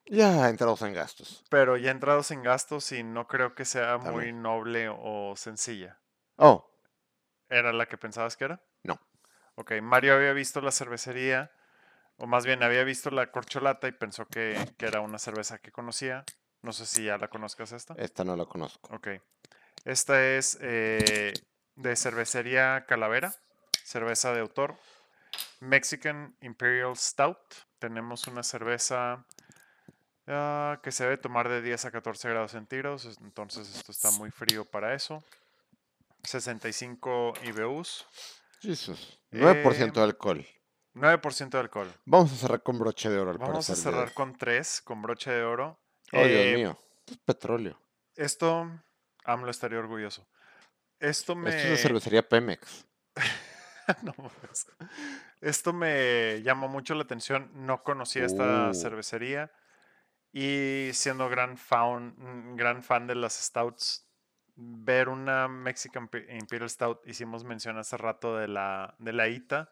Ya 0.05 0.49
entramos 0.49 0.81
en 0.81 0.93
gastos. 0.93 1.43
pero 1.49 1.77
ya 1.77 1.91
entrados 1.91 2.31
en 2.31 2.43
gastos 2.43 2.91
y 2.91 3.03
no 3.03 3.27
creo 3.27 3.55
que 3.55 3.65
sea 3.65 3.97
muy 3.97 4.31
noble 4.33 4.89
o 4.89 5.35
sencilla. 5.35 5.99
Oh, 6.37 6.69
¿Era 7.49 7.71
la 7.73 7.85
que 7.87 7.97
pensabas 7.97 8.35
que 8.37 8.45
era? 8.45 8.63
no. 8.83 8.99
Ok, 9.55 9.73
Mario 9.83 10.15
había 10.15 10.33
visto 10.33 10.61
la 10.61 10.71
cervecería, 10.71 11.51
o 12.17 12.27
más 12.27 12.45
bien 12.45 12.63
había 12.63 12.83
visto 12.83 13.09
la 13.09 13.31
corcholata 13.31 13.87
y 13.87 13.91
pensó 13.91 14.25
que, 14.27 14.55
que 14.77 14.85
era 14.85 15.01
una 15.01 15.19
cerveza 15.19 15.57
que 15.59 15.71
conocía. 15.71 16.23
No 16.61 16.71
sé 16.71 16.85
si 16.85 17.05
ya 17.05 17.17
la 17.17 17.27
conozcas 17.27 17.71
esta. 17.73 17.93
Esta 17.97 18.23
no 18.23 18.35
la 18.35 18.45
conozco. 18.45 18.93
Ok. 18.95 19.09
Esta 19.85 20.25
es 20.25 20.57
eh, 20.61 21.33
de 21.75 21.95
cervecería 21.95 22.85
Calavera, 22.87 23.33
cerveza 23.83 24.33
de 24.33 24.39
autor. 24.41 24.77
Mexican 25.59 26.35
Imperial 26.41 26.95
Stout. 26.95 27.37
Tenemos 27.79 28.27
una 28.27 28.43
cerveza 28.43 29.25
ah, 30.27 30.79
que 30.81 30.91
se 30.93 31.03
debe 31.03 31.17
tomar 31.17 31.49
de 31.49 31.61
10 31.61 31.83
a 31.85 31.91
14 31.91 32.29
grados 32.29 32.51
centígrados, 32.51 33.03
es- 33.05 33.17
entonces 33.21 33.75
esto 33.75 33.91
está 33.91 34.11
muy 34.11 34.31
frío 34.31 34.63
para 34.63 34.93
eso. 34.93 35.21
65 36.23 37.33
IBUs, 37.43 38.05
Jesus. 38.61 39.19
9% 39.31 39.93
de 39.99 40.01
Em, 40.01 40.09
alcohol. 40.09 40.45
9% 40.93 41.49
de 41.49 41.59
alcohol. 41.59 41.91
Vamos 42.05 42.31
a 42.33 42.35
cerrar 42.35 42.61
con 42.63 42.77
broche 42.79 43.09
de 43.09 43.17
oro 43.19 43.31
al 43.31 43.37
Vamos 43.37 43.69
a 43.69 43.73
de- 43.73 43.79
cerrar 43.81 44.13
con 44.13 44.37
3, 44.37 44.81
con 44.81 45.01
broche 45.01 45.31
de 45.31 45.43
oro. 45.43 45.79
Oh, 46.11 46.17
Eh, 46.17 46.27
Dios 46.27 46.55
mío. 46.55 46.79
Esto 46.99 47.13
es 47.13 47.19
petróleo. 47.19 47.79
Esto, 48.15 48.69
AMLO 49.25 49.49
estaría 49.51 49.79
orgulloso. 49.79 50.27
Esto 50.99 51.35
me... 51.35 51.49
Esto 51.49 51.63
es 51.63 51.69
de 51.71 51.77
cervecería 51.77 52.27
Pemex. 52.27 52.85
No 54.01 54.13
mames. 54.17 54.65
Esto 55.41 55.73
me 55.73 56.41
llamó 56.41 56.69
mucho 56.69 56.95
la 56.95 57.03
atención. 57.03 57.51
No 57.53 57.83
conocía 57.83 58.25
esta 58.25 58.69
Uh. 58.69 58.73
cervecería. 58.73 59.51
Y 60.31 60.89
siendo 60.93 61.27
gran 61.27 61.57
fan, 61.57 62.15
mm, 62.17 62.55
gran 62.55 62.81
fan 62.81 63.07
de 63.07 63.15
las 63.15 63.33
stouts, 63.33 64.02
ver 64.55 65.09
una 65.09 65.47
Mexican 65.47 66.07
Pe- 66.07 66.27
Imperial 66.37 66.69
Stout, 66.69 67.07
hicimos 67.07 67.43
mención 67.43 67.77
hace 67.77 67.97
rato 67.97 68.37
de 68.37 68.47
la, 68.47 68.95
de 68.99 69.13
la 69.13 69.27
ITA. 69.27 69.69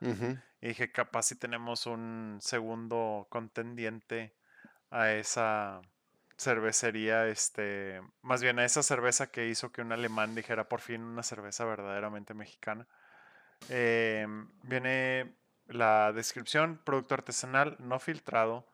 Y 0.61 0.67
dije, 0.69 0.91
capaz 0.91 1.23
si 1.23 1.35
tenemos 1.35 1.85
un 1.87 2.37
segundo 2.41 3.27
contendiente 3.29 4.33
a 4.89 5.11
esa 5.11 5.81
cervecería, 6.37 7.27
este, 7.27 8.01
más 8.21 8.41
bien 8.41 8.59
a 8.59 8.65
esa 8.65 8.81
cerveza 8.83 9.31
que 9.31 9.47
hizo 9.47 9.71
que 9.71 9.81
un 9.81 9.91
alemán 9.91 10.33
dijera 10.35 10.67
por 10.67 10.81
fin 10.81 11.01
una 11.01 11.23
cerveza 11.23 11.65
verdaderamente 11.65 12.33
mexicana. 12.33 12.87
Em, 13.69 14.49
viene 14.63 15.35
la 15.67 16.11
descripción, 16.13 16.79
producto 16.83 17.13
artesanal 17.13 17.75
no 17.79 17.99
filtrado. 17.99 18.67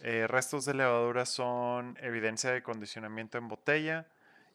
eh, 0.00 0.26
restos 0.28 0.64
de 0.64 0.74
levadura 0.74 1.26
son 1.26 1.98
evidencia 2.00 2.52
de 2.52 2.62
condicionamiento 2.62 3.38
en 3.38 3.48
botella 3.48 4.06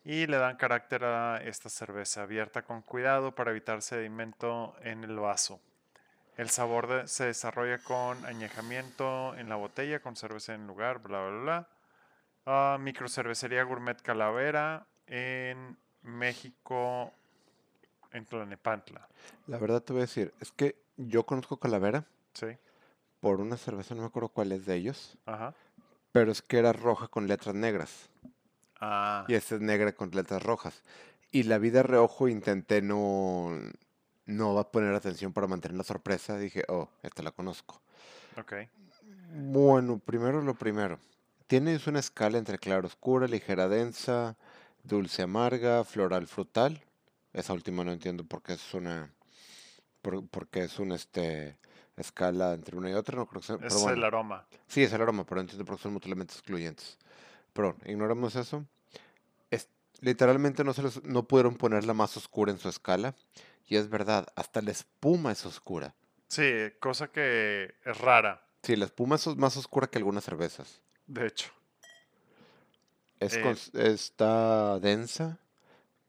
y 0.04 0.28
le 0.28 0.38
dan 0.38 0.56
carácter 0.58 1.04
a 1.04 1.38
esta 1.44 1.70
cerveza, 1.70 2.24
abierta 2.24 2.64
con 2.64 2.82
cuidado 2.82 3.36
para 3.36 3.52
evitar 3.52 3.82
sedimento 3.82 4.76
en 4.82 5.04
el 5.04 5.18
vaso. 5.18 5.60
El 6.38 6.50
sabor 6.50 6.88
de- 6.88 7.08
se 7.08 7.26
desarrolla 7.26 7.80
con 7.80 8.26
añejamiento 8.26 9.36
en 9.36 9.50
la 9.50 9.56
botella, 9.56 10.00
con 10.00 10.16
cerveza 10.16 10.54
en 10.54 10.68
lugar, 10.68 11.00
bla, 11.00 11.28
bla, 11.28 11.40
bla. 11.42 11.70
Ah, 12.46 12.78
microcervecería 12.80 13.64
Gourmet 13.64 14.02
Calavera 14.02 14.88
en 15.06 15.78
México, 16.02 17.14
en 18.12 18.26
Tlalnepantla. 18.26 19.08
La 19.48 19.58
verdad 19.58 19.82
te 19.84 19.92
voy 19.94 20.02
a 20.02 20.06
decir, 20.06 20.34
es 20.40 20.52
que 20.52 20.82
yo 20.96 21.26
conozco 21.26 21.58
Calavera 21.58 22.06
Sí, 22.34 22.48
por 23.20 23.42
una 23.42 23.58
cerveza, 23.58 23.96
no 23.96 24.02
me 24.02 24.08
acuerdo 24.08 24.30
cuál 24.30 24.52
es 24.54 24.66
de 24.66 24.76
ellos, 24.76 25.18
ajá. 25.26 25.54
pero 26.14 26.32
es 26.32 26.42
que 26.42 26.58
era 26.58 26.72
roja 26.72 27.08
con 27.10 27.28
letras 27.28 27.54
negras. 27.54 28.10
Ah, 28.80 29.26
Y 29.28 29.34
esta 29.34 29.56
es 29.56 29.62
negra 29.62 29.92
con 29.94 30.12
letras 30.12 30.42
rojas. 30.44 30.82
Y 31.32 31.44
la 31.44 31.58
vi 31.58 31.70
de 31.70 31.84
reojo 31.84 32.28
intenté 32.28 32.82
no, 32.82 33.50
no 34.26 34.54
va 34.54 34.62
a 34.62 34.72
poner 34.72 34.94
atención 34.96 35.34
para 35.34 35.48
mantener 35.48 35.78
la 35.78 35.84
sorpresa. 35.84 36.38
Dije, 36.38 36.64
oh, 36.70 36.90
esta 37.04 37.22
la 37.24 37.32
conozco. 37.32 37.82
ok. 38.38 38.54
Bueno, 39.32 40.00
primero 40.00 40.42
lo 40.42 40.56
primero. 40.56 41.00
Tienes 41.48 41.88
una 41.88 42.00
escala 42.00 42.38
entre 42.38 42.58
clara 42.60 42.86
oscura, 42.88 43.28
ligera 43.28 43.68
densa, 43.68 44.38
dulce 44.84 45.24
amarga, 45.24 45.84
floral 45.84 46.28
frutal. 46.28 46.84
Esa 47.34 47.54
última 47.54 47.84
no 47.84 47.92
entiendo 47.92 48.24
por 48.24 48.42
qué 48.42 48.54
es 48.54 48.74
una 48.74 49.12
por, 50.02 50.26
porque 50.28 50.64
es 50.64 50.80
una 50.80 50.96
este 50.96 51.58
escala 51.98 52.54
entre 52.54 52.78
una 52.78 52.90
y 52.90 52.94
otra, 52.94 53.18
no 53.18 53.26
creo 53.28 53.42
que 53.42 53.48
sea, 53.48 53.56
Es 53.58 53.62
pero 53.62 53.76
el 53.78 53.84
bueno. 53.84 54.06
aroma. 54.06 54.46
Sí, 54.68 54.84
es 54.84 54.94
el 54.94 55.02
aroma, 55.02 55.26
pero 55.26 55.42
entiendo 55.42 55.66
por 55.66 55.76
qué 55.76 55.84
son 55.84 55.94
mutuamente 55.94 56.34
excluyentes. 56.34 56.98
Pero 57.54 57.76
ignoramos 57.86 58.36
eso. 58.36 58.66
Es, 59.52 59.68
literalmente 60.02 60.64
no 60.64 60.74
se 60.74 60.84
les- 60.84 61.04
no 61.04 61.28
pudieron 61.28 61.56
ponerla 61.56 61.94
más 61.94 62.16
oscura 62.18 62.52
en 62.52 62.60
su 62.60 62.70
escala. 62.70 63.16
Y 63.66 63.76
es 63.76 63.90
verdad, 63.90 64.28
hasta 64.36 64.62
la 64.62 64.72
espuma 64.72 65.32
es 65.32 65.46
oscura. 65.46 65.94
Sí, 66.28 66.52
cosa 66.80 67.08
que 67.12 67.76
es 67.86 67.98
rara, 67.98 68.46
Sí, 68.64 68.76
la 68.76 68.86
espuma 68.86 69.16
es 69.16 69.26
más 69.38 69.56
oscura 69.58 69.88
que 69.88 69.98
algunas 69.98 70.24
cervezas. 70.24 70.82
de 71.08 71.28
hecho. 71.28 71.50
Es 73.20 73.36
Eh, 73.36 73.56
está 73.74 74.80
densa, 74.80 75.40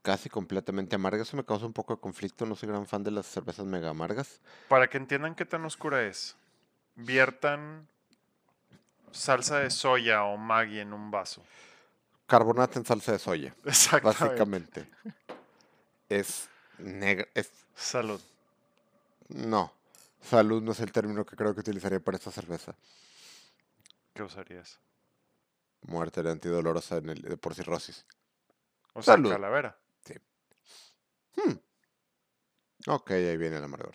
casi 0.03 0.28
completamente 0.28 0.95
amarga. 0.97 1.22
Eso 1.22 1.36
me 1.36 1.45
causa 1.45 1.66
un 1.66 1.72
poco 1.72 1.95
de 1.95 2.01
conflicto. 2.01 2.47
No 2.47 2.55
soy 2.57 2.68
gran 2.68 2.86
fan 2.86 3.03
de 3.03 3.11
las 3.11 3.26
cervezas 3.26 3.66
mega 3.66 3.91
amargas. 3.91 4.41
Para 4.68 4.88
que 4.88 4.97
entiendan 4.99 5.34
qué 5.34 5.45
tan 5.45 5.64
oscura 5.64 6.05
es, 6.07 6.36
viertan 6.97 7.88
salsa 9.12 9.58
de 9.61 9.70
soya 9.70 10.24
o 10.24 10.36
Maggi 10.36 10.80
en 10.80 10.92
un 10.92 11.11
vaso. 11.11 11.42
Carbonato 12.26 12.78
en 12.78 12.84
salsa 12.86 13.12
de 13.12 13.18
soya, 13.18 13.54
Exactamente. 13.64 14.24
básicamente. 14.24 14.90
Es 16.08 16.48
negra. 16.78 17.26
Es, 17.34 17.50
Salud. 17.74 18.20
no, 19.28 19.72
salud 20.20 20.62
no 20.62 20.72
es 20.72 20.80
el 20.80 20.92
término 20.92 21.24
que 21.24 21.36
creo 21.36 21.54
que 21.54 21.61
utilizaría 21.61 22.00
para 22.00 22.16
esta 22.16 22.30
cerveza. 22.30 22.74
¿Qué 24.14 24.22
usarías? 24.22 24.78
Muerte 25.82 26.22
de 26.22 26.30
antidolorosa 26.30 26.98
en 26.98 27.08
el, 27.11 27.38
por 27.38 27.54
cirrosis. 27.54 28.04
O 28.92 29.02
sea, 29.02 29.14
Salud. 29.14 29.30
calavera. 29.30 29.76
Hmm. 31.36 31.54
Ok, 32.88 33.12
ahí 33.12 33.36
viene 33.36 33.56
el 33.56 33.64
amargor. 33.64 33.94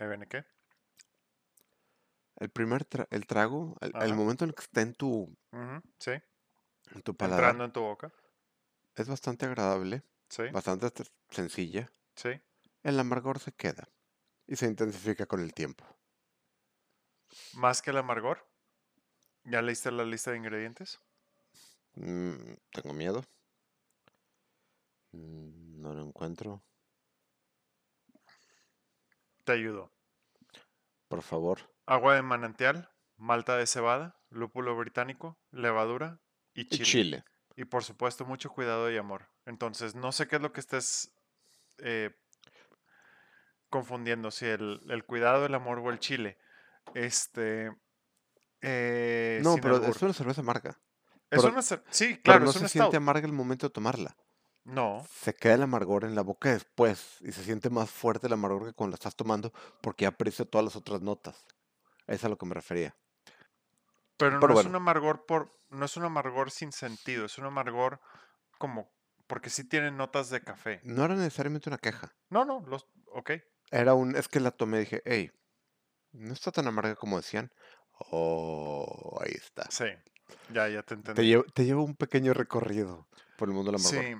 ¿Ahí 0.00 0.08
viene 0.08 0.26
qué? 0.26 0.44
El 2.38 2.50
primer 2.50 2.88
tra- 2.88 3.06
el 3.10 3.26
trago, 3.26 3.76
el, 3.80 4.14
momento 4.14 4.44
en 4.44 4.50
el 4.50 4.54
que 4.54 4.62
está 4.62 4.80
en 4.80 4.94
tu, 4.94 5.36
Sí, 5.98 6.12
en 6.94 7.02
tu 7.02 7.14
paladar, 7.16 7.38
entrando 7.40 7.64
en 7.64 7.72
tu 7.72 7.80
boca. 7.80 8.12
es 8.96 9.08
bastante 9.08 9.46
agradable, 9.46 10.02
Sí, 10.28 10.44
bastante 10.52 10.90
te- 10.90 11.04
sencilla. 11.30 11.90
sí. 12.16 12.30
El 12.82 12.98
amargor 13.00 13.38
se 13.38 13.52
queda 13.52 13.88
y 14.46 14.56
se 14.56 14.66
intensifica 14.66 15.26
con 15.26 15.40
el 15.40 15.54
tiempo. 15.54 15.84
Más 17.52 17.82
que 17.82 17.90
el 17.90 17.98
amargor. 17.98 18.46
¿Ya 19.44 19.62
leíste 19.62 19.90
la 19.90 20.04
lista 20.04 20.30
de 20.30 20.38
ingredientes? 20.38 21.00
Mm, 21.96 22.54
tengo 22.72 22.94
miedo. 22.94 23.22
Mm, 25.12 25.80
no 25.82 25.92
lo 25.94 26.02
encuentro. 26.02 26.62
Te 29.44 29.52
ayudo. 29.52 29.90
Por 31.08 31.22
favor. 31.22 31.58
Agua 31.86 32.14
de 32.14 32.22
manantial, 32.22 32.90
malta 33.16 33.56
de 33.56 33.66
cebada, 33.66 34.20
lúpulo 34.30 34.76
británico, 34.76 35.38
levadura 35.50 36.20
y 36.54 36.62
Y 36.62 36.68
chile. 36.68 36.84
chile. 36.84 37.24
Y 37.56 37.64
por 37.64 37.82
supuesto, 37.82 38.24
mucho 38.24 38.50
cuidado 38.50 38.90
y 38.90 38.96
amor. 38.96 39.28
Entonces, 39.46 39.94
no 39.94 40.12
sé 40.12 40.28
qué 40.28 40.36
es 40.36 40.42
lo 40.42 40.52
que 40.52 40.60
estés 40.60 41.12
eh, 41.78 42.14
confundiendo, 43.70 44.30
si 44.30 44.46
el, 44.46 44.80
el 44.88 45.04
cuidado, 45.04 45.46
el 45.46 45.54
amor 45.54 45.78
o 45.80 45.90
el 45.90 45.98
chile. 45.98 46.38
Este. 46.94 47.72
eh, 48.60 49.40
No, 49.42 49.56
pero 49.56 49.76
albur. 49.76 49.90
es 49.90 50.02
una 50.02 50.12
cerveza 50.12 50.40
amarga. 50.40 50.70
Es 51.30 51.40
pero- 51.42 51.48
una 51.48 51.60
cer- 51.60 51.82
Sí, 51.90 52.08
Pero 52.14 52.22
claro, 52.22 52.44
no 52.44 52.50
es 52.50 52.54
se 52.54 52.60
una 52.60 52.68
siente 52.68 52.96
amarga 52.96 53.26
el 53.26 53.32
momento 53.32 53.66
de 53.66 53.70
tomarla. 53.72 54.16
No, 54.64 55.06
Se 55.10 55.34
queda 55.34 55.54
el 55.54 55.62
amargor 55.62 56.04
en 56.04 56.14
la 56.14 56.20
boca 56.22 56.50
después 56.52 57.16
y 57.22 57.32
se 57.32 57.42
siente 57.42 57.70
más 57.70 57.90
fuerte 57.90 58.26
el 58.26 58.34
amargor 58.34 58.66
que 58.66 58.72
cuando 58.74 58.92
la 58.92 58.96
estás 58.96 59.16
tomando 59.16 59.52
porque 59.80 60.02
ya 60.02 60.08
aprecia 60.10 60.44
todas 60.44 60.64
las 60.64 60.76
otras 60.76 61.00
notas. 61.00 61.46
Es 62.06 62.24
a 62.24 62.28
lo 62.28 62.36
que 62.36 62.44
me 62.46 62.54
refería. 62.54 62.94
pero 64.18 64.32
no 64.32 64.40
Pero 64.40 64.52
es 64.52 64.54
bueno. 64.56 64.70
un 64.70 64.76
amargor 64.76 65.24
por. 65.26 65.50
No 65.70 65.84
es 65.86 65.96
un 65.96 66.04
amargor 66.04 66.50
sin 66.50 66.72
sentido, 66.72 67.24
es 67.26 67.38
un 67.38 67.44
amargor 67.46 68.00
como. 68.58 68.90
Porque 69.26 69.50
sí 69.50 69.64
tiene 69.64 69.90
notas 69.90 70.30
de 70.30 70.42
café. 70.42 70.80
No 70.84 71.04
era 71.04 71.14
necesariamente 71.14 71.68
una 71.68 71.78
queja. 71.78 72.14
No, 72.30 72.44
no, 72.46 72.60
los. 72.66 72.86
Ok. 73.12 73.32
Era 73.70 73.94
un. 73.94 74.16
Es 74.16 74.28
que 74.28 74.40
la 74.40 74.50
tomé 74.50 74.78
y 74.78 74.80
dije, 74.80 75.02
hey, 75.04 75.30
no 76.12 76.32
está 76.32 76.50
tan 76.50 76.66
amarga 76.66 76.94
como 76.96 77.16
decían. 77.18 77.52
Oh, 78.10 79.18
ahí 79.22 79.32
está. 79.34 79.66
Sí. 79.70 79.86
Ya, 80.50 80.68
ya 80.68 80.82
te 80.82 80.88
Te 80.88 80.94
entendí. 80.94 81.22
llevo, 81.22 81.44
te 81.54 81.64
llevo 81.64 81.84
un 81.84 81.94
pequeño 81.96 82.32
recorrido 82.34 83.06
por 83.36 83.48
el 83.48 83.54
mundo 83.54 83.70
del 83.72 83.80
amargor. 83.80 84.04
Sí, 84.04 84.14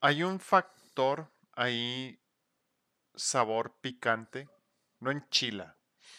hay 0.00 0.22
un 0.22 0.40
factor 0.40 1.30
ahí, 1.52 2.20
sabor 3.14 3.78
picante, 3.80 4.48
no 4.98 5.10
enchila, 5.10 5.78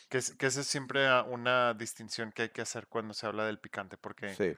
que, 0.10 0.18
es, 0.20 0.36
que 0.36 0.46
esa 0.48 0.62
es 0.62 0.68
siempre 0.68 1.08
una 1.24 1.74
distinción 1.74 2.32
que 2.32 2.44
hay 2.44 2.50
que 2.50 2.62
hacer 2.62 2.88
cuando 2.88 3.14
se 3.14 3.26
habla 3.28 3.46
del 3.46 3.60
picante, 3.60 3.98
porque 3.98 4.34
Sí. 4.36 4.56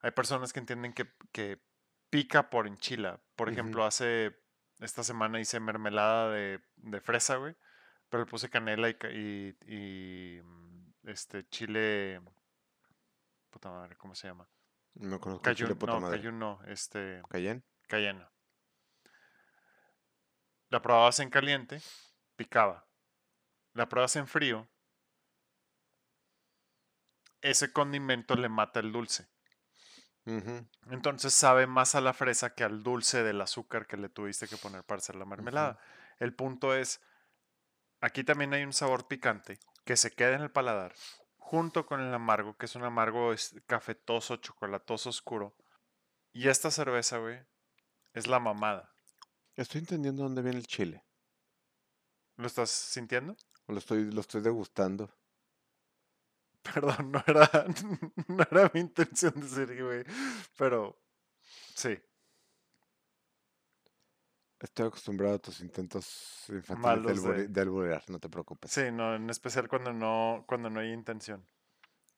hay 0.00 0.10
personas 0.10 0.52
que 0.52 0.60
entienden 0.60 0.92
que, 0.92 1.12
que 1.32 1.60
pica 2.10 2.50
por 2.50 2.66
enchila. 2.66 3.20
Por 3.36 3.48
ejemplo, 3.48 3.84
hace 3.84 4.36
esta 4.80 5.02
semana 5.02 5.40
hice 5.40 5.60
mermelada 5.60 6.30
de, 6.30 6.60
de 6.76 7.00
fresa, 7.00 7.36
güey, 7.36 7.56
pero 8.08 8.24
le 8.24 8.30
puse 8.30 8.50
canela 8.50 8.88
y, 8.88 8.96
y, 9.10 9.56
y, 9.66 10.42
mm, 10.42 10.92
este 11.08 11.46
chile, 11.48 12.20
puta 13.50 13.70
madre, 13.70 13.96
¿cómo 13.96 14.14
se 14.14 14.28
llama? 14.28 14.48
No 14.94 15.20
conozco 15.20 15.48
el 15.48 15.56
chile 15.56 15.74
puta 15.74 15.94
no, 15.94 16.00
madre. 16.00 16.32
no, 16.32 16.60
este, 16.66 17.22
¿Cayenne? 17.28 17.62
cayena. 17.88 18.33
La 20.74 20.82
probabas 20.82 21.20
en 21.20 21.30
caliente, 21.30 21.80
picaba. 22.34 22.84
La 23.74 23.88
pruebas 23.88 24.16
en 24.16 24.26
frío, 24.26 24.68
ese 27.42 27.72
condimento 27.72 28.34
le 28.34 28.48
mata 28.48 28.80
el 28.80 28.90
dulce. 28.90 29.28
Entonces 30.90 31.32
sabe 31.32 31.68
más 31.68 31.94
a 31.94 32.00
la 32.00 32.12
fresa 32.12 32.56
que 32.56 32.64
al 32.64 32.82
dulce 32.82 33.22
del 33.22 33.40
azúcar 33.40 33.86
que 33.86 33.96
le 33.96 34.08
tuviste 34.08 34.48
que 34.48 34.56
poner 34.56 34.82
para 34.82 34.98
hacer 34.98 35.14
la 35.14 35.24
mermelada. 35.24 35.78
El 36.18 36.34
punto 36.34 36.74
es, 36.74 37.00
aquí 38.00 38.24
también 38.24 38.52
hay 38.52 38.64
un 38.64 38.72
sabor 38.72 39.06
picante 39.06 39.60
que 39.84 39.96
se 39.96 40.12
queda 40.12 40.34
en 40.34 40.42
el 40.42 40.50
paladar, 40.50 40.92
junto 41.36 41.86
con 41.86 42.00
el 42.00 42.12
amargo, 42.12 42.56
que 42.56 42.66
es 42.66 42.74
un 42.74 42.82
amargo 42.82 43.32
cafetoso, 43.68 44.38
chocolatoso 44.38 45.10
oscuro. 45.10 45.56
Y 46.32 46.48
esta 46.48 46.72
cerveza, 46.72 47.18
güey, 47.18 47.38
es 48.12 48.26
la 48.26 48.40
mamada. 48.40 48.93
Estoy 49.56 49.80
entendiendo 49.80 50.22
dónde 50.22 50.42
viene 50.42 50.58
el 50.58 50.66
chile. 50.66 51.04
¿Lo 52.36 52.46
estás 52.46 52.70
sintiendo? 52.70 53.36
Lo 53.68 53.78
estoy, 53.78 54.10
lo 54.10 54.20
estoy 54.20 54.40
degustando. 54.42 55.10
Perdón, 56.62 57.12
no 57.12 57.22
era, 57.26 57.48
no 58.28 58.46
era 58.50 58.70
mi 58.74 58.80
intención 58.80 59.34
decir, 59.40 59.82
güey, 59.82 60.04
pero 60.56 60.98
sí. 61.74 61.96
Estoy 64.60 64.86
acostumbrado 64.86 65.34
a 65.34 65.38
tus 65.38 65.60
intentos 65.60 66.46
infantiles 66.48 67.22
de, 67.22 67.32
de- 67.34 67.48
de 67.48 67.60
alburear, 67.60 68.02
no 68.08 68.18
te 68.18 68.30
preocupes. 68.30 68.70
Sí, 68.70 68.90
no, 68.90 69.14
en 69.14 69.28
especial 69.28 69.68
cuando 69.68 69.92
no, 69.92 70.44
cuando 70.48 70.70
no 70.70 70.80
hay 70.80 70.90
intención. 70.92 71.46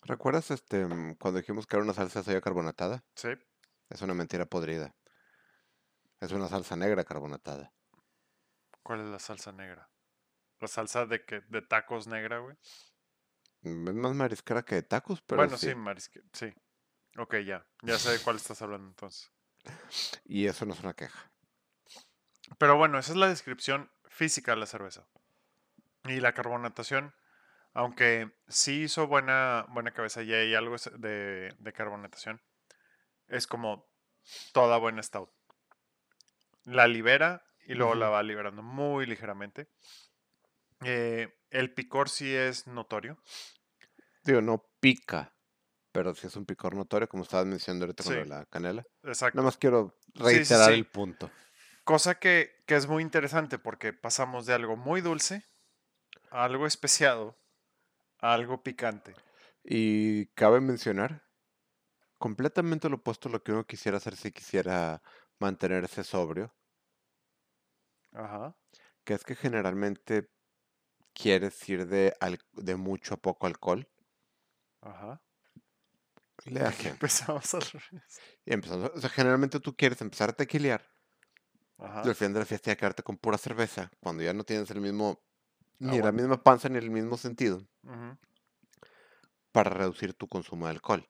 ¿Recuerdas 0.03 0.53
este 0.53 0.87
mm, 0.87 1.17
cuando 1.17 1.41
dijimos 1.41 1.67
que 1.67 1.75
era 1.77 1.83
una 1.85 1.93
salsa 1.95 2.21
de 2.21 2.25
soya 2.25 2.41
carbonatada? 2.41 3.03
Sí. 3.17 3.31
Es 3.91 4.01
una 4.03 4.15
mentira 4.15 4.47
podrida. 4.47 4.95
Es 6.21 6.33
una 6.33 6.49
salsa 6.49 6.77
negra 6.77 7.05
carbonatada. 7.05 7.73
¿Cuál 8.83 9.01
es 9.01 9.07
la 9.07 9.19
salsa 9.19 9.53
negra? 9.53 9.89
La 10.61 10.69
salsa 10.69 11.07
de 11.07 11.25
que 11.25 11.41
de 11.49 11.63
tacos 11.63 12.07
negra, 12.07 12.39
güey. 12.39 12.57
Mm, 13.63 13.89
Es 13.89 13.95
más 13.95 14.15
marisquera 14.15 14.63
que 14.65 14.77
de 14.77 14.83
tacos, 14.83 15.21
pero 15.23 15.43
bueno, 15.43 15.57
sí, 15.59 15.67
sí. 15.67 15.75
marisque, 15.75 16.23
sí. 16.33 16.55
Ok, 17.19 17.37
ya. 17.45 17.67
Ya 17.83 17.99
sé 17.99 18.11
de 18.11 18.19
cuál 18.21 18.37
estás 18.37 18.61
hablando 18.63 18.89
entonces. 18.89 19.31
Y 20.25 20.47
eso 20.47 20.65
no 20.67 20.75
es 20.75 20.81
una 20.81 20.95
queja. 20.95 21.31
Pero 22.59 22.77
bueno, 22.77 22.99
esa 22.99 23.13
es 23.13 23.19
la 23.19 23.29
descripción 23.29 23.91
física 24.09 24.53
de 24.53 24.59
la 24.59 24.67
cerveza. 24.67 25.07
Y 26.05 26.21
la 26.21 26.33
carbonatación, 26.35 27.15
aunque 27.75 28.33
sí 28.49 28.83
hizo 28.85 29.07
buena, 29.09 29.67
buena 29.71 29.93
cabeza 29.93 30.23
y 30.23 30.33
hay 30.33 30.55
algo 30.55 30.77
de, 30.99 31.55
de 31.59 31.73
carbonatación, 31.73 32.41
es 33.29 33.47
como 33.47 33.87
toda 34.53 34.79
buena 34.79 35.03
stout. 35.03 35.31
La 36.67 36.87
libera 36.87 37.43
y 37.65 37.75
luego 37.75 37.95
la 37.95 38.11
va 38.11 38.23
liberando 38.23 38.63
muy 38.63 39.07
ligeramente. 39.07 39.69
Eh, 40.85 41.33
el 41.51 41.73
picor 41.73 42.09
sí 42.11 42.35
es 42.35 42.67
notorio. 42.67 43.19
Digo, 44.25 44.43
no 44.43 44.69
pica, 44.81 45.35
pero 45.93 46.15
sí 46.15 46.27
es 46.27 46.37
un 46.37 46.45
picor 46.45 46.75
notorio, 46.75 47.09
como 47.09 47.23
estabas 47.23 47.47
mencionando 47.47 47.87
ahorita 47.87 48.05
con 48.05 48.13
Sí. 48.15 48.29
la 48.29 48.45
canela. 48.47 48.85
Exacto. 49.03 49.37
Nada 49.37 49.47
más 49.47 49.57
quiero 49.57 49.99
sí, 50.15 50.23
reiterar 50.23 50.69
sí. 50.73 50.75
el 50.75 50.87
punto. 50.87 51.31
Cosa 51.85 52.19
que, 52.19 52.51
que 52.67 52.77
es 52.77 52.89
muy 52.89 53.03
interesante 53.03 53.59
porque 53.59 53.93
pasamos 53.93 54.45
de 54.45 54.55
algo 54.55 54.77
muy 54.77 55.01
dulce 55.01 55.45
a 56.31 56.45
algo 56.45 56.67
especiado 56.67 57.39
a 58.19 58.35
algo 58.35 58.63
picante. 58.63 59.15
Y 59.63 60.27
cabe 60.35 60.61
mencionar, 60.61 61.25
completamente 62.19 62.89
lo 62.89 62.97
opuesto 62.97 63.29
a 63.29 63.33
lo 63.33 63.43
que 63.43 63.53
uno 63.53 63.65
quisiera 63.65 63.99
hacer 63.99 64.17
si 64.17 64.33
quisiera 64.33 65.03
mantenerse 65.41 66.05
sobrio, 66.05 66.55
Ajá. 68.13 68.57
que 69.05 69.15
es 69.15 69.25
que 69.25 69.35
generalmente 69.35 70.31
quieres 71.15 71.69
ir 71.69 71.87
de, 71.89 72.15
al- 72.21 72.41
de 72.53 72.77
mucho 72.77 73.15
a 73.15 73.19
poco 73.19 73.47
alcohol. 73.47 73.89
Ajá. 74.81 75.21
Le 76.47 76.61
empezamos 76.89 77.53
al 77.55 77.61
revés. 77.63 78.23
Y 78.47 78.55
empezando, 78.55 78.91
o 78.95 78.99
sea, 79.01 79.11
generalmente 79.11 79.61
tú 79.61 79.77
quieres 79.77 80.01
empezar 80.01 80.31
a 80.31 80.33
tequilear 80.33 80.83
Ajá. 81.79 82.03
y 82.03 82.09
al 82.09 82.15
final 82.15 82.33
de 82.35 82.41
la 82.41 82.47
fiesta 82.47 82.71
ya 82.71 82.77
quedarte 82.77 83.03
con 83.03 83.17
pura 83.19 83.39
cerveza, 83.39 83.91
cuando 84.01 84.23
ya 84.23 84.33
no 84.33 84.45
tienes 84.45 84.71
el 84.71 84.81
mismo, 84.81 85.23
ni 85.79 86.01
la 86.01 86.13
misma 86.13 86.43
panza 86.43 86.69
ni 86.69 86.79
el 86.79 86.91
mismo 86.91 87.17
sentido, 87.19 87.69
para 89.53 89.71
reducir 89.71 90.15
tu 90.15 90.29
consumo 90.29 90.67
de 90.67 90.73
alcohol. 90.73 91.09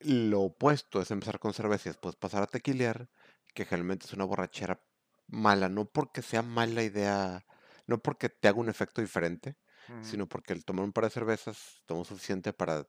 Lo 0.00 0.42
opuesto 0.42 1.00
es 1.00 1.10
empezar 1.12 1.38
con 1.38 1.54
cerveza 1.54 1.88
y 1.88 1.92
después 1.92 2.16
pasar 2.16 2.42
a 2.42 2.46
tequilear, 2.48 3.10
que 3.58 3.64
generalmente 3.66 4.06
es 4.06 4.12
una 4.12 4.24
borrachera 4.24 4.84
mala, 5.28 5.68
no 5.68 5.90
porque 5.90 6.22
sea 6.22 6.42
mala 6.42 6.82
idea, 6.82 7.46
no 7.86 7.98
porque 8.02 8.28
te 8.30 8.48
haga 8.48 8.58
un 8.60 8.68
efecto 8.68 9.00
diferente, 9.00 9.58
sino 10.00 10.28
porque 10.28 10.52
el 10.52 10.64
tomar 10.64 10.84
un 10.84 10.92
par 10.92 11.04
de 11.04 11.10
cervezas 11.10 11.82
toma 11.86 12.04
suficiente 12.04 12.52
para 12.52 12.88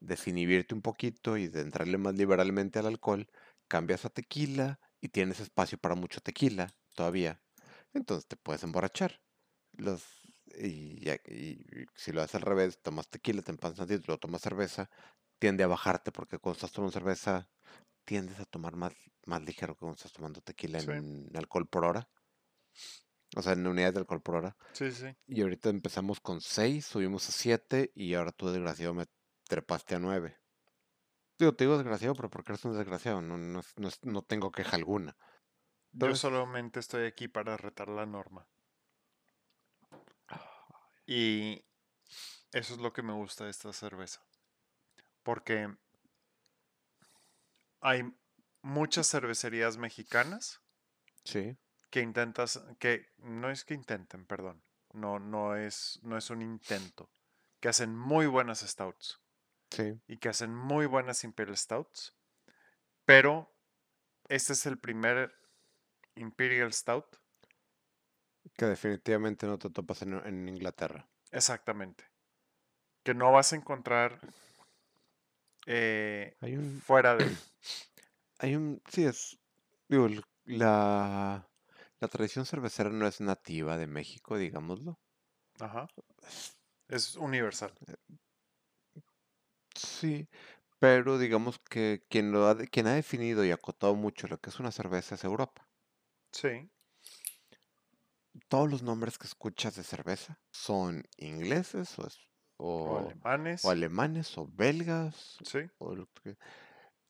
desinhibirte 0.00 0.74
un 0.74 0.82
poquito 0.82 1.36
y 1.36 1.48
de 1.48 1.60
entrarle 1.62 1.98
más 1.98 2.14
liberalmente 2.14 2.78
al 2.78 2.86
alcohol, 2.86 3.28
cambias 3.68 4.04
a 4.04 4.10
tequila 4.10 4.80
y 5.00 5.08
tienes 5.10 5.40
espacio 5.40 5.78
para 5.78 5.94
mucho 5.94 6.20
tequila 6.20 6.68
todavía. 6.94 7.42
Entonces 7.94 8.26
te 8.28 8.36
puedes 8.36 8.62
emborrachar. 8.64 9.22
Los, 9.72 10.04
y, 10.56 11.08
y- 11.10 11.12
y 11.30 11.86
si 11.96 12.12
lo 12.12 12.22
haces 12.22 12.36
al 12.36 12.42
revés, 12.42 12.80
tomas 12.82 13.08
tequila, 13.10 13.42
te 13.42 13.52
empanas 13.52 13.78
tantito, 13.78 14.04
luego 14.08 14.20
tomas 14.20 14.42
cerveza, 14.42 14.90
tiende 15.38 15.64
a 15.64 15.68
bajarte 15.68 16.12
porque 16.12 16.38
cuando 16.38 16.56
estás 16.56 16.72
tomando 16.72 16.92
cerveza 16.92 17.50
tiendes 18.08 18.40
a 18.40 18.46
tomar 18.46 18.74
más, 18.74 18.94
más 19.26 19.42
ligero 19.42 19.74
que 19.74 19.80
cuando 19.80 19.96
estás 19.96 20.14
tomando 20.14 20.40
tequila 20.40 20.80
Sí. 20.80 20.90
en 20.90 21.30
alcohol 21.36 21.68
por 21.68 21.84
hora. 21.84 22.08
O 23.36 23.42
sea, 23.42 23.52
en 23.52 23.66
unidades 23.66 23.92
de 23.94 24.00
alcohol 24.00 24.22
por 24.22 24.36
hora. 24.36 24.56
Sí, 24.72 24.90
sí. 24.90 25.14
Y 25.26 25.42
ahorita 25.42 25.68
empezamos 25.68 26.18
con 26.18 26.40
6, 26.40 26.86
subimos 26.86 27.28
a 27.28 27.32
7 27.32 27.92
y 27.94 28.14
ahora 28.14 28.32
tú, 28.32 28.48
desgraciado, 28.48 28.94
me 28.94 29.04
trepaste 29.46 29.96
a 29.96 29.98
9. 29.98 30.38
Digo, 31.38 31.54
te 31.54 31.64
digo 31.64 31.76
desgraciado, 31.76 32.14
pero 32.14 32.30
porque 32.30 32.52
eres 32.52 32.64
un 32.64 32.74
desgraciado, 32.78 33.20
no, 33.20 33.36
no, 33.36 33.60
no, 33.76 33.88
no 34.02 34.22
tengo 34.22 34.50
queja 34.50 34.76
alguna. 34.76 35.14
Yo 35.92 36.14
solamente 36.16 36.80
estoy 36.80 37.04
aquí 37.06 37.28
para 37.28 37.58
retar 37.58 37.88
la 37.88 38.06
norma. 38.06 38.48
Y 41.06 41.62
eso 42.52 42.74
es 42.74 42.80
lo 42.80 42.94
que 42.94 43.02
me 43.02 43.12
gusta 43.12 43.44
de 43.44 43.50
esta 43.50 43.72
cerveza. 43.74 44.22
Porque 45.22 45.76
hay 47.80 48.04
muchas 48.62 49.08
cervecerías 49.10 49.78
mexicanas 49.78 50.60
Sí, 51.24 51.56
que 51.90 52.00
intentas, 52.00 52.62
que 52.78 53.06
no 53.18 53.50
es 53.50 53.64
que 53.64 53.74
intenten, 53.74 54.26
perdón, 54.26 54.62
no, 54.92 55.18
no 55.18 55.56
es, 55.56 55.98
no 56.02 56.16
es 56.16 56.30
un 56.30 56.42
intento, 56.42 57.10
que 57.60 57.68
hacen 57.68 57.96
muy 57.96 58.26
buenas 58.26 58.60
stouts 58.60 59.20
sí. 59.70 60.00
y 60.08 60.18
que 60.18 60.30
hacen 60.30 60.54
muy 60.54 60.86
buenas 60.86 61.24
Imperial 61.24 61.56
Stouts, 61.58 62.16
pero 63.06 63.50
este 64.28 64.54
es 64.54 64.66
el 64.66 64.78
primer 64.78 65.32
Imperial 66.16 66.72
Stout, 66.72 67.18
Que 68.58 68.66
definitivamente 68.66 69.46
no 69.46 69.58
te 69.58 69.70
topas 69.70 70.02
en, 70.02 70.12
en 70.26 70.46
Inglaterra. 70.48 71.08
exactamente, 71.30 72.04
que 73.04 73.14
no 73.14 73.32
vas 73.32 73.52
a 73.52 73.56
encontrar 73.56 74.20
eh, 75.68 76.36
Hay 76.40 76.56
un, 76.56 76.82
fuera 76.82 77.16
de, 77.16 77.32
hay 78.38 78.54
un, 78.56 78.82
sí 78.90 79.04
es, 79.04 79.38
digo, 79.88 80.08
la, 80.46 81.48
la 82.00 82.08
tradición 82.08 82.44
cervecera 82.44 82.90
no 82.90 83.06
es 83.06 83.20
nativa 83.20 83.76
de 83.76 83.86
México, 83.86 84.36
digámoslo. 84.36 84.98
ajá, 85.60 85.86
es 86.88 87.16
universal, 87.16 87.72
Sí, 89.74 90.28
pero 90.78 91.18
digamos 91.18 91.58
que 91.58 92.04
quien, 92.10 92.32
lo 92.32 92.46
ha, 92.48 92.56
quien 92.66 92.86
ha 92.86 92.94
definido 92.94 93.44
y 93.46 93.50
acotado 93.50 93.94
mucho 93.94 94.28
lo 94.28 94.38
que 94.38 94.50
es 94.50 94.60
una 94.60 94.72
cerveza 94.72 95.14
es 95.14 95.24
Europa. 95.24 95.68
sí, 96.32 96.70
Todos 98.48 98.70
los 98.70 98.82
nombres 98.82 99.16
que 99.16 99.26
escuchas 99.26 99.74
de 99.76 99.84
cerveza 99.84 100.38
son 100.52 101.04
ingleses 101.16 101.98
o, 101.98 102.06
es- 102.06 102.18
O 102.58 102.96
o, 102.96 102.98
alemanes. 102.98 103.64
o 103.64 103.70
alemanes 103.70 104.38
o 104.38 104.46
belgas 104.46 105.38
Sí. 105.44 105.60
o 105.78 105.94
lo 105.94 106.06
que- 106.12 106.36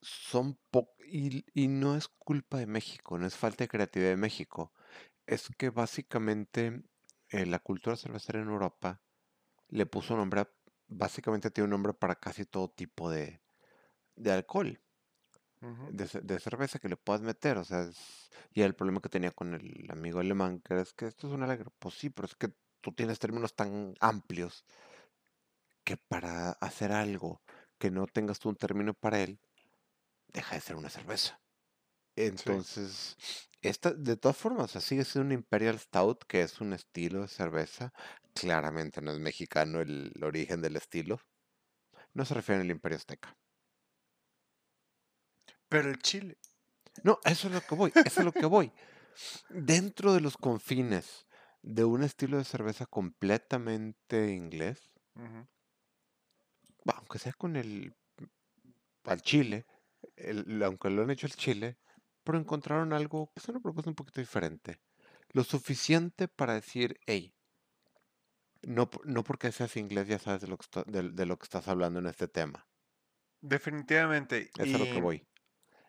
son 0.01 0.59
po- 0.71 0.95
y, 1.07 1.45
y 1.55 1.69
no 1.69 1.97
es 1.97 2.09
culpa 2.09 2.59
de 2.59 2.67
México, 2.67 3.19
no 3.19 3.27
es 3.27 3.37
falta 3.37 3.65
de 3.65 3.69
creatividad 3.69 4.11
de 4.11 4.17
México, 4.17 4.73
es 5.27 5.49
que 5.59 5.71
básicamente 5.71 6.83
eh, 7.31 7.47
la 7.47 7.59
cultura 7.61 7.97
cervecera 7.97 8.41
en 8.41 8.49
Europa 8.49 9.03
le 9.69 9.87
puso 9.87 10.17
nombre, 10.17 10.43
a- 10.43 10.51
básicamente 10.89 11.51
tiene 11.51 11.67
un 11.67 11.73
nombre 11.73 11.95
para 11.95 12.17
casi 12.17 12.45
todo 12.47 12.71
tipo 12.71 13.11
de, 13.11 13.41
de 14.17 14.33
alcohol, 14.33 14.81
de, 15.91 16.07
de 16.23 16.41
cerveza 16.41 16.79
que 16.79 16.89
le 16.89 16.97
puedas 16.97 17.23
meter, 17.23 17.59
o 17.59 17.65
sea, 17.65 17.83
es- 17.83 18.31
y 18.53 18.63
el 18.63 18.75
problema 18.75 19.01
que 19.01 19.09
tenía 19.09 19.31
con 19.33 19.55
el 19.55 19.87
amigo 19.91 20.21
alemán, 20.21 20.61
que 20.61 20.81
es 20.81 20.93
que 20.93 21.07
esto 21.07 21.27
es 21.29 21.33
un 21.33 21.43
alegre, 21.43 21.71
pues 21.79 21.95
sí, 21.95 22.11
pero 22.11 22.27
es 22.27 22.35
que 22.37 22.51
tú 22.81 22.93
tienes 22.93 23.19
términos 23.19 23.55
tan 23.55 23.95
amplios 24.01 24.65
que 25.89 25.97
para 25.97 26.51
hacer 26.51 26.93
algo 26.93 27.41
que 27.79 27.91
no 27.91 28.07
tengas 28.07 28.39
tú 28.39 28.51
un 28.51 28.57
término 28.57 28.93
para 28.93 29.21
él, 29.21 29.41
deja 30.27 30.55
de 30.55 30.61
ser 30.61 30.77
una 30.77 30.91
cerveza. 30.91 31.41
Entonces, 32.15 33.17
esta, 33.63 33.93
de 33.95 34.19
todas 34.19 34.37
formas, 34.37 34.67
o 34.67 34.69
sea, 34.69 34.81
sigue 34.83 35.07
siendo 35.07 35.29
un 35.29 35.33
Imperial 35.33 35.79
Stout, 35.79 36.25
que 36.25 36.43
es 36.43 36.61
un 36.61 36.75
estilo 36.75 37.23
de 37.23 37.29
cerveza. 37.29 37.95
Claramente 38.35 39.01
no 39.01 39.13
es 39.13 39.19
mexicano 39.19 39.81
el, 39.81 40.13
origen 40.21 40.61
del 40.61 40.77
estilo. 40.77 41.23
No 42.13 42.27
se 42.27 42.35
refiere 42.35 42.61
al 42.61 42.71
Imperio 42.71 42.99
Azteca. 42.99 43.35
Pero 45.71 45.89
el 45.89 46.01
chile. 46.01 46.37
No, 47.03 47.19
eso 47.25 47.49
es 47.49 47.55
lo 47.55 47.63
que 47.63 47.75
voy, 47.75 47.93
eso 47.95 48.21
es 48.21 48.25
lo 48.27 48.33
que 48.33 48.45
voy. 48.45 48.75
Dentro 49.49 50.13
de 50.13 50.21
los 50.21 50.37
confines 50.37 51.27
de 51.63 51.85
un 51.85 52.03
estilo 52.03 52.37
de 52.37 52.45
cerveza 52.45 52.85
completamente 52.85 54.33
inglés. 54.33 54.91
Aunque 56.97 57.19
sea 57.19 57.33
con 57.33 57.57
el 57.57 57.95
al 59.05 59.23
chile, 59.23 59.67
el- 60.17 60.63
aunque 60.63 60.91
lo 60.91 61.03
han 61.03 61.11
hecho 61.11 61.27
al 61.27 61.33
chile, 61.35 61.79
pero 62.25 62.39
encontraron 62.39 62.93
algo 62.93 63.33
que 63.35 63.41
es 63.41 63.49
una 63.49 63.61
propuesta 63.61 63.91
un 63.91 63.95
poquito 63.97 64.21
diferente. 64.21 64.81
Lo 65.31 65.45
suficiente 65.45 66.29
para 66.29 66.55
decir, 66.55 66.99
hey, 67.07 67.35
no, 68.63 68.91
no 69.05 69.25
porque 69.25 69.53
seas 69.53 69.77
inglés 69.77 70.09
ya 70.09 70.19
sabes 70.19 70.43
de 70.43 70.49
lo 70.49 70.59
que, 70.59 70.65
está- 70.65 70.85
de, 70.87 71.11
de 71.11 71.27
lo 71.27 71.39
que 71.39 71.45
estás 71.45 71.69
hablando 71.69 72.01
en 72.01 72.07
este 72.07 72.29
tema. 72.29 72.67
Definitivamente. 73.41 74.51
Eso 74.55 74.63
es 74.65 74.75
a 74.75 74.79
lo 74.79 74.85
que 74.85 74.99
y- 74.99 75.01
voy. 75.01 75.27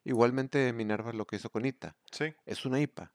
Igualmente 0.06 0.72
Minerva 0.72 1.12
lo 1.14 1.26
que 1.26 1.36
hizo 1.36 1.50
con 1.50 1.66
Ita. 1.66 1.98
Sí. 2.12 2.34
Es 2.46 2.66
una 2.66 2.80
IPA. 2.80 3.14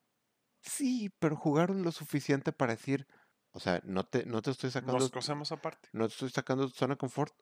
Sí, 0.60 1.10
pero 1.18 1.36
jugaron 1.36 1.82
lo 1.82 1.92
suficiente 1.92 2.52
para 2.52 2.74
decir, 2.74 3.06
o 3.52 3.60
sea, 3.60 3.80
no 3.84 4.04
te, 4.04 4.26
no 4.26 4.42
te 4.42 4.50
estoy 4.50 4.70
sacando, 4.70 4.98
Nos 4.98 5.10
cosemos 5.10 5.50
aparte. 5.52 5.88
no 5.92 6.06
te 6.08 6.12
estoy 6.12 6.30
sacando 6.30 6.68
tu 6.68 6.74
zona 6.74 6.94
de 6.94 6.98
confort, 6.98 7.34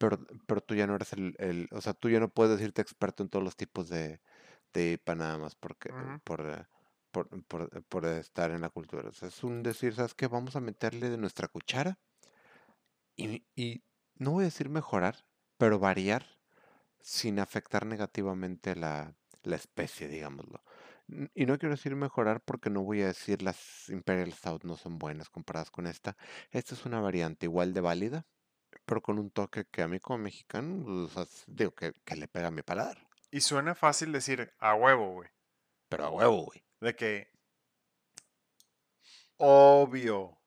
pero, 0.00 0.18
pero 0.48 0.62
tú 0.62 0.74
ya 0.76 0.86
no 0.88 0.96
eres 0.96 1.12
el, 1.14 1.36
el- 1.38 1.68
o 1.72 1.80
sea, 1.82 1.94
tú 1.94 2.10
ya 2.10 2.20
no 2.20 2.30
puedes 2.34 2.58
decirte 2.58 2.82
experto 2.82 3.22
en 3.24 3.30
todos 3.30 3.44
los 3.44 3.56
tipos 3.56 3.88
de, 3.90 4.22
de 4.74 4.92
IPA 4.94 5.14
nada 5.16 5.38
más 5.38 5.56
porque, 5.56 5.94
por, 6.24 6.68
por, 7.12 7.28
por- 7.46 7.84
por 7.86 8.06
estar 8.06 8.50
en 8.52 8.62
la 8.62 8.70
cultura. 8.70 9.08
O 9.10 9.12
sea, 9.12 9.28
es 9.28 9.44
un 9.44 9.62
decir, 9.64 9.94
¿sabes 9.94 10.14
qué? 10.14 10.28
Vamos 10.28 10.56
a 10.56 10.60
meterle 10.60 11.10
de 11.10 11.18
nuestra 11.18 11.48
cuchara 11.48 12.00
y, 13.16 13.46
y 13.54 13.84
no 14.14 14.32
voy 14.32 14.42
a 14.42 14.46
decir 14.46 14.68
mejorar, 14.68 15.26
pero 15.56 15.78
variar 15.78 16.26
sin 17.00 17.40
afectar 17.40 17.86
negativamente 17.86 18.76
la, 18.76 19.16
la 19.42 19.56
especie, 19.56 20.08
digámoslo. 20.08 20.64
Y 21.34 21.46
no 21.46 21.58
quiero 21.58 21.74
decir 21.76 21.96
mejorar 21.96 22.42
porque 22.44 22.70
no 22.70 22.82
voy 22.84 23.02
a 23.02 23.08
decir 23.08 23.42
las 23.42 23.88
Imperial 23.90 24.32
Stout 24.32 24.64
no 24.64 24.76
son 24.76 24.98
buenas 24.98 25.30
comparadas 25.30 25.70
con 25.70 25.86
esta. 25.86 26.16
Esta 26.50 26.74
es 26.74 26.86
una 26.86 27.00
variante 27.00 27.46
igual 27.46 27.74
de 27.74 27.80
válida, 27.82 28.28
pero 28.84 29.00
con 29.02 29.18
un 29.18 29.30
toque 29.30 29.64
que 29.70 29.82
a 29.82 29.88
mí 29.88 30.00
como 30.00 30.18
mexicano, 30.18 30.82
pues, 30.84 30.96
o 30.96 31.08
sea, 31.08 31.22
s- 31.22 31.44
digo, 31.46 31.72
que, 31.74 31.92
que 32.04 32.16
le 32.16 32.28
pega 32.28 32.48
a 32.48 32.50
mi 32.50 32.62
paladar. 32.62 32.98
Y 33.30 33.40
suena 33.42 33.74
fácil 33.74 34.12
decir 34.12 34.52
a 34.58 34.74
huevo, 34.74 35.12
güey. 35.12 35.28
Pero 35.88 36.04
a 36.06 36.10
huevo, 36.10 36.44
güey. 36.46 36.64
De 36.80 36.96
que. 36.96 37.30
Obvio. 39.36 40.38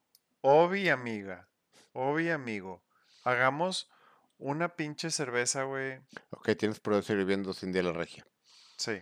Obvi, 0.42 0.90
amiga. 0.90 1.50
Obvi, 1.94 2.30
amigo. 2.30 2.84
Hagamos 3.24 3.90
una 4.38 4.76
pinche 4.76 5.10
cerveza, 5.12 5.64
güey. 5.64 6.00
Ok, 6.32 6.50
tienes 6.58 6.80
prohibido 6.80 7.04
seguir 7.08 7.26
viendo 7.26 7.54
Cindy 7.54 7.82
la 7.82 7.94
Regia. 7.94 8.26
Sí. 8.78 9.02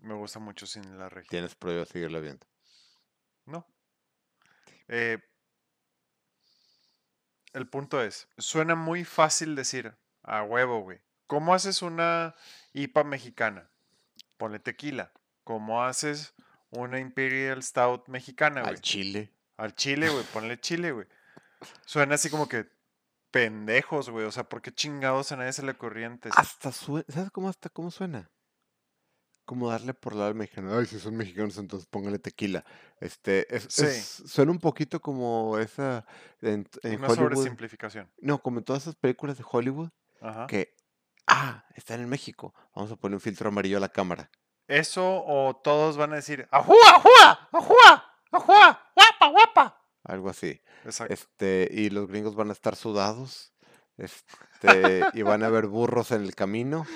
Me 0.00 0.14
gusta 0.14 0.38
mucho 0.38 0.66
sin 0.66 0.98
la 0.98 1.08
regia. 1.08 1.28
Tienes 1.30 1.54
prohibido 1.56 1.84
seguirla 1.86 2.20
viendo. 2.20 2.46
No. 3.46 3.66
Eh, 4.86 5.18
el 7.52 7.68
punto 7.68 8.02
es, 8.02 8.28
suena 8.38 8.74
muy 8.74 9.04
fácil 9.04 9.54
decir, 9.54 9.96
a 10.22 10.42
huevo, 10.42 10.80
güey. 10.80 11.00
¿Cómo 11.26 11.54
haces 11.54 11.82
una 11.82 12.34
IPA 12.72 13.04
mexicana? 13.04 13.70
Ponle 14.36 14.58
tequila. 14.58 15.12
¿Cómo 15.44 15.82
haces 15.82 16.34
una 16.70 17.00
Imperial 17.00 17.62
Stout 17.62 18.08
mexicana, 18.08 18.62
güey? 18.62 18.74
Al 18.74 18.80
chile. 18.80 19.32
Al 19.56 19.74
chile, 19.74 20.08
güey. 20.08 20.24
Ponle 20.32 20.60
chile, 20.60 20.92
güey. 20.92 21.06
Suena 21.84 22.14
así 22.14 22.30
como 22.30 22.48
que 22.48 22.70
pendejos, 23.30 24.10
güey. 24.10 24.26
O 24.26 24.32
sea, 24.32 24.44
¿por 24.44 24.62
qué 24.62 24.72
chingados 24.72 25.32
a 25.32 25.36
nadie 25.36 25.52
se 25.52 25.62
le 25.62 25.76
corriente? 25.76 26.30
Hasta 26.36 26.72
suena, 26.72 27.04
¿sabes 27.08 27.30
cómo 27.30 27.48
hasta 27.48 27.68
cómo 27.68 27.90
suena? 27.90 28.30
Como 29.48 29.70
darle 29.70 29.94
por 29.94 30.14
la 30.14 30.26
al 30.26 30.34
mexicano. 30.34 30.76
Ay, 30.76 30.84
si 30.84 31.00
son 31.00 31.16
mexicanos, 31.16 31.56
entonces 31.56 31.88
póngale 31.88 32.18
tequila. 32.18 32.66
Este, 33.00 33.46
es, 33.56 33.66
Sí. 33.70 33.86
es- 33.86 34.22
suena 34.26 34.52
un 34.52 34.58
poquito 34.58 35.00
como 35.00 35.56
esa 35.58 36.04
en, 36.42 36.68
en 36.82 36.98
Una 36.98 37.08
sobresimplificación. 37.14 38.10
No, 38.20 38.42
como 38.42 38.58
en 38.58 38.64
todas 38.66 38.82
esas 38.82 38.96
películas 38.96 39.38
de 39.38 39.44
Hollywood 39.50 39.88
Ajá. 40.20 40.46
que, 40.48 40.76
ah, 41.26 41.64
están 41.76 42.00
en 42.00 42.10
México. 42.10 42.54
Vamos 42.74 42.92
a 42.92 42.96
poner 42.96 43.14
un 43.14 43.22
filtro 43.22 43.48
amarillo 43.48 43.78
a 43.78 43.80
la 43.80 43.88
cámara. 43.88 44.28
Eso 44.66 45.24
o 45.26 45.56
todos 45.56 45.96
van 45.96 46.12
a 46.12 46.16
decir, 46.16 46.46
¡ajúa, 46.50 46.76
ajúa! 46.96 47.48
¡ajúa! 47.50 48.04
¡ajúa! 48.30 48.92
¡guapa, 48.94 49.26
guapa! 49.28 49.82
Algo 50.04 50.28
así. 50.28 50.60
Exacto. 50.84 51.14
Este, 51.14 51.70
y 51.72 51.88
los 51.88 52.06
gringos 52.06 52.34
van 52.34 52.50
a 52.50 52.52
estar 52.52 52.76
sudados. 52.76 53.54
Este, 53.96 55.04
y 55.14 55.22
van 55.22 55.42
a 55.42 55.46
haber 55.46 55.68
burros 55.68 56.10
en 56.10 56.22
el 56.22 56.34
camino. 56.34 56.86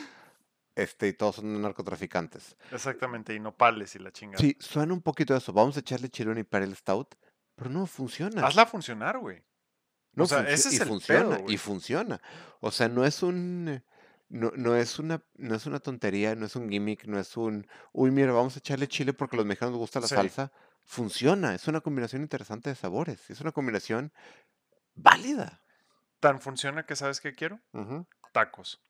Este, 0.75 1.09
y 1.09 1.13
todos 1.13 1.37
son 1.37 1.61
narcotraficantes. 1.61 2.57
Exactamente, 2.71 3.35
y 3.35 3.41
nopales 3.41 3.95
y 3.95 3.99
la 3.99 4.11
chingada. 4.11 4.41
Sí, 4.41 4.57
suena 4.59 4.95
un 4.95 5.03
poquito 5.03 5.37
eso. 5.37 5.53
Vamos 5.53 5.77
a 5.77 5.81
echarle 5.81 6.09
chile 6.09 6.31
a 6.31 6.33
un 6.33 6.39
Imperial 6.39 6.75
Stout, 6.75 7.15
pero 7.55 7.69
no 7.71 7.87
funciona. 7.87 8.47
Hazla 8.47 8.65
funcionar, 8.67 9.19
güey. 9.19 9.43
No 10.15 10.25
o 10.25 10.27
sea, 10.27 10.41
ese 10.49 10.69
es 10.69 10.75
y 10.75 10.83
el 10.83 10.89
funciona, 10.89 11.37
pedo, 11.39 11.51
y 11.51 11.57
funciona. 11.57 12.21
O 12.61 12.71
sea, 12.71 12.89
no 12.89 13.05
es 13.05 13.23
un 13.23 13.69
eh, 13.69 13.83
no, 14.29 14.53
no 14.57 14.77
es 14.77 14.99
una 14.99 15.23
no 15.37 15.55
es 15.55 15.65
una 15.67 15.79
tontería, 15.81 16.35
no 16.35 16.45
es 16.47 16.55
un 16.57 16.69
gimmick, 16.71 17.05
no 17.07 17.19
es 17.19 17.37
un 17.37 17.67
uy, 17.93 18.11
mira, 18.11 18.33
vamos 18.33 18.57
a 18.57 18.59
echarle 18.59 18.89
chile 18.89 19.13
porque 19.15 19.37
a 19.37 19.39
los 19.39 19.47
mexicanos 19.47 19.73
les 19.73 19.79
gusta 19.79 20.01
la 20.01 20.09
Sí. 20.09 20.15
salsa. 20.15 20.53
Funciona, 20.85 21.55
es 21.55 21.67
una 21.69 21.81
combinación 21.81 22.23
interesante 22.23 22.69
de 22.69 22.77
sabores, 22.77 23.31
es 23.31 23.41
una 23.41 23.53
combinación 23.53 24.13
válida. 24.95 25.63
Tan 26.21 26.41
funciona 26.41 26.85
que 26.85 26.97
sabes 26.97 27.21
qué 27.21 27.33
quiero? 27.35 27.61
Tacos. 28.33 28.81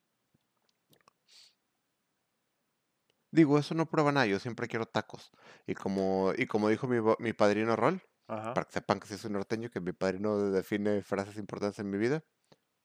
Digo, 3.32 3.58
eso 3.58 3.74
no 3.74 3.86
prueba 3.86 4.12
nada, 4.12 4.26
yo 4.26 4.38
siempre 4.38 4.68
quiero 4.68 4.86
tacos. 4.86 5.32
Y 5.66 5.74
como 5.74 6.32
y 6.36 6.46
como 6.46 6.68
dijo 6.68 6.86
mi, 6.86 6.98
mi 7.18 7.32
padrino 7.32 7.74
Rol, 7.76 8.00
Ajá. 8.28 8.52
para 8.54 8.66
que 8.66 8.72
sepan 8.72 9.00
que 9.00 9.08
sí 9.08 9.16
soy 9.18 9.30
norteño, 9.30 9.70
que 9.70 9.80
mi 9.80 9.92
padrino 9.92 10.38
define 10.50 11.02
frases 11.02 11.36
importantes 11.38 11.78
en 11.80 11.90
mi 11.90 11.98
vida, 11.98 12.22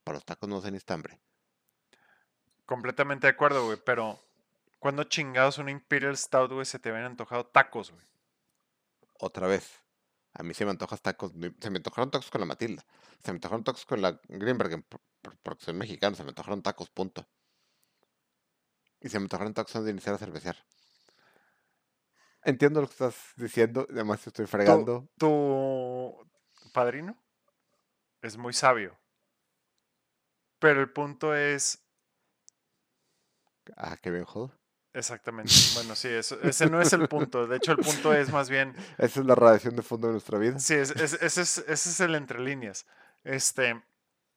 para 0.05 0.15
los 0.15 0.25
tacos 0.25 0.49
no 0.49 0.61
se 0.61 0.71
necesita 0.71 0.93
hambre. 0.95 1.19
Completamente 2.65 3.27
de 3.27 3.31
acuerdo, 3.31 3.65
güey. 3.65 3.77
Pero, 3.85 4.19
cuando 4.79 5.03
chingados 5.03 5.57
una 5.57 5.71
Imperial 5.71 6.17
Stout, 6.17 6.51
güey, 6.51 6.65
se 6.65 6.79
te 6.79 6.89
habían 6.89 7.05
antojado 7.05 7.45
tacos, 7.45 7.91
güey? 7.91 8.03
otra 9.19 9.47
vez. 9.47 9.81
A 10.33 10.43
mí 10.43 10.53
se 10.53 10.63
me 10.63 10.69
antojan 10.71 10.99
tacos, 10.99 11.31
se 11.59 11.69
me 11.71 11.77
antojaron 11.77 12.11
tacos 12.11 12.29
con 12.29 12.39
la 12.39 12.45
Matilda, 12.45 12.85
se 13.23 13.31
me 13.31 13.37
antojaron 13.37 13.63
tacos 13.63 13.83
con 13.85 13.99
la 14.01 14.21
Greenberg, 14.27 14.83
por- 14.87 15.01
por- 15.23 15.37
porque 15.37 15.65
soy 15.65 15.73
mexicano, 15.73 16.15
se 16.15 16.23
me 16.23 16.29
antojaron 16.29 16.61
tacos, 16.61 16.89
punto. 16.91 17.25
Y 19.07 19.09
se 19.09 19.19
me 19.19 19.23
antojaron 19.23 19.53
antes 19.55 19.83
de 19.85 19.89
iniciar 19.91 20.15
a 20.15 20.17
cervecear. 20.17 20.57
Entiendo 22.43 22.81
lo 22.81 22.87
que 22.87 22.91
estás 22.91 23.15
diciendo, 23.37 23.87
además 23.89 24.19
te 24.19 24.31
estoy 24.31 24.45
fregando. 24.47 25.07
tu 25.17 26.13
padrino 26.73 27.15
es 28.21 28.35
muy 28.35 28.51
sabio. 28.51 28.99
Pero 30.59 30.81
el 30.81 30.91
punto 30.91 31.33
es, 31.33 31.79
Ah, 33.77 33.95
qué 33.95 34.11
bien 34.11 34.25
jodo. 34.25 34.51
exactamente, 34.93 35.53
bueno, 35.75 35.95
sí, 35.95 36.09
eso- 36.09 36.41
ese 36.41 36.69
no 36.69 36.81
es 36.81 36.91
el 36.91 37.07
punto. 37.09 37.47
De 37.47 37.55
hecho, 37.55 37.71
el 37.71 37.77
punto 37.77 38.13
es 38.13 38.29
más 38.29 38.49
bien, 38.49 38.75
Esa 38.97 39.21
es 39.21 39.25
la 39.25 39.35
radiación 39.35 39.77
de 39.77 39.83
fondo 39.83 40.07
de 40.07 40.13
nuestra 40.15 40.37
vida. 40.37 40.59
sí, 40.59 40.73
es- 40.73 40.91
es- 40.91 41.13
ese, 41.21 41.41
es, 41.43 41.57
ese 41.59 41.89
es 41.91 41.99
el 42.01 42.13
entre 42.15 42.41
líneas. 42.41 42.85
Este, 43.23 43.81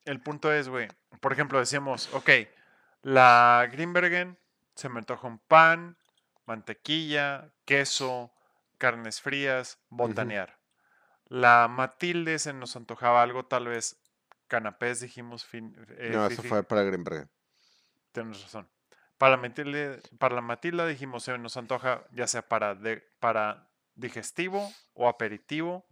el 0.04 0.20
punto 0.20 0.52
es, 0.52 0.68
güey, 0.68 0.86
por 1.20 1.32
ejemplo, 1.32 1.58
decíamos, 1.58 2.08
ok, 2.14 2.30
la 3.02 3.68
Greenbergen 3.72 4.38
se 4.80 4.88
me 4.88 4.98
antoja 5.00 5.28
un 5.28 5.38
pan, 5.38 5.98
mantequilla, 6.46 7.52
queso, 7.66 8.32
carnes 8.78 9.20
frías, 9.20 9.78
botanear. 9.90 10.58
La 11.26 11.68
Matilde 11.68 12.38
se 12.38 12.54
nos 12.54 12.74
antojaba 12.76 13.22
algo 13.22 13.44
tal 13.44 13.68
vez 13.68 14.00
canapés 14.48 15.00
dijimos. 15.00 15.44
Fin, 15.44 15.76
eh, 15.98 16.10
No, 16.12 16.26
eso 16.26 16.42
fue 16.42 16.62
para 16.62 16.82
Greenberg. 16.82 17.28
Tienes 18.12 18.42
razón. 18.42 18.70
Para 19.18 19.32
la 19.32 19.36
Matilda, 19.36 19.98
para 20.18 20.34
la 20.34 20.40
Matilda 20.40 20.86
dijimos, 20.86 21.24
se 21.24 21.36
nos 21.36 21.58
antoja 21.58 22.06
ya 22.10 22.26
sea 22.26 22.48
para, 22.48 22.74
de, 22.74 23.06
para 23.20 23.68
digestivo 23.94 24.72
o 24.94 25.08
aperitivo, 25.08 25.86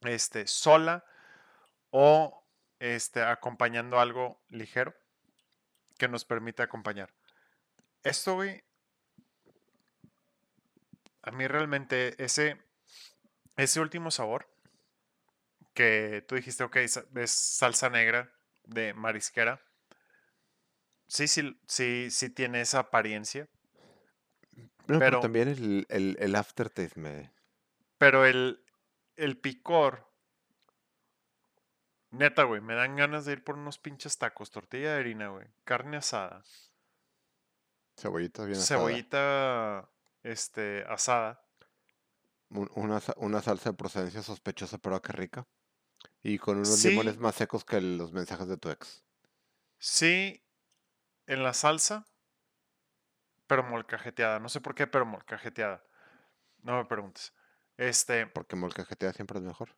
este, 0.00 0.46
sola 0.46 1.04
o 1.90 2.42
este, 2.78 3.22
acompañando 3.22 4.00
algo 4.00 4.42
ligero 4.48 4.94
que 5.98 6.08
nos 6.08 6.24
permita 6.24 6.62
acompañar. 6.62 7.12
Esto, 8.08 8.34
güey, 8.34 8.62
a 11.22 11.30
mí 11.32 11.46
realmente 11.48 12.22
ese, 12.24 12.60
ese 13.56 13.80
último 13.80 14.10
sabor 14.10 14.48
que 15.74 16.24
tú 16.26 16.36
dijiste, 16.36 16.64
ok, 16.64 16.76
es 16.76 17.30
salsa 17.30 17.90
negra 17.90 18.32
de 18.64 18.94
marisquera. 18.94 19.60
Sí, 21.08 21.28
sí, 21.28 21.60
sí, 21.68 22.08
sí 22.10 22.30
tiene 22.30 22.60
esa 22.60 22.80
apariencia, 22.80 23.48
No, 24.56 24.68
pero 24.86 24.98
Pero- 24.98 25.20
también 25.20 25.48
el, 25.48 25.86
el, 25.88 26.16
el 26.20 26.34
aftertaste 26.36 26.98
me... 27.00 27.30
pero 27.98 28.24
el, 28.24 28.64
el 29.16 29.36
picor, 29.38 30.08
neta, 32.10 32.44
güey, 32.44 32.60
me 32.60 32.74
dan 32.74 32.96
ganas 32.96 33.24
de 33.24 33.32
ir 33.32 33.44
por 33.44 33.56
unos 33.56 33.78
pinches 33.78 34.18
tacos, 34.18 34.50
tortilla 34.50 34.94
de 34.94 35.00
harina, 35.00 35.28
güey, 35.28 35.46
carne 35.64 35.96
asada, 35.98 36.42
Cebollita 37.96 38.44
bien 38.44 38.58
asada. 38.58 38.80
cebollita, 38.80 39.90
este, 40.22 40.84
asada. 40.88 41.42
Un- 42.50 42.70
Una, 42.74 43.00
una 43.16 43.42
salsa 43.42 43.70
de 43.70 43.76
procedencia 43.76 44.22
sospechosa, 44.22 44.78
pero 44.78 45.00
qué 45.02 45.12
rica. 45.12 45.46
Y 46.22 46.38
con 46.38 46.56
unos 46.56 46.78
Sí. 46.78 46.90
limones 46.90 47.18
más 47.18 47.34
secos 47.34 47.64
que 47.64 47.80
los 47.80 48.12
mensajes 48.12 48.46
de 48.48 48.56
tu 48.56 48.68
ex. 48.70 49.02
Sí, 49.78 50.44
en 51.26 51.42
la 51.42 51.54
salsa, 51.54 52.06
pero 53.46 53.62
molcajeteada. 53.62 54.38
No 54.40 54.48
sé 54.48 54.60
por 54.60 54.74
qué, 54.74 54.86
pero 54.86 55.06
molcajeteada. 55.06 55.84
No 56.62 56.76
me 56.78 56.84
preguntes. 56.84 57.32
Este, 57.76 58.26
Porque 58.26 58.56
molcajetea 58.56 59.12
siempre 59.12 59.38
es 59.38 59.44
mejor. 59.44 59.74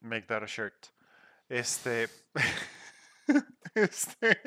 make 0.00 0.26
that 0.26 0.42
a 0.42 0.46
shirt. 0.46 0.86
Este, 1.48 2.08
este. 3.74 4.40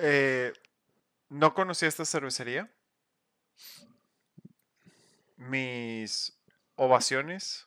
Eh, 0.00 0.52
no 1.28 1.54
conocía 1.54 1.88
esta 1.88 2.04
cervecería. 2.04 2.70
Mis 5.36 6.38
ovaciones, 6.76 7.66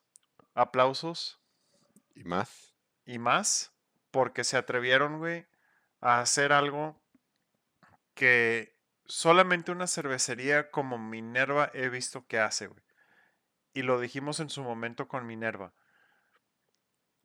aplausos 0.54 1.40
Y 2.16 2.24
más. 2.24 2.74
y 3.06 3.20
más, 3.20 3.74
porque 4.12 4.44
se 4.44 4.58
atrevieron, 4.58 5.20
güey, 5.20 5.46
a 6.02 6.20
hacer 6.22 6.54
algo 6.54 7.02
que 8.14 8.78
solamente 9.06 9.72
una 9.72 9.88
cervecería 9.88 10.72
como 10.72 10.98
Minerva 10.98 11.70
he 11.74 11.90
visto 11.90 12.26
que 12.28 12.40
hace, 12.40 12.68
güey. 12.68 12.82
Y 13.74 13.84
lo 13.84 14.00
dijimos 14.00 14.40
en 14.40 14.50
su 14.50 14.64
momento 14.64 15.08
con 15.08 15.26
Minerva. 15.26 15.74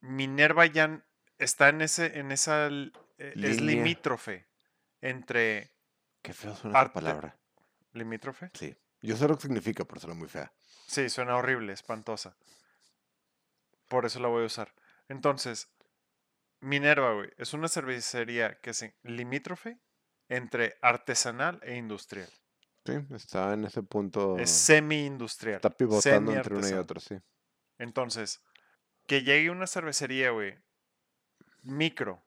Minerva 0.01 0.66
ya 0.66 1.05
está 1.38 1.68
en 1.68 1.80
ese, 1.82 2.18
en 2.18 2.30
esa, 2.32 2.68
eh, 2.68 2.92
es 3.18 3.61
limítrofe 3.61 4.47
entre 5.01 5.72
Qué 6.22 6.32
feo 6.32 6.55
suena 6.55 6.70
esa 6.78 6.80
Arte- 6.80 6.94
palabra. 6.94 7.36
limítrofe. 7.92 8.51
Sí. 8.55 8.76
Yo 9.03 9.16
sé 9.16 9.28
lo 9.28 9.36
que 9.36 9.42
significa, 9.42 9.84
pero 9.84 10.01
suena 10.01 10.14
muy 10.14 10.28
fea. 10.28 10.53
Sí, 10.86 11.09
suena 11.09 11.36
horrible, 11.36 11.72
espantosa. 11.72 12.36
Por 13.88 14.05
eso 14.07 14.20
la 14.20 14.28
voy 14.28 14.42
a 14.42 14.47
usar. 14.47 14.74
Entonces, 15.09 15.68
Minerva, 16.61 17.12
güey, 17.14 17.30
es 17.36 17.53
una 17.53 17.68
cervecería 17.68 18.59
que 18.61 18.70
es 18.70 18.84
limítrofe 19.03 19.78
entre 20.28 20.76
artesanal 20.82 21.61
e 21.62 21.76
industrial. 21.76 22.28
Sí, 22.87 23.14
está 23.14 23.53
en 23.55 23.64
ese 23.64 23.82
punto. 23.82 24.37
Es 24.39 24.51
semi-industrial. 24.51 25.57
Está 25.57 25.70
pivotando 25.70 26.32
entre 26.32 26.55
una 26.57 26.68
y 26.68 26.72
otra, 26.74 27.01
sí. 27.01 27.16
Entonces, 27.78 28.41
que 29.07 29.22
llegue 29.22 29.51
una 29.51 29.66
cervecería, 29.66 30.30
güey, 30.30 30.57
micro, 31.62 32.22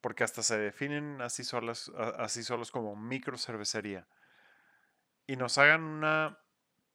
porque 0.00 0.24
hasta 0.24 0.42
se 0.42 0.58
definen 0.58 1.20
así 1.20 1.44
solas, 1.44 1.90
a- 1.96 2.22
así 2.24 2.42
solos 2.42 2.70
como 2.70 2.96
micro 2.96 3.36
cervecería, 3.38 4.06
y 5.26 5.36
nos 5.36 5.58
hagan 5.58 5.82
una, 5.82 6.38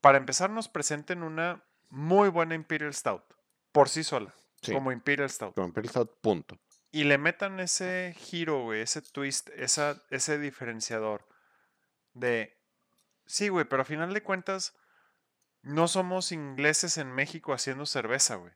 para 0.02 0.18
empezar, 0.18 0.50
nos 0.50 0.68
presenten 0.70 1.24
una 1.24 1.64
muy 1.90 2.30
buena 2.30 2.56
Imperial 2.56 2.94
Stout, 2.94 3.24
por 3.72 3.90
sí 3.90 4.04
sola, 4.04 4.34
Sí. 4.62 4.74
como 4.74 4.92
Imperial 4.92 5.30
Stout. 5.30 5.54
Con 5.56 5.66
Imperial 5.66 5.90
Stout, 5.92 6.20
punto. 6.22 6.60
Y 6.92 7.04
le 7.04 7.18
metan 7.18 7.60
ese 7.60 8.14
giro, 8.18 8.64
güey, 8.64 8.82
ese 8.82 9.02
twist, 9.02 9.50
esa, 9.50 10.02
ese 10.10 10.40
diferenciador 10.40 11.28
de, 12.14 12.58
sí, 13.26 13.50
güey, 13.50 13.66
pero 13.66 13.82
a 13.82 13.86
final 13.86 14.14
de 14.14 14.24
cuentas, 14.24 14.76
no 15.62 15.88
somos 15.88 16.32
ingleses 16.32 16.98
en 16.98 17.12
México 17.12 17.54
haciendo 17.54 17.86
cerveza, 17.86 18.36
güey. 18.36 18.54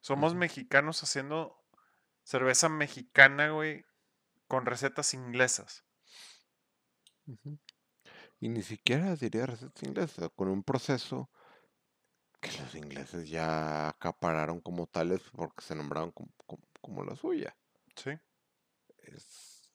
Somos 0.00 0.34
mexicanos 0.34 1.02
haciendo 1.02 1.64
cerveza 2.22 2.68
mexicana, 2.68 3.50
güey, 3.50 3.84
con 4.48 4.66
recetas 4.66 5.14
inglesas. 5.14 5.84
Y 8.38 8.48
ni 8.50 8.62
siquiera 8.62 9.16
diría 9.16 9.46
recetas 9.46 9.82
inglesas, 9.82 10.30
con 10.36 10.48
un 10.48 10.62
proceso 10.62 11.30
que 12.40 12.52
los 12.60 12.74
ingleses 12.74 13.30
ya 13.30 13.88
acapararon 13.88 14.60
como 14.60 14.86
tales 14.86 15.22
porque 15.32 15.64
se 15.64 15.74
nombraron 15.74 16.10
como, 16.12 16.30
como- 16.46 16.68
como 16.82 17.02
la 17.04 17.16
suya. 17.16 17.56
Sí. 17.96 18.10
Es 18.98 19.70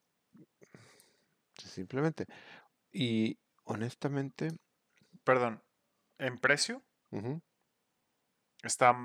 simplemente. 1.55 2.25
Y 2.91 3.39
honestamente, 3.73 4.51
Perdón, 5.29 5.61
en 6.17 6.39
precio 6.39 6.81
está. 8.63 8.97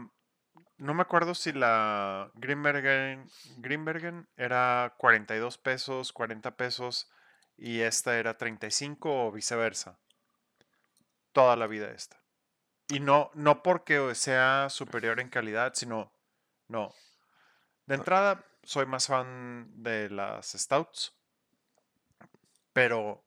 No 0.78 0.94
me 0.94 1.02
acuerdo 1.02 1.34
si 1.34 1.52
la 1.52 2.30
Greenbergen, 2.34 3.28
Greenbergen 3.58 4.26
era 4.36 4.94
42 4.96 5.58
pesos, 5.58 6.14
40 6.14 6.56
pesos 6.56 7.10
y 7.56 7.80
esta 7.80 8.18
era 8.18 8.38
35 8.38 9.26
o 9.26 9.32
viceversa. 9.32 9.98
Toda 11.32 11.56
la 11.56 11.66
vida 11.66 11.90
esta. 11.90 12.20
Y 12.88 13.00
no, 13.00 13.30
no 13.34 13.62
porque 13.62 14.14
sea 14.14 14.68
superior 14.70 15.20
en 15.20 15.28
calidad, 15.28 15.74
sino. 15.74 16.10
No. 16.68 16.94
De 17.84 17.96
entrada, 17.96 18.44
soy 18.62 18.86
más 18.86 19.08
fan 19.08 19.70
de 19.82 20.08
las 20.08 20.52
stouts. 20.52 21.14
Pero 22.72 23.22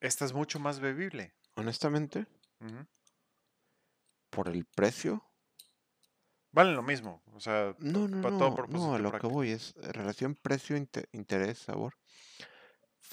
esta 0.00 0.24
es 0.24 0.32
mucho 0.32 0.58
más 0.60 0.80
bebible. 0.80 1.34
honestamente, 1.56 2.26
por 4.28 4.48
el 4.48 4.64
precio, 4.64 5.22
Valen 6.52 6.76
lo 6.76 6.82
mismo. 6.82 7.22
O 7.34 7.40
sea, 7.40 7.76
no, 7.78 8.06
no, 8.08 8.18
para 8.22 8.36
todo 8.36 8.48
no, 8.48 8.54
propósito 8.54 8.90
no, 8.90 8.98
lo 8.98 9.18
que 9.18 9.26
voy 9.26 9.50
es 9.50 9.74
eh, 9.76 9.92
relación 9.92 10.34
precio, 10.36 10.76
inte- 10.76 11.08
interés, 11.12 11.58
sabor. 11.58 11.94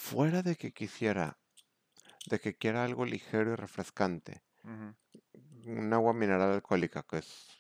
Fuera 0.06 0.44
de 0.44 0.56
que 0.56 0.72
quisiera, 0.72 1.40
de 2.30 2.40
que 2.40 2.58
quiera 2.58 2.84
algo 2.86 3.06
ligero 3.06 3.54
y 3.54 3.56
refrescante, 3.56 4.44
un 5.66 5.94
agua 5.94 6.14
mineral 6.14 6.52
alcohólica, 6.52 7.04
que 7.04 7.18
es 7.20 7.58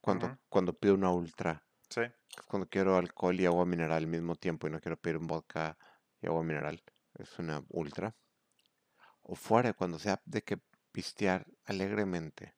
cuando, 0.00 0.38
cuando 0.48 0.72
pido 0.78 0.94
una 0.94 1.10
ultra, 1.10 1.66
Sí. 1.90 2.02
es 2.36 2.42
cuando 2.46 2.68
quiero 2.68 2.96
alcohol 2.96 3.38
y 3.40 3.46
agua 3.46 3.66
mineral 3.66 3.98
al 3.98 4.06
mismo 4.06 4.36
tiempo 4.36 4.66
y 4.66 4.70
no 4.70 4.80
quiero 4.80 4.98
pedir 5.00 5.18
un 5.18 5.26
vodka 5.26 5.78
y 6.20 6.26
agua 6.26 6.42
mineral, 6.44 6.82
es 7.14 7.38
una 7.38 7.64
ultra. 7.70 8.16
O 9.32 9.34
fuera, 9.46 9.74
cuando 9.74 9.98
sea 9.98 10.22
de 10.24 10.42
que 10.42 10.56
pistear 10.92 11.46
alegremente 11.64 12.56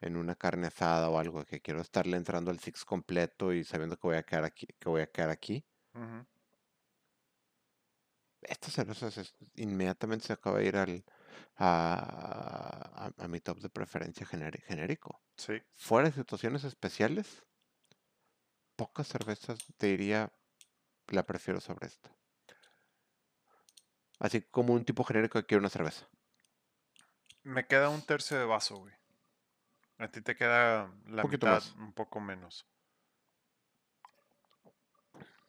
en 0.00 0.16
una 0.16 0.34
carne 0.36 0.68
asada 0.68 1.10
o 1.10 1.18
algo, 1.18 1.44
que 1.44 1.60
quiero 1.62 1.80
estarle 1.82 2.16
entrando 2.16 2.50
al 2.50 2.60
six 2.60 2.84
completo 2.84 3.52
y 3.52 3.64
sabiendo 3.64 3.96
que 3.98 4.06
voy 4.08 4.16
a 4.16 4.22
quedar 4.24 4.44
aquí, 4.44 4.66
que 4.80 4.88
voy 4.88 5.02
a 5.02 5.10
quedar 5.12 5.30
aquí, 5.30 5.66
ujú, 5.94 6.26
esta 8.42 8.70
cerveza 8.70 9.10
se- 9.10 9.24
inmediatamente 9.56 10.26
se 10.26 10.32
acaba 10.32 10.58
de 10.58 10.66
ir 10.66 10.76
al, 10.76 11.04
a, 11.56 13.12
a- 13.18 13.24
a 13.24 13.28
mi 13.28 13.40
top 13.40 13.58
de 13.60 13.70
preferencia 13.70 14.26
generi- 14.26 14.62
genérico. 14.62 15.22
Sí. 15.36 15.62
Fuera 15.74 16.08
de 16.08 16.14
situaciones 16.14 16.64
especiales, 16.64 17.44
pocas 18.76 19.08
cervezas 19.08 19.58
te 19.76 19.88
diría 19.88 20.32
la 21.08 21.24
prefiero 21.26 21.60
sobre 21.60 21.88
esta. 21.88 22.15
Así 24.18 24.42
como 24.42 24.72
un 24.74 24.84
tipo 24.84 25.04
genérico 25.04 25.38
que 25.40 25.46
quiere 25.46 25.60
una 25.60 25.70
cerveza. 25.70 26.08
Me 27.42 27.66
queda 27.66 27.88
un 27.90 28.02
tercio 28.04 28.38
de 28.38 28.44
vaso, 28.44 28.76
güey. 28.78 28.94
A 29.98 30.08
ti 30.10 30.20
te 30.20 30.34
queda 30.36 30.90
la 31.06 31.22
mitad, 31.24 31.52
más. 31.52 31.72
un 31.76 31.92
poco 31.92 32.20
menos. 32.20 32.66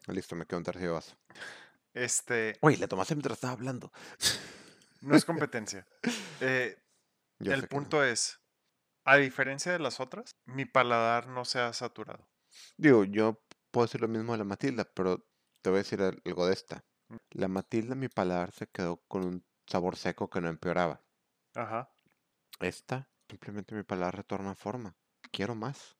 Listo, 0.07 0.35
me 0.35 0.45
quedo 0.45 0.59
un 0.59 0.63
tercio 0.63 0.81
de 0.87 0.93
vaso. 0.93 1.17
Este, 1.93 2.57
Oye, 2.61 2.77
le 2.77 2.87
tomaste 2.87 3.15
mientras 3.15 3.37
estaba 3.37 3.53
hablando. 3.53 3.91
no 5.01 5.15
es 5.15 5.25
competencia. 5.25 5.85
Eh, 6.39 6.77
El 7.39 7.61
no. 7.63 7.67
punto 7.67 8.03
es, 8.03 8.39
a 9.03 9.17
diferencia 9.17 9.71
de 9.71 9.79
las 9.79 9.99
otras, 9.99 10.31
mi 10.45 10.65
paladar 10.65 11.27
no 11.27 11.43
se 11.43 11.59
ha 11.59 11.73
saturado. 11.73 12.29
Digo, 12.77 13.03
yo 13.03 13.43
puedo 13.71 13.85
decir 13.87 14.01
lo 14.01 14.07
mismo 14.07 14.31
de 14.31 14.37
la 14.39 14.43
Matilda, 14.45 14.85
pero 14.85 15.27
te 15.61 15.69
voy 15.69 15.79
a 15.79 15.83
decir 15.83 16.01
al- 16.01 16.21
algo 16.25 16.47
de 16.47 16.53
esta. 16.53 16.85
La 17.31 17.47
Matilda, 17.47 17.95
mi 17.95 18.09
paladar 18.09 18.51
se 18.51 18.67
quedó 18.67 19.03
con 19.07 19.23
un 19.25 19.45
sabor 19.65 19.97
seco 19.97 20.29
que 20.29 20.41
no 20.41 20.49
empeoraba. 20.49 21.03
Ajá. 21.55 21.91
Esta, 22.59 23.09
simplemente 23.27 23.73
mi 23.73 23.81
paladar 23.83 24.15
retorna 24.17 24.51
a 24.51 24.55
forma. 24.55 24.95
Quiero 25.31 25.55
más. 25.55 25.97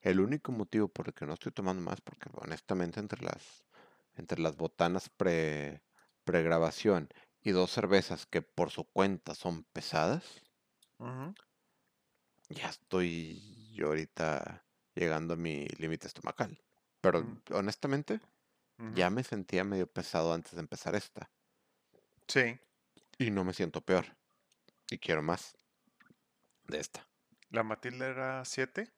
El 0.00 0.20
único 0.20 0.52
motivo 0.52 0.86
por 0.88 1.08
el 1.08 1.14
que 1.14 1.26
no 1.26 1.34
estoy 1.34 1.50
tomando 1.52 1.82
más, 1.82 2.00
porque 2.00 2.30
honestamente 2.34 3.00
entre 3.00 3.24
las, 3.24 3.66
entre 4.14 4.40
las 4.40 4.56
botanas 4.56 5.08
pre, 5.10 5.82
pregrabación 6.24 7.08
y 7.40 7.50
dos 7.50 7.72
cervezas 7.72 8.26
que 8.26 8.40
por 8.42 8.70
su 8.70 8.84
cuenta 8.84 9.34
son 9.34 9.64
pesadas, 9.64 10.42
ya 12.48 12.68
estoy 12.68 13.72
yo 13.74 13.88
ahorita 13.88 14.66
llegando 14.94 15.34
a 15.34 15.36
mi 15.36 15.66
límite 15.78 16.06
estomacal. 16.06 16.62
Pero 17.00 17.24
Mm. 17.24 17.40
honestamente, 17.52 18.20
ya 18.94 19.10
me 19.10 19.22
sentía 19.24 19.64
medio 19.64 19.86
pesado 19.86 20.32
antes 20.32 20.52
de 20.52 20.60
empezar 20.60 20.94
esta. 20.94 21.30
Sí, 22.28 22.58
Y 23.18 23.30
no 23.30 23.44
me 23.44 23.52
siento 23.52 23.80
peor. 23.80 24.06
Y 24.90 24.98
quiero 24.98 25.22
más 25.22 25.54
de 26.64 26.78
esta. 26.80 27.06
la 27.50 27.62
Matilda 27.62 28.06
era 28.06 28.44
7. 28.44 28.92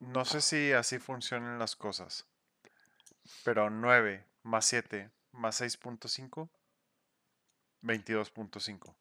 No 0.00 0.24
sé 0.24 0.40
si 0.40 0.72
así 0.72 0.98
funcionan 0.98 1.58
las 1.58 1.76
cosas. 1.76 2.26
Pero 3.44 3.70
9 3.70 4.26
más 4.42 4.64
7 4.66 5.10
más 5.32 5.60
6.5, 5.60 6.50
22.5. 7.82 8.96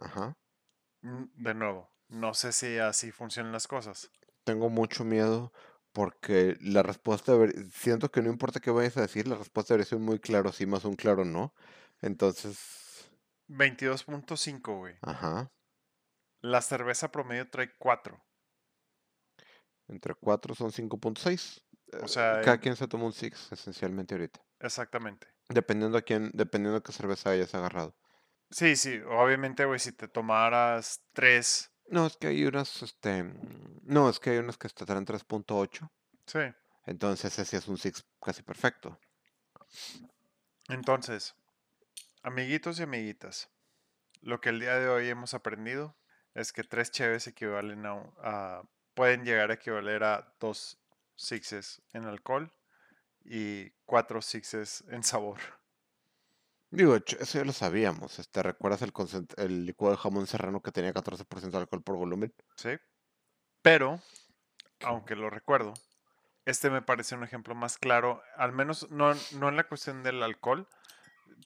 Ajá. 0.00 0.36
Mm, 1.02 1.24
De 1.34 1.54
nuevo, 1.54 1.90
no 2.08 2.34
sé 2.34 2.52
si 2.52 2.78
así 2.78 3.12
funcionan 3.12 3.52
las 3.52 3.66
cosas. 3.66 4.10
Tengo 4.44 4.70
mucho 4.70 5.04
miedo 5.04 5.52
porque 5.96 6.58
la 6.60 6.82
respuesta, 6.82 7.32
siento 7.72 8.10
que 8.10 8.20
no 8.20 8.28
importa 8.30 8.60
qué 8.60 8.70
vayas 8.70 8.98
a 8.98 9.00
decir, 9.00 9.26
la 9.26 9.36
respuesta 9.36 9.72
debería 9.72 9.88
ser 9.88 9.98
muy 9.98 10.18
claro 10.20 10.52
sí 10.52 10.66
más 10.66 10.84
un 10.84 10.94
claro 10.94 11.24
no. 11.24 11.54
Entonces, 12.02 13.10
22.5, 13.48 14.78
güey. 14.78 14.96
ajá, 15.00 15.50
La 16.40 16.62
cerveza 16.62 17.12
promedio 17.12 17.50
trae 17.50 17.76
4. 17.76 18.24
entre 19.88 20.14
4 20.14 20.54
son 20.54 20.70
5.6. 20.72 21.64
O 22.00 22.06
Eh, 22.06 22.08
sea, 22.08 22.40
Cada 22.40 22.58
en- 22.58 22.60
quien 22.60 22.76
se 22.76 22.88
toma 22.88 23.04
un 23.06 23.12
6 23.12 23.48
esencialmente 23.52 24.14
ahorita. 24.14 24.40
exactamente. 24.60 25.26
Dependiendo 25.48 25.98
a 25.98 26.02
quién, 26.02 26.30
dependiendo 26.34 26.78
de 26.78 26.84
qué 26.84 26.92
cerveza 26.92 27.30
hayas 27.30 27.52
agarrado. 27.56 27.96
Sí, 28.50 28.76
sí, 28.76 29.00
obviamente, 29.08 29.64
güey, 29.64 29.78
si 29.80 29.92
te 29.92 30.08
tomaras 30.08 31.04
3, 31.12 31.72
No, 31.88 32.06
es 32.06 32.16
que 32.16 32.28
hay 32.28 32.44
unas, 32.44 32.82
este, 32.82 33.22
mm, 33.22 33.80
no, 33.84 34.08
es 34.10 34.18
que 34.20 34.30
hay 34.30 34.38
unas 34.38 34.58
que 34.58 34.66
estarán 34.66 35.04
3.8. 35.04 35.90
sí. 36.26 36.40
Entonces 36.84 37.36
ese 37.38 37.56
es 37.56 37.66
un 37.68 37.78
6 37.78 38.04
casi 38.20 38.42
perfecto. 38.42 38.98
Entonces, 40.68 41.34
amiguitos 42.22 42.78
y 42.80 42.84
amiguitas, 42.84 43.50
lo 44.20 44.40
que 44.40 44.48
el 44.50 44.60
día 44.60 44.76
de 44.78 44.88
hoy 44.88 45.08
hemos 45.08 45.34
aprendido 45.34 45.96
es 46.34 46.52
que 46.52 46.64
tres 46.64 46.90
cheves 46.90 47.26
equivalen 47.26 47.86
a, 47.86 47.92
a- 48.18 48.62
pueden 48.94 49.24
llegar 49.24 49.50
a 49.50 49.54
equivaler 49.54 50.04
a 50.04 50.34
dos 50.40 50.78
sixes 51.16 51.82
en 51.92 52.04
alcohol 52.04 52.52
y 53.24 53.70
cuatro 53.84 54.22
sixes 54.22 54.84
en 54.88 55.02
sabor. 55.02 55.38
Digo, 56.76 56.94
eso 56.94 57.38
ya 57.38 57.44
lo 57.44 57.54
sabíamos. 57.54 58.18
Este, 58.18 58.42
¿recuerdas 58.42 58.82
el, 58.82 59.64
licuado 59.64 59.96
de 59.96 60.02
jamón 60.02 60.26
serrano 60.26 60.60
que 60.60 60.72
tenía 60.72 60.92
14% 60.92 61.50
de 61.50 61.56
alcohol 61.56 61.82
por 61.82 61.96
volumen? 61.96 62.34
¿Sí? 62.54 62.76
Pero, 63.62 63.98
aunque 64.84 65.16
lo 65.16 65.30
recuerdo, 65.30 65.72
este 66.44 66.68
me 66.68 66.82
parece 66.82 67.14
un 67.14 67.24
ejemplo 67.24 67.54
más 67.54 67.78
claro, 67.78 68.20
al 68.36 68.52
menos 68.52 68.90
no, 68.90 69.14
no 69.38 69.48
en 69.48 69.56
la 69.56 69.66
cuestión 69.66 70.02
del 70.02 70.22
alcohol, 70.22 70.68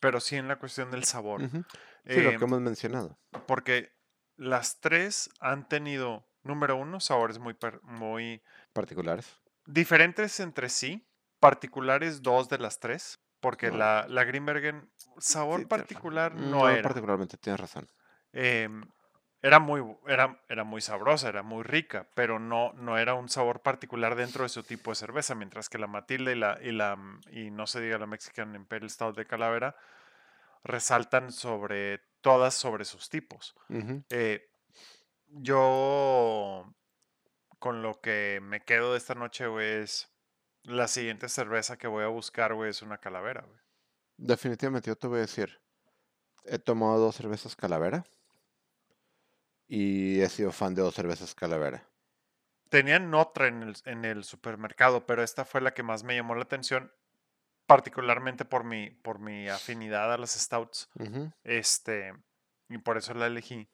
pero 0.01 0.19
sí 0.19 0.35
en 0.35 0.49
la 0.49 0.59
cuestión 0.59 0.91
del 0.91 1.05
sabor. 1.05 1.43
Sí, 1.49 2.21
lo 2.23 2.31
que 2.31 2.45
hemos 2.45 2.61
mencionado. 2.61 3.17
porque 3.47 3.93
las 4.37 4.81
tres 4.81 5.31
han 5.39 5.69
tenido, 5.69 6.27
número 6.43 6.75
uno, 6.75 6.99
sabores 6.99 7.39
muy, 7.39 7.57
muy 7.83 8.43
Particulares. 8.73 9.33
diferentes 9.65 10.41
entre 10.41 10.71
sí, 10.71 11.07
particulares 11.39 12.21
dos 12.21 12.49
de 12.49 12.59
las 12.59 12.81
tres, 12.81 13.21
porque 13.41 13.71
No, 13.71 13.79
la, 13.79 14.07
la 14.09 14.25
Grimbergen, 14.25 14.91
sabor 15.19 15.61
sí, 15.61 15.67
particular 15.67 16.35
no, 16.35 16.61
No, 16.61 16.69
era. 16.69 16.83
particularmente, 16.83 17.37
tienes 17.37 17.61
razón. 17.61 17.89
Em, 18.33 18.83
era, 19.43 19.59
muy, 19.59 19.83
era, 20.07 20.41
era 20.49 20.65
muy 20.65 20.81
sabrosa, 20.81 21.29
era 21.29 21.43
muy 21.43 21.63
rica, 21.63 22.09
pero 22.15 22.39
no, 22.39 22.73
no 22.75 22.99
era 22.99 23.15
un 23.15 23.29
sabor 23.29 23.61
particular 23.63 24.15
dentro 24.15 24.43
de 24.43 24.49
su 24.51 24.63
tipo 24.63 24.91
de 24.91 24.97
cerveza, 24.97 25.35
mientras 25.35 25.69
que 25.69 25.79
la 25.79 25.87
Matilda 25.87 26.33
y 26.33 26.37
la, 26.37 26.59
y 26.63 26.73
la, 26.73 26.99
y 27.31 27.51
no 27.51 27.67
se 27.67 27.81
diga 27.81 27.99
la 27.99 28.07
Mexican 28.07 28.55
Imperial 28.55 28.91
Stout 28.91 29.17
de 29.17 29.27
Calavera, 29.27 29.77
resaltan 30.63 31.33
sobre 31.33 32.01
todas 32.21 32.55
sobre 32.55 32.85
sus 32.85 33.09
tipos. 33.09 33.55
Eh, 34.11 34.47
yo 35.29 36.75
con 37.59 37.83
lo 37.83 38.01
que 38.01 38.41
me 38.43 38.61
quedo 38.65 38.93
de 38.93 38.99
esta 38.99 39.15
noche, 39.15 39.47
es 39.81 40.11
la 40.65 40.89
siguiente 40.89 41.29
cerveza 41.29 41.77
que 41.77 41.87
voy 41.89 42.05
a 42.05 42.09
buscar, 42.09 42.55
güey, 42.55 42.71
es 42.71 42.83
una 42.83 42.99
calavera, 42.99 43.43
güey. 43.43 43.59
Definitivamente, 44.17 44.91
yo 44.91 44.97
te 44.97 45.07
voy 45.07 45.19
a 45.19 45.23
decir. 45.23 45.61
He 46.45 46.59
tomado 46.59 46.99
dos 46.99 47.17
cervezas 47.17 47.57
calavera. 47.57 48.05
Y 49.67 50.21
he 50.21 50.29
sido 50.29 50.53
fan 50.53 50.75
de 50.75 50.83
dos 50.83 50.95
cervezas 50.95 51.35
calavera. 51.35 51.89
Tenían 52.69 53.13
otra 53.15 53.49
en 53.49 53.63
el, 53.63 53.77
en 53.85 54.05
el 54.05 54.25
supermercado, 54.25 55.07
pero 55.07 55.23
esta 55.23 55.45
fue 55.45 55.61
la 55.61 55.75
que 55.75 55.83
más 55.83 56.05
me 56.05 56.15
llamó 56.15 56.35
la 56.35 56.43
atención, 56.43 56.93
particularmente 57.67 58.45
por 58.45 58.65
mi, 58.65 58.91
por 58.91 59.19
mi 59.21 59.49
afinidad 59.49 60.13
a 60.13 60.19
las 60.19 60.33
stouts. 60.33 60.89
Este, 61.43 62.13
y 62.69 62.79
por 62.79 62.97
eso 62.97 63.15
la 63.15 63.27
elegí. 63.27 63.69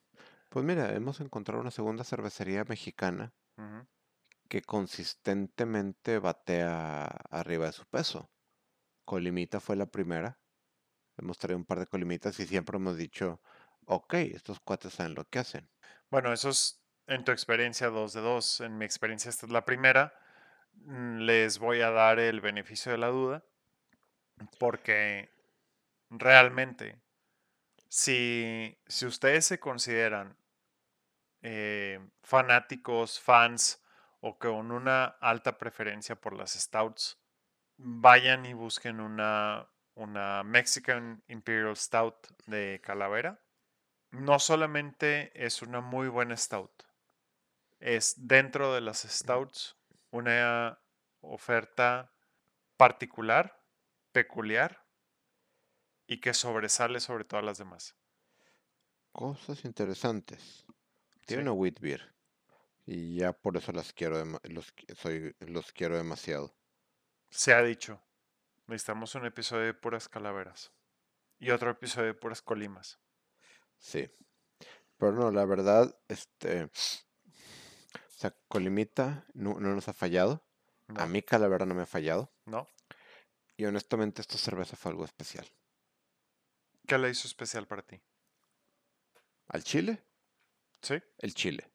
Pues 0.51 0.65
mira, 0.65 0.95
hemos 0.95 1.21
encontrado 1.21 1.61
una 1.61 1.71
segunda 1.71 2.05
cervecería 2.05 2.65
mexicana. 2.65 3.35
Que 4.47 4.63
consistentemente 4.63 6.19
batea 6.19 7.05
arriba 7.31 7.67
de 7.67 7.73
su 7.73 7.87
peso. 7.87 8.31
Colimita 9.05 9.61
fue 9.61 9.77
la 9.77 9.87
primera. 9.87 10.39
Hemos 11.17 11.39
traído 11.39 11.59
un 11.59 11.65
par 11.65 11.79
de 11.79 11.87
colimitas 11.87 12.39
y 12.41 12.47
siempre 12.47 12.77
hemos 12.77 12.97
dicho, 12.97 13.41
ok, 13.87 14.15
estos 14.15 14.61
cuates 14.61 14.95
saben 14.95 15.15
lo 15.15 15.25
que 15.25 15.39
hacen. 15.39 15.71
Bueno, 16.11 16.33
eso 16.33 16.51
es 16.51 16.83
en 17.07 17.25
tu 17.25 17.33
experiencia 17.33 17.89
dos 17.89 18.13
de 18.13 18.21
dos. 18.21 18.61
En 18.61 18.79
mi 18.79 18.85
experiencia 18.85 19.29
esta 19.29 19.47
es 19.47 19.53
la 19.53 19.65
primera. 19.65 20.13
Mm, 20.75 21.21
Les 21.21 21.59
voy 21.59 21.81
a 21.81 21.91
dar 21.91 22.19
el 22.19 22.41
beneficio 22.41 22.93
de 22.93 22.99
la 22.99 23.09
duda 23.09 23.45
porque 24.59 25.31
realmente, 26.11 27.01
si, 27.89 28.79
si 28.87 29.07
ustedes 29.07 29.47
se 29.47 29.59
consideran 29.59 30.37
eh, 31.43 32.01
fanáticos, 32.23 33.21
fans 33.21 33.83
o 34.27 34.39
con 34.39 34.73
una 34.73 35.05
alta 35.21 35.57
preferencia 35.57 36.17
por 36.21 36.33
las 36.33 36.55
stouts, 36.55 37.21
vayan 37.77 38.45
y 38.45 38.55
busquen 38.55 38.99
una, 39.01 39.69
una 39.95 40.43
Mexican 40.43 41.23
Imperial 41.29 41.77
Stout 41.77 42.27
de 42.47 42.81
Calavera. 42.83 43.41
No 44.11 44.41
solamente 44.41 45.31
es 45.35 45.63
una 45.63 45.81
muy 45.81 46.09
buena 46.09 46.37
stout, 46.37 46.83
es 47.79 48.15
dentro 48.17 48.75
de 48.75 48.81
las 48.81 49.03
stouts 49.03 49.77
una 50.11 50.81
oferta 51.21 52.13
particular, 52.77 53.63
peculiar 54.13 54.87
y 56.09 56.21
que 56.21 56.35
sobresale 56.35 56.99
sobre 56.99 57.25
todas 57.25 57.45
las 57.45 57.59
demás. 57.59 57.95
Cosas 59.13 59.65
interesantes. 59.65 60.65
Tiene 61.27 61.43
Sí. 61.43 61.49
una 61.49 61.53
wheat 61.53 61.81
beer. 61.81 62.16
Y 62.87 63.17
ya 63.17 63.33
por 63.33 63.57
eso 63.57 63.73
las 63.73 63.93
quiero, 63.93 64.25
los, 64.45 64.73
soy, 64.97 65.35
los 65.41 65.73
quiero 65.73 65.97
demasiado. 65.97 66.57
Se 67.29 67.53
ha 67.53 67.63
dicho, 67.63 68.01
necesitamos 68.69 69.15
un 69.17 69.27
episodio 69.27 69.65
de 69.65 69.75
puras 69.75 70.09
calaveras 70.09 70.73
y 71.39 71.51
otro 71.51 71.71
episodio 71.71 72.07
de 72.07 72.15
puras 72.15 72.43
colimas. 72.43 73.01
Sí. 73.79 74.09
Pero 74.97 75.13
no, 75.13 75.31
la 75.33 75.45
verdad, 75.45 75.99
este, 76.09 76.65
o 76.65 76.71
sea, 78.17 78.31
Colimita 78.49 79.27
no, 79.35 79.59
no 79.61 79.75
nos 79.75 79.89
ha 79.89 79.93
fallado. 79.93 80.47
A 80.95 81.07
mí 81.07 81.21
Calavera 81.23 81.67
no 81.67 81.75
me 81.75 81.83
ha 81.83 81.87
fallado. 81.87 82.33
¿No? 82.45 82.69
Y 83.57 83.65
honestamente 83.65 84.21
esta 84.21 84.39
cerveza 84.39 84.77
fue 84.77 84.93
algo 84.93 85.05
especial. 85.05 85.47
¿Qué 86.87 86.97
le 86.99 87.11
hizo 87.11 87.27
especial 87.27 87.67
para 87.67 87.83
ti? 87.83 88.01
¿Al 89.49 89.65
chile? 89.65 90.05
¿Sí? 90.83 91.03
El 91.19 91.35
chile. 91.35 91.69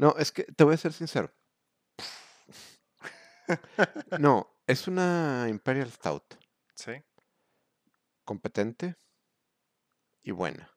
No, 0.00 0.14
es 0.16 0.32
que 0.32 0.44
te 0.44 0.64
voy 0.64 0.72
a 0.72 0.78
ser 0.78 0.94
sincero. 0.94 1.30
No, 4.18 4.48
es 4.66 4.88
una 4.88 5.46
Imperial 5.50 5.90
Stout. 5.90 6.36
¿Sí? 6.74 6.92
Competente 8.24 8.96
y 10.22 10.30
buena. 10.30 10.70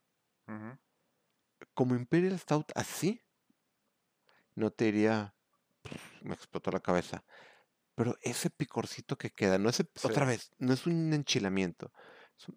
Como 1.74 1.96
Imperial 1.96 2.38
Stout 2.38 2.72
así, 2.76 3.22
no 4.56 4.72
te 4.72 4.86
diría, 4.86 5.34
me 6.24 6.34
explotó 6.34 6.72
la 6.72 6.82
cabeza. 6.82 7.24
Pero 7.96 8.18
ese 8.22 8.50
picorcito 8.50 9.18
que 9.18 9.30
queda, 9.30 9.58
no 9.58 9.70
ese, 9.70 9.88
otra 10.04 10.26
vez, 10.26 10.52
no 10.58 10.74
es 10.74 10.86
un 10.86 11.14
enchilamiento. 11.14 11.94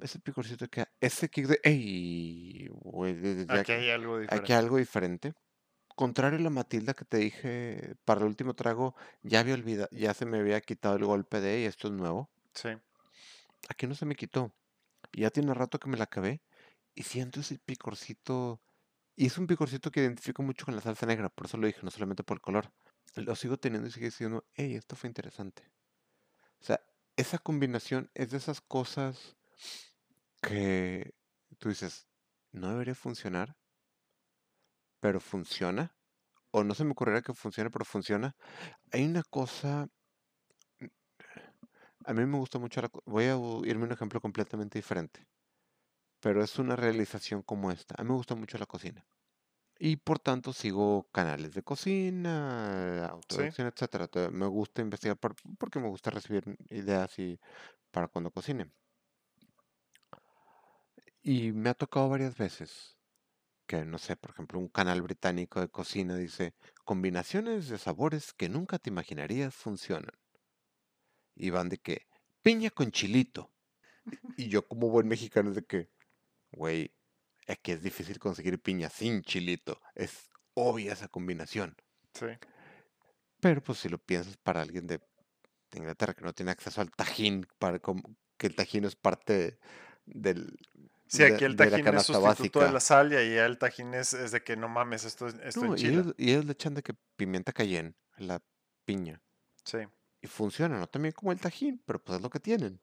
Ese 0.01 0.19
picorcito 0.19 0.65
que 0.65 0.71
queda, 0.71 0.93
ese 1.01 1.29
kick 1.29 1.47
de, 1.47 1.61
¡ey! 1.63 2.71
Aquí 3.51 3.73
hay 3.73 3.91
algo 3.91 4.17
aquí 4.17 4.23
diferente. 4.23 4.55
algo 4.55 4.77
diferente. 4.79 5.35
Contrario 5.97 6.39
a 6.39 6.43
la 6.43 6.51
Matilda 6.51 6.93
que 6.93 7.07
te 7.07 7.17
dije 7.17 7.97
para 8.05 8.21
el 8.21 8.27
último 8.27 8.55
trago, 8.55 8.95
ya 9.23 9.41
había 9.41 9.55
olvidado, 9.55 9.89
ya 9.93 10.13
se 10.13 10.27
me 10.27 10.39
había 10.39 10.61
quitado 10.61 10.97
el 10.97 11.07
golpe 11.07 11.41
de, 11.41 11.63
y 11.63 11.65
esto 11.65 11.89
es 11.89 11.95
nuevo. 11.95 12.31
Sí. 12.53 12.69
Aquí 13.71 13.87
no 13.87 13.95
se 13.95 14.05
me 14.05 14.15
quitó. 14.15 14.53
Ya 15.15 15.31
tiene 15.31 15.55
rato 15.55 15.79
que 15.79 15.89
me 15.89 15.97
la 15.97 16.05
acabé 16.05 16.43
y 16.95 17.03
siento 17.03 17.41
ese 17.41 17.59
picorcito. 17.59 18.61
Y 19.17 19.25
es 19.27 19.39
un 19.39 19.47
picorcito 19.47 19.91
que 19.91 20.01
identifico 20.01 20.43
mucho 20.43 20.67
con 20.67 20.77
la 20.77 20.83
salsa 20.83 21.07
negra, 21.07 21.31
por 21.31 21.47
eso 21.47 21.57
lo 21.57 21.67
dije, 21.67 21.81
no 21.83 21.91
solamente 21.91 22.23
por 22.23 22.37
el 22.37 22.43
color. 22.43 22.71
Lo 23.15 23.35
sigo 23.35 23.57
teniendo 23.57 23.89
y 23.89 23.91
sigue 23.91 24.11
siendo, 24.11 24.47
hey, 24.53 24.75
esto 24.75 24.97
fue 24.97 25.09
interesante. 25.09 25.63
O 26.61 26.65
sea, 26.65 26.79
esa 27.17 27.39
combinación 27.39 28.11
es 28.13 28.33
de 28.33 28.37
esas 28.37 28.61
cosas 28.61 29.35
que 30.43 31.15
tú 31.59 31.71
dices, 31.71 32.07
no 32.53 32.69
debería 32.69 32.95
funcionar, 32.95 33.57
pero 35.07 35.21
funciona. 35.21 35.85
O 36.51 36.65
no 36.65 36.75
se 36.75 36.85
me 36.85 36.93
ocurriera 36.93 37.23
que 37.23 37.33
funcione, 37.33 37.71
pero 37.71 37.85
funciona. 37.85 38.35
Hay 38.93 39.05
una 39.07 39.23
cosa, 39.23 39.89
a 42.05 42.13
mí 42.15 42.25
me 42.27 42.39
gusta 42.39 42.59
mucho 42.59 42.81
la... 42.83 42.91
Voy 43.05 43.25
a 43.25 43.37
irme 43.69 43.85
a 43.85 43.87
un 43.87 43.93
ejemplo 43.93 44.21
completamente 44.21 44.79
diferente, 44.79 45.27
pero 46.21 46.43
es 46.45 46.59
una 46.59 46.77
realización 46.77 47.43
como 47.43 47.71
esta. 47.73 47.97
A 47.99 48.05
mí 48.05 48.11
me 48.11 48.17
gusta 48.17 48.35
mucho 48.35 48.59
la 48.59 48.67
cocina. 48.67 49.07
Y 49.79 49.97
por 49.97 50.19
tanto 50.21 50.53
sigo 50.53 51.09
canales 51.13 51.55
de 51.55 51.63
cocina, 51.63 53.07
autodidacción, 53.09 53.69
etcétera. 53.69 54.09
Te- 54.09 54.31
Me 54.31 54.47
gusta 54.47 54.83
investigar 54.83 55.19
por- 55.19 55.37
porque 55.59 55.81
me 55.81 55.89
gusta 55.89 56.11
recibir 56.11 56.45
ideas 56.71 57.19
y 57.19 57.41
para 57.93 58.09
cuando 58.09 58.31
cocine. 58.33 58.73
Y 61.23 61.53
me 61.53 61.69
ha 61.69 61.75
tocado 61.75 62.09
varias 62.09 62.39
veces 62.39 62.96
que, 63.67 63.85
no 63.85 63.99
sé, 63.99 64.17
por 64.17 64.31
ejemplo, 64.31 64.59
un 64.59 64.69
canal 64.69 65.03
británico 65.03 65.61
de 65.61 65.69
cocina 65.69 66.17
dice, 66.17 66.55
combinaciones 66.85 67.69
de 67.69 67.79
sabores 67.79 68.33
que 68.33 68.49
nunca 68.49 68.79
te 68.79 68.91
imaginarías 68.91 69.55
funcionan. 69.55 70.15
Y 71.35 71.51
van 71.51 71.69
de 71.69 71.79
que, 71.79 72.07
piña 72.43 72.71
con 72.71 72.91
chilito. 72.91 73.53
Y 74.37 74.49
yo 74.49 74.67
como 74.69 74.89
buen 74.89 75.09
mexicano 75.09 75.51
es 75.51 75.57
de 75.57 75.65
que, 75.65 75.91
güey, 76.53 76.95
aquí 77.49 77.73
es 77.73 77.83
difícil 77.83 78.19
conseguir 78.19 78.61
piña 78.63 78.89
sin 78.91 79.23
chilito. 79.23 79.81
Es 79.95 80.31
obvia 80.55 80.93
esa 80.93 81.09
combinación. 81.09 81.77
Sí. 82.15 82.27
Pero 83.41 83.63
pues 83.63 83.79
si 83.79 83.89
lo 83.89 83.99
piensas 83.99 84.37
para 84.37 84.63
alguien 84.63 84.87
de 84.87 85.01
Inglaterra 85.75 86.15
que 86.15 86.25
no 86.25 86.33
tiene 86.33 86.53
acceso 86.53 86.81
al 86.81 86.91
tajín, 86.91 87.47
para, 87.59 87.79
como- 87.79 88.17
que 88.39 88.47
el 88.47 88.55
tajín 88.55 88.85
es 88.85 88.97
parte 88.97 89.59
del, 90.05 90.57
Sí, 91.09 91.23
de, 91.23 91.29
aquí 91.29 91.45
el 91.45 91.57
de 91.57 91.69
tajín 91.69 91.95
es 91.95 92.07
canasta 92.07 92.15
sustituto 92.15 92.61
de 92.61 92.71
la 92.73 92.81
sal 92.81 93.13
y 93.13 93.17
allá 93.17 93.47
el 93.47 93.59
tajín 93.59 93.95
es, 93.95 94.13
es 94.13 94.33
de 94.33 94.43
que 94.43 94.57
no 94.57 94.69
mames, 94.69 95.05
esto, 95.05 95.29
esto 95.29 95.65
No, 95.65 95.77
y 95.77 95.87
enchila. 95.87 96.01
ellos, 96.03 96.15
y 96.17 96.31
ellos 96.31 96.45
le 96.45 96.53
echan 96.53 96.75
de 96.75 96.83
que 96.83 96.95
pimienta 97.17 97.53
cayenne 97.53 97.95
la 98.17 98.43
piña. 98.85 99.23
Sí. 99.65 99.79
Y 100.21 100.27
funciona, 100.27 100.79
no 100.79 100.87
también 100.87 101.13
como 101.13 101.33
el 101.33 101.41
tajín, 101.41 101.83
pero 101.85 102.03
pues 102.03 102.17
es 102.17 102.23
lo 102.23 102.31
que 102.31 102.41
tienen. 102.41 102.81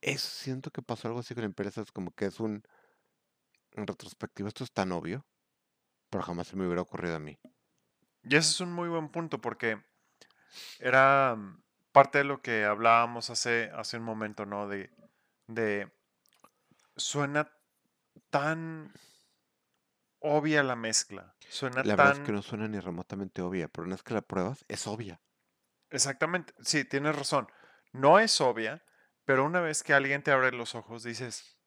Eso 0.00 0.28
siento 0.28 0.70
que 0.70 0.82
pasó 0.82 1.08
algo 1.08 1.20
así 1.20 1.34
con 1.34 1.42
la 1.42 1.46
empresa, 1.46 1.80
es 1.80 1.92
como 1.92 2.10
que 2.12 2.26
es 2.26 2.40
un, 2.40 2.62
en 3.72 3.86
retrospectiva, 3.86 4.48
esto 4.48 4.64
es 4.64 4.72
tan 4.72 4.92
obvio, 4.92 5.24
pero 6.10 6.24
jamás 6.24 6.48
se 6.48 6.56
me 6.56 6.66
hubiera 6.66 6.82
ocurrido 6.82 7.16
a 7.16 7.20
mí. 7.20 7.38
Y 8.22 8.36
ese 8.36 8.50
es 8.50 8.60
un 8.60 8.72
muy 8.72 8.88
buen 8.88 9.08
punto 9.10 9.40
porque 9.40 9.82
era 10.78 11.36
mm, 11.36 11.62
parte 11.92 12.18
de 12.18 12.24
lo 12.24 12.42
que 12.42 12.64
hablábamos 12.64 13.30
hace, 13.30 13.70
hace 13.74 13.98
un 13.98 14.04
momento, 14.04 14.46
¿no? 14.46 14.66
De, 14.68 14.90
de 15.46 15.92
suena 16.96 17.50
tan 18.30 18.92
obvia 20.20 20.62
la 20.64 20.74
mezcla. 20.74 21.36
Suena 21.48 21.84
La 21.84 21.94
verdad 21.94 22.14
es 22.14 22.18
que 22.18 22.32
no 22.32 22.42
suena 22.42 22.66
ni 22.66 22.80
remotamente 22.80 23.40
obvia, 23.40 23.68
pero 23.68 23.84
una 23.86 23.94
vez 23.94 24.02
que 24.02 24.14
la 24.14 24.22
pruebas, 24.22 24.64
es 24.66 24.88
obvia. 24.88 25.22
Exactamente, 25.90 26.52
sí, 26.60 26.84
tienes 26.84 27.16
razón. 27.16 27.48
No 27.92 28.18
es 28.18 28.40
obvia, 28.40 28.84
pero 29.24 29.44
una 29.44 29.60
vez 29.60 29.82
que 29.82 29.94
alguien 29.94 30.22
te 30.22 30.30
abre 30.32 30.52
los 30.52 30.74
ojos, 30.74 31.02
dices, 31.04 31.58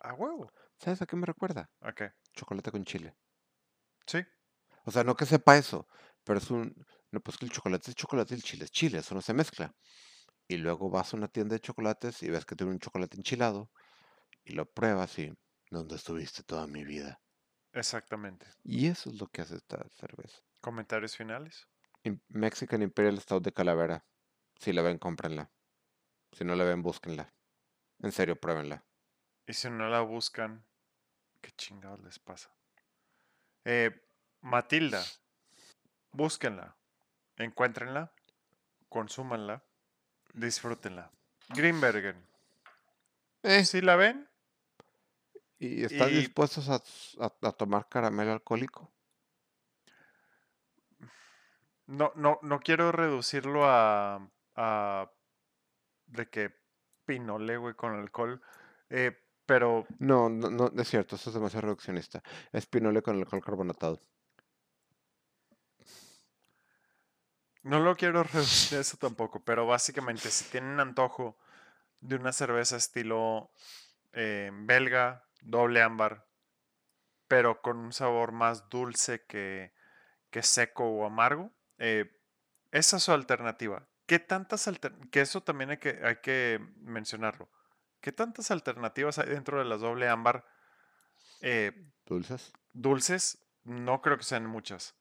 a 0.00 0.14
huevo. 0.14 0.52
¿Sabes 0.78 1.02
a 1.02 1.06
qué 1.06 1.16
me 1.16 1.26
recuerda? 1.26 1.70
Ok, 1.80 2.02
Chocolate 2.34 2.70
con 2.72 2.84
chile. 2.84 3.16
sí, 4.06 4.24
O 4.86 4.90
sea, 4.90 5.04
no 5.04 5.16
que 5.16 5.26
sepa 5.26 5.56
eso, 5.56 5.88
pero 6.24 6.38
es 6.38 6.50
un... 6.50 6.74
No, 7.10 7.20
pues 7.20 7.36
que 7.38 7.44
el 7.46 7.52
chocolate 7.52 7.90
es 7.90 7.96
chocolate 7.96 8.34
y 8.34 8.36
el 8.38 8.42
chile 8.42 8.64
es 8.64 8.70
chile, 8.70 8.98
eso 8.98 9.14
no 9.14 9.22
se 9.22 9.34
mezcla. 9.34 9.72
Y 10.48 10.58
luego 10.58 10.90
vas 10.90 11.14
a 11.14 11.16
una 11.18 11.28
tienda 11.28 11.54
de 11.54 11.60
chocolates 11.60 12.22
y 12.24 12.30
ves 12.30 12.46
que 12.46 12.56
tiene 12.56 12.72
un 12.72 12.80
chocolate 12.80 13.16
enchilado 13.16 13.70
y 14.44 14.52
lo 14.52 14.66
pruebas 14.70 15.18
y... 15.18 15.32
¿Dónde 15.70 15.96
estuviste 15.96 16.42
toda 16.42 16.66
mi 16.66 16.84
vida? 16.84 17.20
exactamente. 17.72 18.46
Y 18.62 18.86
eso 18.86 19.10
es 19.10 19.18
lo 19.18 19.26
que 19.26 19.42
hace 19.42 19.56
esta 19.56 19.84
cerveza. 19.88 20.40
¿Comentarios 20.60 21.16
finales? 21.16 21.66
Mexican 22.28 22.82
Imperial 22.82 23.20
Stout 23.20 23.42
de 23.42 23.52
Calavera. 23.52 24.04
Si 24.60 24.72
la 24.72 24.82
ven, 24.82 24.98
cómprenla. 24.98 25.50
Si 26.32 26.44
no 26.44 26.54
la 26.54 26.64
ven, 26.64 26.82
búsquenla. 26.82 27.34
En 27.98 28.12
serio, 28.12 28.36
pruébenla. 28.36 28.84
Y 29.46 29.54
si 29.54 29.68
no 29.70 29.88
la 29.88 30.00
buscan, 30.02 30.64
¿qué 31.40 31.50
chingados 31.52 32.00
les 32.00 32.18
pasa? 32.18 32.54
Eh, 33.64 33.90
Matilda, 34.40 35.02
búsquenla, 36.12 36.76
encuéntrenla, 37.36 38.12
consúmanla, 38.88 39.64
disfrútenla. 40.34 41.10
Greenbergen, 41.48 42.26
Eh, 43.42 43.64
si 43.64 43.80
la 43.80 43.96
ven, 43.96 44.28
¿Y 45.64 45.84
están 45.84 46.10
y- 46.10 46.20
dispuestos 46.20 46.68
a, 46.68 46.76
a- 47.24 47.48
a 47.48 47.52
tomar 47.60 47.88
caramelo 47.88 48.32
alcohólico? 48.32 48.82
no, 51.86 52.12
no, 52.16 52.38
no 52.42 52.60
quiero 52.60 52.92
reducirlo 52.92 53.64
a, 53.66 54.28
a 54.56 55.10
de 56.06 56.28
que 56.30 56.52
pinole, 57.04 57.56
güey, 57.56 57.74
con 57.74 57.94
alcohol, 57.94 58.42
eh, 58.90 59.16
pero 59.46 59.86
No, 59.98 60.28
no, 60.28 60.50
no, 60.50 60.70
es 60.80 60.88
cierto, 60.88 61.16
eso 61.16 61.30
es 61.30 61.34
demasiado 61.34 61.62
reduccionista. 61.66 62.22
Es 62.52 62.66
pinole 62.66 63.02
con 63.02 63.16
alcohol 63.18 63.42
carbonatado. 63.42 64.00
no 67.62 67.80
lo 67.80 67.96
quiero 67.96 68.22
reducir 68.22 68.78
eso 68.78 68.96
tampoco, 68.98 69.42
pero 69.44 69.66
básicamente 69.66 70.30
si 70.30 70.44
tienen 70.50 70.80
antojo 70.80 71.36
de 72.00 72.16
una 72.16 72.32
cerveza 72.32 72.76
estilo 72.76 73.50
eh, 74.12 74.50
belga, 74.52 75.23
doble 75.44 75.82
ámbar, 75.82 76.26
pero 77.28 77.62
con 77.62 77.78
un 77.78 77.92
sabor 77.92 78.32
más 78.32 78.68
dulce 78.68 79.24
que, 79.26 79.72
que 80.30 80.42
seco 80.42 80.84
o 80.84 81.06
amargo, 81.06 81.52
eh, 81.78 82.10
esa 82.72 82.96
es 82.96 83.02
su 83.04 83.12
alternativa. 83.12 83.86
¿Qué 84.06 84.18
tantas 84.18 84.66
alternativas? 84.68 85.10
Que 85.10 85.20
eso 85.20 85.42
también 85.42 85.70
hay 85.70 85.78
que, 85.78 86.00
hay 86.02 86.16
que 86.16 86.60
mencionarlo. 86.76 87.48
¿Qué 88.00 88.12
tantas 88.12 88.50
alternativas 88.50 89.18
hay 89.18 89.28
dentro 89.28 89.58
de 89.58 89.64
las 89.64 89.80
doble 89.80 90.08
ámbar 90.08 90.44
eh, 91.40 91.72
¿Dulces? 92.04 92.52
dulces? 92.72 93.38
No 93.64 94.02
creo 94.02 94.18
que 94.18 94.24
sean 94.24 94.46
muchas. 94.46 94.94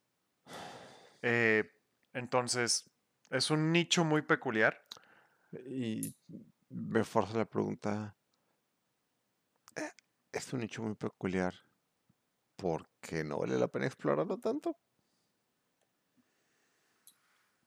Eh, 1.21 1.69
entonces, 2.13 2.89
es 3.29 3.49
un 3.51 3.71
nicho 3.71 4.05
muy 4.05 4.21
peculiar. 4.21 4.85
Y 5.65 6.15
me 6.69 7.03
forza 7.03 7.37
la 7.37 7.45
pregunta. 7.45 8.15
Es 10.33 10.51
un 10.51 10.59
nicho 10.59 10.83
muy 10.83 10.95
peculiar. 10.95 11.53
¿Por 12.55 12.89
qué 12.99 13.23
no 13.23 13.37
vale 13.37 13.59
la 13.59 13.67
pena 13.67 13.85
explorarlo 13.85 14.39
tanto? 14.39 14.79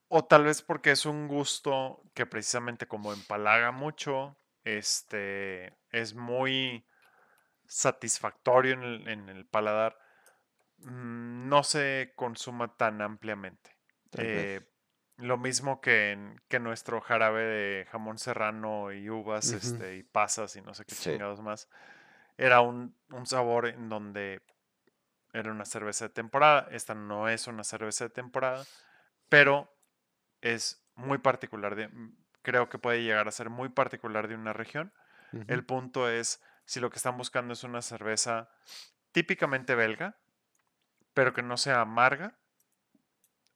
O 0.08 0.24
tal 0.24 0.44
vez 0.44 0.62
porque 0.62 0.92
es 0.92 1.04
un 1.04 1.26
gusto 1.26 2.02
que 2.14 2.26
precisamente 2.26 2.86
como 2.86 3.12
empalaga 3.12 3.72
mucho, 3.72 4.38
este, 4.62 5.76
es 5.90 6.14
muy 6.14 6.86
satisfactorio 7.66 8.74
en 8.74 8.82
el, 8.84 9.08
en 9.08 9.28
el 9.30 9.46
paladar, 9.46 9.98
mm, 10.78 11.48
no 11.48 11.64
se 11.64 12.14
consuma 12.16 12.76
tan 12.76 13.02
ampliamente. 13.02 13.78
Eh, 14.16 14.70
lo 15.16 15.38
mismo 15.38 15.80
que, 15.80 16.36
que 16.48 16.60
nuestro 16.60 17.00
jarabe 17.00 17.42
de 17.44 17.86
jamón 17.86 18.18
serrano 18.18 18.92
y 18.92 19.10
uvas, 19.10 19.52
este, 19.54 19.96
y 19.96 20.02
pasas 20.04 20.56
y 20.56 20.62
no 20.62 20.74
sé 20.74 20.86
qué 20.86 20.96
Sí. 20.96 21.10
chingados 21.10 21.42
más. 21.42 21.68
Era 22.36 22.60
un, 22.60 22.96
un 23.10 23.26
sabor 23.26 23.66
en 23.66 23.88
donde 23.88 24.42
era 25.32 25.52
una 25.52 25.64
cerveza 25.64 26.06
de 26.06 26.14
temporada. 26.14 26.68
Esta 26.70 26.94
no 26.94 27.28
es 27.28 27.46
una 27.46 27.64
cerveza 27.64 28.04
de 28.04 28.10
temporada, 28.10 28.64
pero 29.28 29.72
es 30.40 30.84
muy 30.94 31.18
particular. 31.18 31.76
De, 31.76 31.88
mm, 31.88 32.16
creo 32.42 32.68
que 32.68 32.78
puede 32.78 33.02
llegar 33.02 33.28
a 33.28 33.32
ser 33.32 33.50
muy 33.50 33.68
particular 33.68 34.28
de 34.28 34.34
una 34.34 34.52
región. 34.52 34.92
El 35.48 35.66
punto 35.66 36.08
es 36.08 36.40
si 36.64 36.80
lo 36.80 36.88
que 36.88 36.96
están 36.96 37.18
buscando 37.18 37.52
es 37.52 37.64
una 37.64 37.82
cerveza 37.82 38.48
típicamente 39.12 39.74
belga, 39.74 40.16
pero 41.12 41.34
que 41.34 41.42
no 41.42 41.56
sea 41.56 41.80
amarga, 41.80 42.38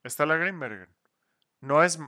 está 0.03 0.27
la 0.27 0.37
Greenbergen. 0.37 0.89
No 1.61 1.83
es... 1.83 1.99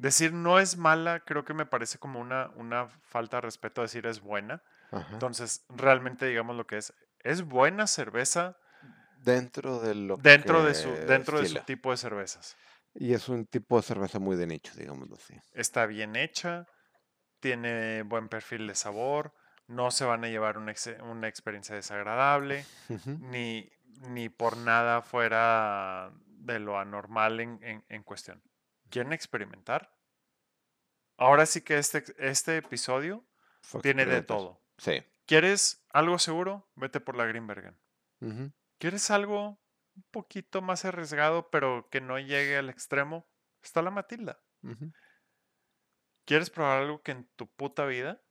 Decir 0.00 0.32
no 0.32 0.58
es 0.58 0.78
mala, 0.78 1.20
creo 1.20 1.44
que 1.44 1.52
me 1.52 1.66
parece 1.66 1.98
como 1.98 2.20
una, 2.20 2.48
una 2.56 2.88
falta 2.88 3.36
de 3.36 3.42
respeto 3.42 3.82
decir 3.82 4.06
es 4.06 4.20
buena. 4.20 4.62
Ajá. 4.90 5.12
Entonces, 5.12 5.64
realmente 5.68 6.24
digamos 6.26 6.56
lo 6.56 6.66
que 6.66 6.78
es. 6.78 6.94
Es 7.18 7.42
buena 7.42 7.86
cerveza 7.86 8.56
Dentro 9.22 9.80
de 9.80 9.94
lo 9.94 10.16
dentro, 10.16 10.64
de 10.64 10.74
su, 10.74 10.88
que 10.94 11.00
dentro 11.00 11.38
de 11.40 11.48
su 11.48 11.58
tipo 11.66 11.90
de 11.90 11.98
cervezas. 11.98 12.56
Y 12.94 13.12
es 13.12 13.28
un 13.28 13.44
tipo 13.44 13.76
de 13.76 13.82
cerveza 13.82 14.18
muy 14.18 14.36
de 14.36 14.46
nicho, 14.46 14.72
digámoslo 14.74 15.16
así. 15.16 15.34
Está 15.52 15.84
bien 15.84 16.16
hecha, 16.16 16.66
tiene 17.40 18.02
buen 18.02 18.28
perfil 18.30 18.66
de 18.66 18.74
sabor, 18.74 19.34
no 19.66 19.90
se 19.90 20.06
van 20.06 20.24
a 20.24 20.28
llevar 20.28 20.56
una, 20.56 20.72
ex- 20.72 20.96
una 21.02 21.28
experiencia 21.28 21.74
desagradable, 21.74 22.64
ni, 23.20 23.70
ni 24.08 24.30
por 24.30 24.56
nada 24.56 25.02
fuera 25.02 26.10
de 26.26 26.58
lo 26.58 26.78
anormal 26.78 27.40
en, 27.40 27.62
en- 27.62 27.84
en 27.88 28.02
cuestión. 28.02 28.42
¿Quieren 28.90 29.12
experimentar? 29.12 29.96
Ahora 31.16 31.46
sí 31.46 31.62
que 31.62 31.78
este, 31.78 32.04
este 32.18 32.56
episodio 32.56 33.26
tiene 33.82 34.06
de 34.06 34.22
todo. 34.22 34.62
Sí. 34.78 35.04
¿Quieres 35.26 35.84
algo 35.90 36.18
seguro? 36.18 36.70
Vete 36.74 36.98
por 37.00 37.16
la 37.16 37.24
Greenbergen. 37.24 37.78
Ujú. 38.20 38.52
¿Quieres 38.78 39.10
algo 39.10 39.60
un 39.94 40.02
poquito 40.10 40.62
más 40.62 40.84
arriesgado, 40.84 41.50
pero 41.50 41.88
que 41.90 42.00
no 42.00 42.18
llegue 42.18 42.56
al 42.56 42.70
extremo? 42.70 43.28
Está 43.62 43.82
la 43.82 43.90
Matilda. 43.90 44.42
¿Quieres 46.24 46.50
probar 46.50 46.82
algo 46.82 47.02
que 47.02 47.12
en 47.12 47.28
tu 47.36 47.46
puta 47.52 47.84
vida? 47.86 48.22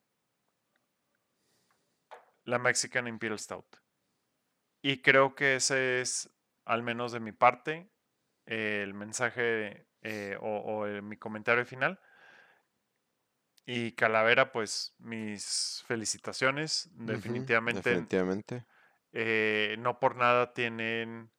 La 2.43 2.59
Mexican 2.59 3.07
Imperial 3.07 3.39
Stout. 3.39 3.77
Y 4.81 5.01
creo 5.01 5.35
que 5.35 5.55
ese 5.55 6.01
es, 6.01 6.29
al 6.65 6.81
menos 6.83 7.11
de 7.11 7.19
mi 7.19 7.31
parte, 7.31 7.91
el 8.45 8.93
mensaje 8.93 9.88
eh, 10.01 10.37
o, 10.39 10.83
o, 10.83 11.01
mi 11.01 11.17
comentario 11.17 11.65
final. 11.65 11.99
Y 13.65 13.91
Calavera, 13.91 14.51
pues 14.51 14.95
mis 14.97 15.83
felicitaciones. 15.85 16.89
Definitivamente, 16.93 17.89
Definitivamente. 17.89 18.65
eh, 19.11 19.75
no 19.79 19.99
por 19.99 20.15
nada 20.15 20.53
tienen 20.53 21.31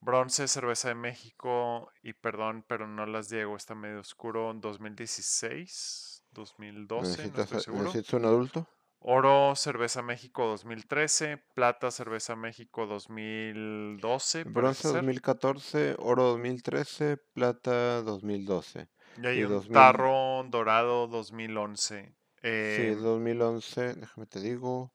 bronce, 0.00 0.46
cerveza 0.46 0.88
de 0.88 0.94
México 0.94 1.90
y 2.02 2.12
perdón, 2.12 2.64
pero 2.68 2.86
no 2.86 3.06
las 3.06 3.28
Diego, 3.28 3.56
está 3.56 3.74
medio 3.74 4.00
oscuro. 4.00 4.54
2016, 4.54 6.22
2012, 6.30 7.02
no 7.02 7.08
¿Necesitas, 7.08 7.44
estoy 7.44 7.60
seguro. 7.60 7.84
¿Necesitas 7.84 8.14
un 8.14 8.24
adulto? 8.26 8.68
Oro, 9.08 9.54
Cerveza 9.56 10.02
México 10.02 10.44
2013. 10.46 11.38
Plata, 11.54 11.90
Cerveza 11.90 12.36
México 12.36 12.86
2012. 12.86 14.44
Bronce 14.44 14.82
parece 14.82 14.82
ser. 14.82 15.04
2014, 15.04 15.94
oro 15.98 16.22
2013, 16.24 17.18
plata 17.34 18.00
2012. 18.02 18.88
Y 19.16 19.26
hay 19.26 19.40
y 19.40 19.44
un 19.44 19.50
2000 19.50 19.70
tarro 19.72 20.44
dorado 20.48 21.06
2011. 21.06 22.14
Sí, 22.62 22.82
Eh, 22.82 22.94
2011, 22.94 23.94
déjame 23.94 24.26
te 24.26 24.40
digo. 24.40 24.92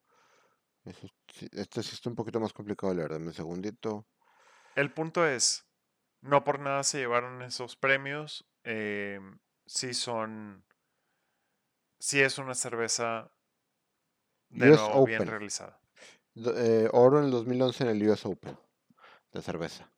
Eso 0.85 1.07
este 1.53 1.83
sí 1.83 1.91
está 1.95 2.09
un 2.09 2.15
poquito 2.15 2.39
más 2.39 2.53
complicado 2.53 2.93
leer, 2.93 3.11
dame 3.11 3.27
un 3.27 3.33
segundito. 3.33 4.07
el 4.75 4.91
punto 4.93 5.25
es, 5.25 5.65
no 6.21 6.43
por 6.43 6.59
nada 6.59 6.83
se 6.83 6.99
llevaron 6.99 7.41
esos 7.41 7.75
premios. 7.75 8.49
eh, 8.63 9.19
sí 9.65 9.93
son, 9.93 10.65
sí 11.99 12.21
es 12.21 12.37
una 12.37 12.53
cerveza 12.55 13.31
de 14.51 14.71
US 14.71 14.79
nuevo 14.81 15.05
bien 15.05 15.21
Open. 15.21 15.29
realizada. 15.29 15.79
Eh, 16.35 16.87
oro 16.93 17.19
en 17.19 17.25
el 17.25 17.31
2011 17.31 17.83
en 17.83 17.89
el 17.89 18.09
US 18.09 18.27
Open 18.27 18.57
de 19.33 19.41
cerveza. 19.41 19.89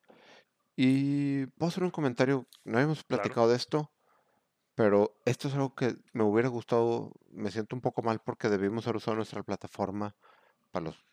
Y 0.76 1.46
puedo 1.48 1.70
hacer 1.70 1.84
un 1.84 1.92
comentario, 1.92 2.48
no 2.64 2.78
habíamos 2.78 3.04
Claro. 3.04 3.22
platicado 3.22 3.50
de 3.50 3.56
esto, 3.56 3.92
pero 4.76 5.16
esto 5.26 5.48
es 5.48 5.54
algo 5.54 5.76
que 5.76 5.96
me 6.14 6.24
hubiera 6.24 6.50
gustado, 6.50 7.12
me 7.32 7.52
siento 7.52 7.76
un 7.76 7.82
poco 7.82 8.02
mal 8.02 8.22
porque 8.26 8.50
debimos 8.50 8.86
haber 8.88 8.98
usado 8.98 9.16
nuestra 9.16 9.44
plataforma 9.44 10.16
para 10.72 10.86
los 10.86 11.04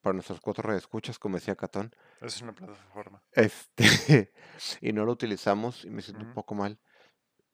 para 0.00 0.14
nuestros 0.14 0.40
cuatro 0.40 0.74
escuchas, 0.74 1.18
como 1.18 1.36
decía 1.36 1.54
Catón. 1.54 1.94
Es 2.20 2.42
una 2.42 2.52
plataforma. 2.52 3.22
Este, 3.32 4.32
y 4.80 4.92
no 4.92 5.04
lo 5.04 5.12
utilizamos 5.12 5.84
y 5.84 5.90
me 5.90 6.02
siento 6.02 6.24
un 6.24 6.34
poco 6.34 6.54
mal. 6.54 6.78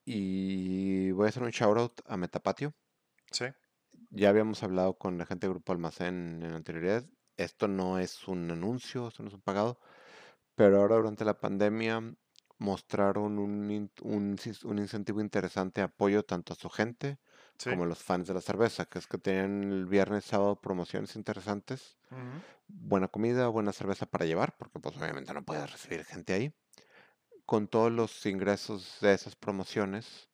Y 0.05 1.11
voy 1.11 1.27
a 1.27 1.29
hacer 1.29 1.43
un 1.43 1.51
shout 1.51 1.77
out 1.79 2.01
a 2.07 2.17
Metapatio. 2.17 2.73
Sí, 3.31 3.45
Ya 4.11 4.31
habíamos 4.31 4.63
hablado 4.63 4.95
con 4.95 5.19
la 5.19 5.27
gente 5.27 5.47
de 5.47 5.53
Grupo 5.53 5.73
Almacén 5.73 6.43
en 6.43 6.53
anterioridad. 6.53 7.05
Esto 7.37 7.69
no 7.69 7.99
es 7.99 8.27
un 8.27 8.51
anuncio, 8.51 9.09
esto 9.09 9.23
no 9.23 9.29
es 9.29 9.35
un 9.35 9.43
pagado, 9.43 9.79
pero 10.55 10.81
ahora 10.81 10.97
durante 10.97 11.25
la 11.25 11.39
pandemia 11.39 12.03
mostraron 12.59 13.39
un, 13.39 13.91
un, 14.03 14.79
incentivo 14.79 15.21
interesante 15.21 15.81
de 15.81 15.85
apoyo 15.85 16.25
tanto 16.25 16.53
a 16.53 16.57
su 16.57 16.69
gente 16.69 17.19
sí. 17.57 17.71
como 17.71 17.85
a 17.85 17.87
los 17.87 18.03
fans 18.03 18.27
de 18.27 18.35
la 18.35 18.41
cerveza, 18.41 18.87
que 18.87 18.99
es 18.99 19.07
que 19.07 19.19
tenían 19.19 19.73
el 19.73 19.87
viernes 19.87 20.25
sábado 20.25 20.61
promociones 20.61 21.15
interesantes, 21.15 21.97
buena 22.67 23.09
comida, 23.09 23.47
buena 23.49 23.73
cerveza 23.73 24.07
para 24.07 24.27
llevar, 24.27 24.57
porque 24.57 24.81
pues 24.81 24.97
obviamente 24.97 25.33
no 25.33 25.45
puedes 25.45 25.71
recibir 25.71 26.05
gente 26.05 26.33
ahí, 26.33 26.53
con 27.47 27.69
todos 27.69 27.93
los 27.93 28.27
ingresos 28.27 28.99
de 29.01 29.15
esas 29.15 29.37
promociones 29.37 30.28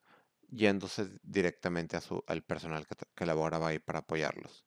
yéndose 0.55 1.11
directamente 1.23 1.97
a 1.97 2.01
su, 2.01 2.23
al 2.27 2.43
personal 2.43 2.87
que, 2.87 2.95
que 3.15 3.27
laboraba 3.27 3.69
ahí 3.69 3.79
para 3.79 4.01
apoyarlos. 4.01 4.65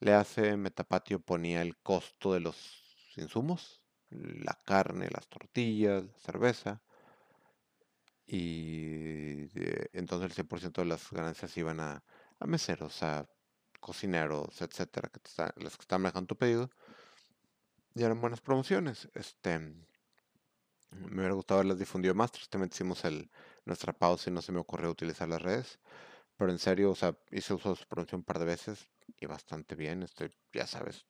Le 0.00 0.14
hace 0.14 0.56
Metapatio 0.56 1.20
ponía 1.20 1.62
el 1.62 1.76
costo 1.78 2.34
de 2.34 2.40
los 2.40 2.56
insumos, 3.16 3.82
la 4.10 4.58
carne, 4.64 5.08
las 5.10 5.28
tortillas, 5.28 6.04
la 6.04 6.18
cerveza, 6.18 6.82
y 8.26 9.48
entonces 9.92 10.26
el 10.26 10.32
100% 10.32 10.80
de 10.82 10.86
las 10.88 11.10
ganancias 11.10 11.56
iban 11.56 11.80
a, 11.80 12.02
a 12.38 12.46
meseros, 12.46 13.02
a 13.02 13.28
cocineros, 13.80 14.62
etcétera, 14.62 15.08
que 15.10 15.20
está- 15.24 15.54
los 15.56 15.76
que 15.76 15.82
están 15.82 16.02
manejando 16.02 16.28
tu 16.28 16.36
pedido, 16.36 16.70
y 17.94 18.02
eran 18.02 18.20
buenas 18.20 18.40
promociones. 18.40 19.08
Este, 19.14 19.58
me 20.90 21.16
hubiera 21.16 21.34
gustado 21.34 21.60
haberlas 21.60 21.78
difundido 21.78 22.14
más, 22.14 22.32
tristemente 22.32 22.74
hicimos 22.76 23.04
el, 23.04 23.30
nuestra 23.64 23.92
pausa 23.92 24.30
y 24.30 24.32
no 24.32 24.42
se 24.42 24.52
me 24.52 24.60
ocurrió 24.60 24.90
utilizar 24.90 25.28
las 25.28 25.42
redes. 25.42 25.80
Pero 26.36 26.50
en 26.50 26.58
serio, 26.58 26.90
o 26.90 26.94
sea, 26.94 27.16
hice 27.30 27.54
uso 27.54 27.70
de 27.70 27.76
su 27.76 27.86
promoción 27.86 28.20
un 28.20 28.24
par 28.24 28.38
de 28.38 28.46
veces 28.46 28.88
y 29.20 29.26
bastante 29.26 29.74
bien. 29.74 30.02
Este, 30.02 30.30
ya 30.52 30.66
sabes, 30.66 31.06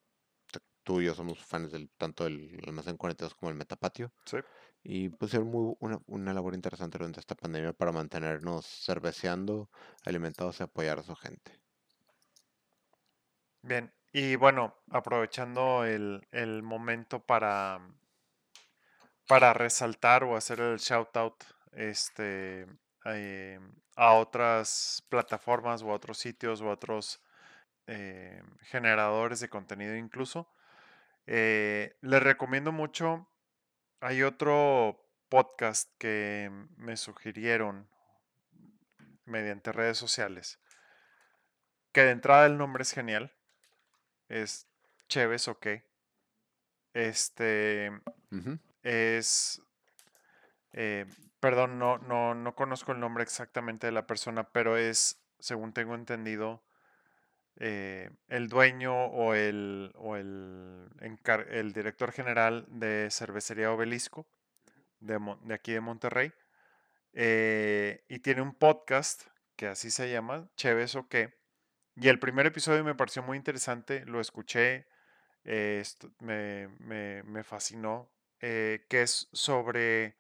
tú 0.82 1.00
y 1.00 1.06
yo 1.06 1.14
somos 1.14 1.38
fans 1.44 1.72
del 1.72 1.90
tanto 1.90 2.24
del 2.24 2.60
Almacén 2.66 2.96
42 2.96 3.34
como 3.34 3.50
el 3.50 3.56
Metapatio. 3.56 4.12
sí. 4.24 4.38
Y 4.84 5.10
pusieron 5.10 5.48
muy, 5.48 5.76
una, 5.78 6.00
una 6.06 6.34
labor 6.34 6.54
interesante 6.54 6.98
durante 6.98 7.20
esta 7.20 7.36
pandemia 7.36 7.72
para 7.72 7.92
mantenernos 7.92 8.66
cerveceando, 8.66 9.70
alimentados 10.04 10.58
y 10.58 10.64
apoyar 10.64 10.98
a 10.98 11.04
su 11.04 11.14
gente. 11.14 11.60
Bien, 13.62 13.92
y 14.12 14.34
bueno, 14.34 14.74
aprovechando 14.90 15.84
el, 15.84 16.26
el 16.32 16.64
momento 16.64 17.20
para, 17.24 17.80
para 19.28 19.54
resaltar 19.54 20.24
o 20.24 20.36
hacer 20.36 20.60
el 20.60 20.78
shout 20.78 21.16
out 21.16 21.44
este, 21.72 22.66
eh, 23.04 23.60
a 23.96 24.14
otras 24.14 25.04
plataformas 25.08 25.82
o 25.82 25.90
a 25.90 25.94
otros 25.94 26.18
sitios 26.18 26.60
o 26.60 26.68
a 26.68 26.74
otros 26.74 27.20
eh, 27.86 28.42
generadores 28.62 29.40
de 29.40 29.48
contenido 29.48 29.96
incluso, 29.96 30.48
eh, 31.26 31.96
les 32.00 32.22
recomiendo 32.22 32.72
mucho, 32.72 33.28
hay 34.00 34.22
otro 34.22 35.08
podcast 35.28 35.90
que 35.98 36.50
me 36.76 36.96
sugirieron 36.96 37.88
mediante 39.24 39.72
redes 39.72 39.98
sociales, 39.98 40.58
que 41.92 42.02
de 42.02 42.10
entrada 42.10 42.46
el 42.46 42.58
nombre 42.58 42.82
es 42.82 42.92
genial, 42.92 43.32
es 44.28 44.66
Chévez 45.08 45.48
OK. 45.48 45.66
Este 46.94 47.90
Ujú. 48.30 48.58
es, 48.82 49.62
eh, 50.72 51.06
perdón, 51.42 51.78
no, 51.80 51.98
no, 51.98 52.34
no 52.34 52.56
conozco 52.56 52.92
el 52.92 53.00
nombre 53.00 53.24
exactamente 53.24 53.88
de 53.88 53.92
la 53.92 54.08
persona, 54.08 54.44
pero 54.52 54.78
es, 54.78 55.22
según 55.40 55.74
tengo 55.74 55.96
entendido, 55.96 56.64
eh, 57.58 58.10
el 58.28 58.48
dueño 58.48 59.06
o 59.06 59.34
el, 59.34 59.92
o 59.96 60.16
el, 60.16 60.88
el 61.50 61.72
director 61.72 62.12
general 62.12 62.66
de 62.68 63.08
Cervecería 63.10 63.72
Obelisco 63.72 64.26
de, 65.00 65.18
de 65.44 65.54
aquí 65.54 65.72
de 65.72 65.80
Monterrey. 65.82 66.32
eh, 67.14 68.04
y 68.08 68.20
tiene 68.20 68.42
un 68.42 68.54
podcast 68.54 69.24
que 69.56 69.68
así 69.68 69.90
se 69.90 70.10
llama, 70.10 70.48
Chévez 70.56 70.94
o 70.96 71.08
qué. 71.08 71.34
Y 71.96 72.08
el 72.08 72.18
primer 72.20 72.46
episodio 72.46 72.84
me 72.84 72.94
pareció 72.96 73.22
muy 73.22 73.36
interesante, 73.38 74.04
lo 74.06 74.20
escuché, 74.20 74.86
eh, 75.44 75.82
me, 76.20 76.68
me- 76.80 77.22
me 77.24 77.44
fascinó, 77.44 78.10
que 78.40 79.02
es 79.02 79.28
sobre, 79.32 80.16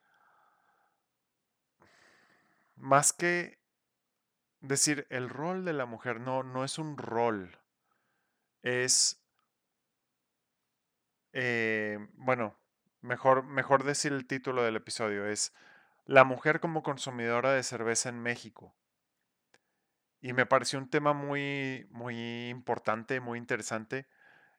más 2.76 3.12
que 3.12 3.58
decir 4.60 5.06
el 5.10 5.28
rol 5.28 5.64
de 5.64 5.72
la 5.72 5.86
mujer, 5.86 6.20
no, 6.20 6.42
no 6.42 6.64
es 6.64 6.78
un 6.78 6.96
rol, 6.96 7.58
es 8.62 9.22
eh, 11.32 11.98
bueno, 12.14 12.58
mejor, 13.00 13.44
mejor 13.44 13.84
decir 13.84 14.12
el 14.12 14.26
título 14.26 14.62
del 14.62 14.76
episodio, 14.76 15.26
es 15.26 15.54
La 16.04 16.24
mujer 16.24 16.60
como 16.60 16.82
consumidora 16.82 17.52
de 17.52 17.62
cerveza 17.62 18.08
en 18.08 18.20
México. 18.20 18.74
Y 20.20 20.34
me 20.34 20.46
pareció 20.46 20.78
un 20.78 20.88
tema 20.88 21.12
muy, 21.14 21.86
muy 21.90 22.48
importante, 22.48 23.20
muy 23.20 23.38
interesante. 23.38 24.06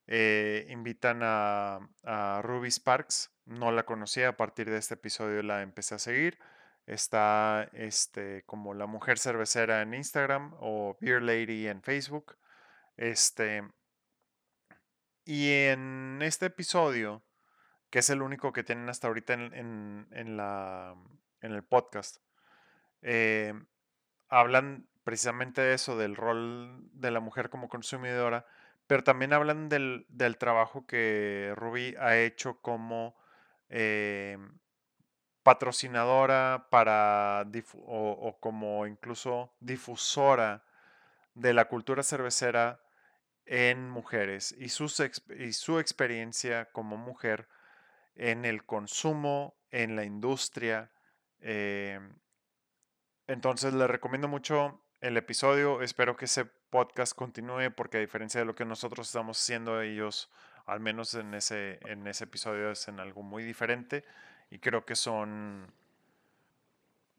Eh, 0.08 0.68
invitan 0.70 1.22
a, 1.24 1.80
a 2.04 2.42
Ruby 2.44 2.70
Sparks, 2.70 3.32
no 3.46 3.72
la 3.72 3.86
conocía, 3.86 4.30
a 4.30 4.38
partir 4.38 4.70
de 4.70 4.78
este 4.78 4.96
episodio 4.96 5.42
la 5.44 5.62
empecé 5.62 5.96
a 5.96 6.00
seguir. 6.00 6.40
Está 6.86 7.70
este, 7.74 8.44
como 8.46 8.74
la 8.74 8.86
mujer 8.88 9.18
cervecera 9.18 9.82
en 9.82 9.94
Instagram 9.94 10.54
o 10.60 10.98
Beer 11.00 11.22
Lady 11.22 11.68
en 11.68 11.82
Facebook. 11.82 12.38
Este, 12.98 13.64
y 15.26 15.52
en 15.52 16.20
este 16.22 16.48
episodio, 16.48 17.24
que 17.90 18.00
es 18.00 18.10
el 18.10 18.22
único 18.22 18.52
que 18.52 18.64
tienen 18.64 18.90
hasta 18.90 19.08
ahorita 19.08 19.34
en, 19.34 19.54
en- 19.54 20.08
en 20.12 20.38
la, 20.38 20.96
en 21.42 21.52
el 21.54 21.64
podcast, 21.64 22.18
eh, 23.02 23.54
hablan 24.30 24.88
precisamente 25.04 25.62
de 25.62 25.74
eso, 25.76 25.98
del 25.98 26.16
rol 26.16 26.82
de 26.94 27.12
la 27.12 27.20
mujer 27.20 27.50
como 27.50 27.70
consumidora, 27.70 28.46
pero 28.88 29.04
también 29.04 29.34
hablan 29.34 29.70
del, 29.70 30.06
del 30.10 30.38
trabajo 30.38 30.86
que 30.86 31.54
Ruby 31.56 31.96
ha 32.00 32.18
hecho 32.18 32.60
como 32.62 33.16
eh, 33.70 34.38
patrocinadora 35.44 36.68
para 36.70 37.46
o, 37.86 38.38
como 38.40 38.88
incluso 38.88 39.54
difusora 39.60 40.64
de 41.36 41.54
la 41.54 41.66
cultura 41.66 42.04
cervecera 42.04 42.82
en 43.46 43.90
mujeres 43.90 44.56
y, 44.58 44.70
sus 44.70 45.02
y 45.02 45.54
su 45.54 45.80
experiencia 45.80 46.72
como 46.72 46.96
mujer 46.96 47.50
en 48.16 48.46
el 48.46 48.66
consumo, 48.66 49.56
en 49.70 49.96
la 49.96 50.06
industria. 50.06 50.92
eh, 51.40 52.00
entonces 53.28 53.74
les 53.74 53.90
recomiendo 53.90 54.28
mucho 54.28 54.82
el 55.02 55.18
episodio. 55.18 55.82
Espero 55.82 56.16
que 56.16 56.26
ese 56.26 56.46
podcast 56.46 57.16
continúe 57.16 57.72
porque 57.76 57.98
a 57.98 58.02
diferencia 58.02 58.40
de 58.40 58.46
lo 58.46 58.56
que 58.56 58.66
nosotros 58.66 59.08
estamos 59.08 59.40
haciendo, 59.40 59.82
ellos, 59.82 60.30
al 60.66 60.80
menos 60.80 61.14
en 61.16 61.34
ese, 61.34 61.80
en 61.82 62.08
ese 62.08 62.26
episodio, 62.26 62.72
es 62.72 62.88
en 62.88 63.00
algo 63.00 63.24
muy 63.24 63.44
diferente 63.44 64.06
y 64.50 64.60
creo 64.60 64.86
que 64.86 64.96
son 64.96 65.72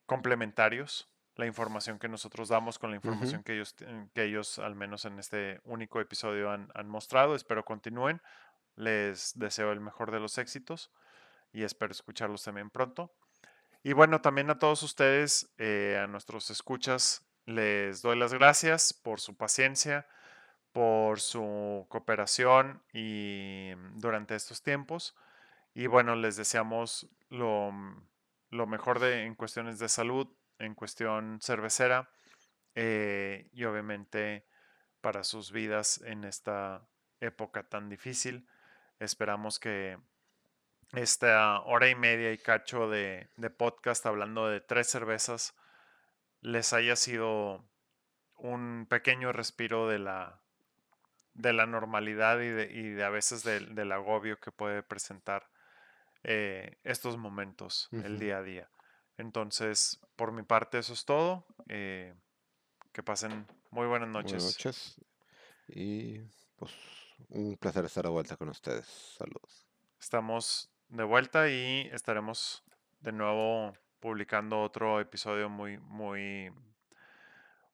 complementarios 0.06 1.08
la 1.36 1.46
información 1.46 1.98
que 1.98 2.08
nosotros 2.08 2.48
damos 2.48 2.78
con 2.78 2.90
la 2.90 2.96
información 2.96 3.42
que 3.42 3.54
ellos, 3.54 3.74
que 3.74 4.24
ellos 4.24 4.58
al 4.58 4.74
menos 4.74 5.04
en 5.04 5.18
este 5.18 5.60
único 5.64 6.00
episodio 6.00 6.50
han, 6.50 6.70
han 6.74 6.88
mostrado. 6.88 7.34
Espero 7.34 7.64
continúen. 7.64 8.22
Les 8.76 9.36
deseo 9.38 9.72
el 9.72 9.80
mejor 9.80 10.10
de 10.12 10.20
los 10.20 10.38
éxitos 10.38 10.92
y 11.52 11.64
espero 11.64 11.92
escucharlos 11.92 12.42
también 12.42 12.70
pronto. 12.70 13.12
Y 13.82 13.92
bueno, 13.92 14.20
también 14.20 14.50
a 14.50 14.58
todos 14.58 14.82
ustedes, 14.82 15.52
eh, 15.58 16.00
a 16.02 16.06
nuestros 16.06 16.50
escuchas, 16.50 17.26
les 17.46 18.00
doy 18.00 18.18
las 18.18 18.32
gracias 18.32 18.92
por 18.92 19.20
su 19.20 19.36
paciencia, 19.36 20.06
por 20.72 21.20
su 21.20 21.86
cooperación 21.88 22.82
y 22.92 23.72
mm, 23.76 23.98
durante 24.00 24.34
estos 24.34 24.62
tiempos. 24.62 25.14
Y 25.74 25.88
bueno, 25.88 26.14
les 26.14 26.36
deseamos 26.36 27.08
lo, 27.28 27.72
mm, 27.72 28.06
lo 28.50 28.66
mejor 28.66 29.00
de, 29.00 29.24
en 29.24 29.34
cuestiones 29.34 29.78
de 29.78 29.88
salud, 29.88 30.28
en 30.58 30.74
cuestión 30.74 31.40
cervecera 31.42 32.08
eh, 32.74 33.48
y 33.52 33.64
obviamente 33.64 34.46
para 35.00 35.24
sus 35.24 35.52
vidas 35.52 36.00
en 36.06 36.24
esta 36.24 36.86
época 37.20 37.64
tan 37.64 37.88
difícil. 37.88 38.48
Esperamos 39.00 39.58
que 39.58 39.98
esta 40.92 41.60
hora 41.62 41.88
y 41.88 41.96
media 41.96 42.32
y 42.32 42.38
cacho 42.38 42.88
de, 42.88 43.28
de 43.36 43.50
podcast 43.50 44.06
hablando 44.06 44.48
de 44.48 44.60
tres 44.60 44.86
cervezas 44.86 45.54
les 46.40 46.72
haya 46.72 46.94
sido 46.94 47.64
un 48.36 48.86
pequeño 48.88 49.32
respiro 49.32 49.88
de 49.88 49.98
la, 49.98 50.40
de 51.32 51.52
la 51.52 51.66
normalidad 51.66 52.38
y 52.40 52.48
de, 52.48 52.72
y 52.72 52.90
de 52.90 53.02
a 53.02 53.10
veces 53.10 53.42
del, 53.42 53.74
del 53.74 53.90
agobio 53.92 54.38
que 54.38 54.52
puede 54.52 54.82
presentar 54.82 55.48
eh, 56.24 56.78
estos 56.84 57.16
momentos, 57.16 57.88
el 57.92 58.18
día 58.18 58.38
a 58.38 58.42
día. 58.42 58.68
Entonces, 59.16 60.00
por 60.16 60.32
mi 60.32 60.42
parte, 60.42 60.78
eso 60.78 60.92
es 60.92 61.04
todo. 61.04 61.46
eh, 61.68 62.14
que 62.92 63.02
pasen 63.02 63.46
muy 63.70 63.86
buenas 63.88 64.08
Buenas 64.12 64.32
noches. 64.32 64.44
noches. 64.44 65.00
Y 65.68 66.20
pues 66.56 66.72
un 67.30 67.56
placer 67.56 67.84
estar 67.84 68.04
de 68.04 68.10
vuelta 68.10 68.36
con 68.36 68.48
ustedes. 68.48 68.86
Saludos. 68.86 69.66
Estamos 70.00 70.70
de 70.88 71.02
vuelta 71.02 71.48
y 71.48 71.88
estaremos 71.92 72.62
de 73.00 73.12
nuevo 73.12 73.72
publicando 73.98 74.62
otro 74.62 75.00
episodio 75.00 75.48
muy, 75.48 75.78
muy, 75.78 76.52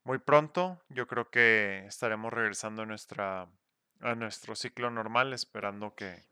muy 0.05 0.18
pronto. 0.18 0.81
Yo 0.89 1.06
creo 1.06 1.31
que 1.31 1.85
estaremos 1.86 2.32
regresando 2.32 2.82
a, 2.82 2.86
nuestra, 2.86 3.47
a 4.01 4.14
nuestro 4.14 4.55
ciclo 4.55 4.90
normal, 4.90 5.32
esperando 5.35 5.94
que, 5.94 6.24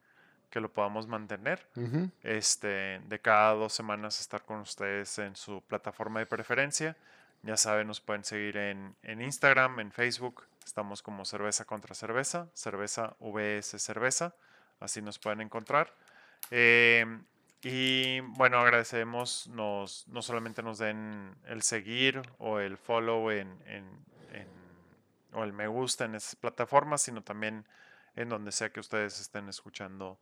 que 0.50 0.60
lo 0.60 0.72
podamos 0.72 1.06
mantener. 1.06 1.66
Este, 2.22 3.00
de 3.04 3.20
cada 3.20 3.52
dos 3.54 3.72
semanas 3.72 4.20
estar 4.20 4.44
con 4.44 4.60
ustedes 4.60 5.18
en 5.18 5.36
su 5.36 5.62
plataforma 5.62 6.20
de 6.20 6.26
preferencia. 6.26 6.96
Ya 7.42 7.56
saben, 7.56 7.86
nos 7.86 8.00
pueden 8.00 8.24
seguir 8.24 8.56
en, 8.56 8.96
en 9.02 9.20
Instagram, 9.22 9.78
en 9.80 9.92
Facebook. 9.92 10.44
Estamos 10.64 11.02
como 11.02 11.24
Cerveza 11.24 11.64
contra 11.64 11.94
Cerveza, 11.94 12.48
Cerveza 12.54 13.14
VS 13.20 13.78
Cerveza. 13.78 14.34
Así 14.80 15.00
nos 15.02 15.18
pueden 15.18 15.40
encontrar. 15.40 15.94
Eh, 16.50 17.04
y 17.62 18.20
bueno, 18.20 18.58
agradecemos 18.58 19.48
nos, 19.48 20.06
no 20.08 20.22
solamente 20.22 20.62
nos 20.62 20.78
den 20.78 21.34
el 21.46 21.62
seguir 21.62 22.22
o 22.38 22.58
el 22.60 22.76
follow 22.78 23.30
en, 23.30 23.48
en- 23.66 24.04
en- 24.32 24.58
o 25.32 25.42
el 25.44 25.52
me 25.52 25.66
gusta 25.66 26.04
en 26.06 26.14
esas 26.14 26.36
plataformas, 26.36 27.02
sino 27.02 27.22
también 27.22 27.66
en 28.18 28.28
donde 28.28 28.50
sea 28.50 28.72
que 28.72 28.80
ustedes 28.80 29.20
estén 29.20 29.48
escuchando 29.48 30.18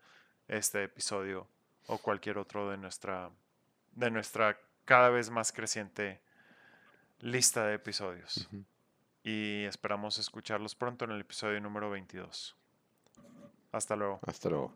este 0.48 0.84
episodio 0.84 1.48
o 1.86 1.96
cualquier 1.96 2.36
otro 2.36 2.68
de 2.70 2.76
nuestra, 2.76 3.30
de 3.92 4.10
nuestra 4.10 4.58
cada 4.84 5.08
vez 5.08 5.30
más 5.30 5.50
creciente 5.50 6.20
lista 7.20 7.64
de 7.64 7.74
episodios. 7.74 8.50
Y 9.22 9.64
esperamos 9.64 10.18
escucharlos 10.18 10.74
pronto 10.74 11.06
en 11.06 11.12
el 11.12 11.22
episodio 11.22 11.58
número 11.58 11.88
22. 11.88 12.54
Hasta 13.72 13.96
luego. 13.96 14.20
Hasta 14.26 14.50
luego. 14.50 14.74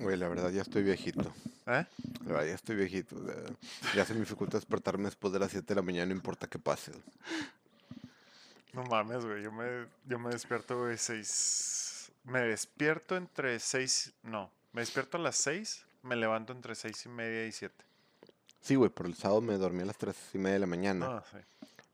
Güey, 0.00 0.16
la 0.16 0.28
verdad 0.28 0.50
ya 0.50 0.62
estoy 0.62 0.82
viejito. 0.82 1.32
¿Eh? 1.66 1.84
La 2.24 2.32
verdad 2.32 2.46
ya 2.46 2.54
estoy 2.54 2.76
viejito. 2.76 3.16
o 3.16 3.24
sea, 3.26 3.34
ya 3.94 4.04
se 4.04 4.14
me 4.14 4.20
dificulta 4.20 4.56
despertarme 4.56 5.04
después 5.04 5.32
de 5.32 5.38
las 5.40 5.50
7 5.50 5.66
de 5.66 5.74
la 5.74 5.82
mañana, 5.82 6.06
no 6.06 6.12
importa 6.14 6.46
qué 6.46 6.58
pase. 6.58 6.92
No 8.72 8.84
mames, 8.84 9.24
güey. 9.24 9.42
Yo 9.42 9.50
me, 9.52 9.86
yo 10.06 10.18
me 10.18 10.30
despierto, 10.30 10.78
güey, 10.78 10.96
seis. 10.98 12.10
Me 12.24 12.40
despierto 12.40 13.16
entre 13.16 13.58
seis. 13.58 14.12
No, 14.22 14.50
me 14.72 14.82
despierto 14.82 15.16
a 15.16 15.20
las 15.20 15.36
seis. 15.36 15.84
Me 16.02 16.14
levanto 16.16 16.52
entre 16.52 16.74
seis 16.74 17.04
y 17.06 17.08
media 17.08 17.46
y 17.46 17.52
siete. 17.52 17.84
Sí, 18.60 18.74
güey, 18.76 18.90
por 18.90 19.06
el 19.06 19.14
sábado 19.14 19.40
me 19.40 19.56
dormí 19.56 19.82
a 19.82 19.86
las 19.86 19.96
3 19.96 20.14
y 20.34 20.38
media 20.38 20.54
de 20.54 20.58
la 20.58 20.66
mañana 20.66 21.06
Ah, 21.06 21.24
sí. 21.30 21.38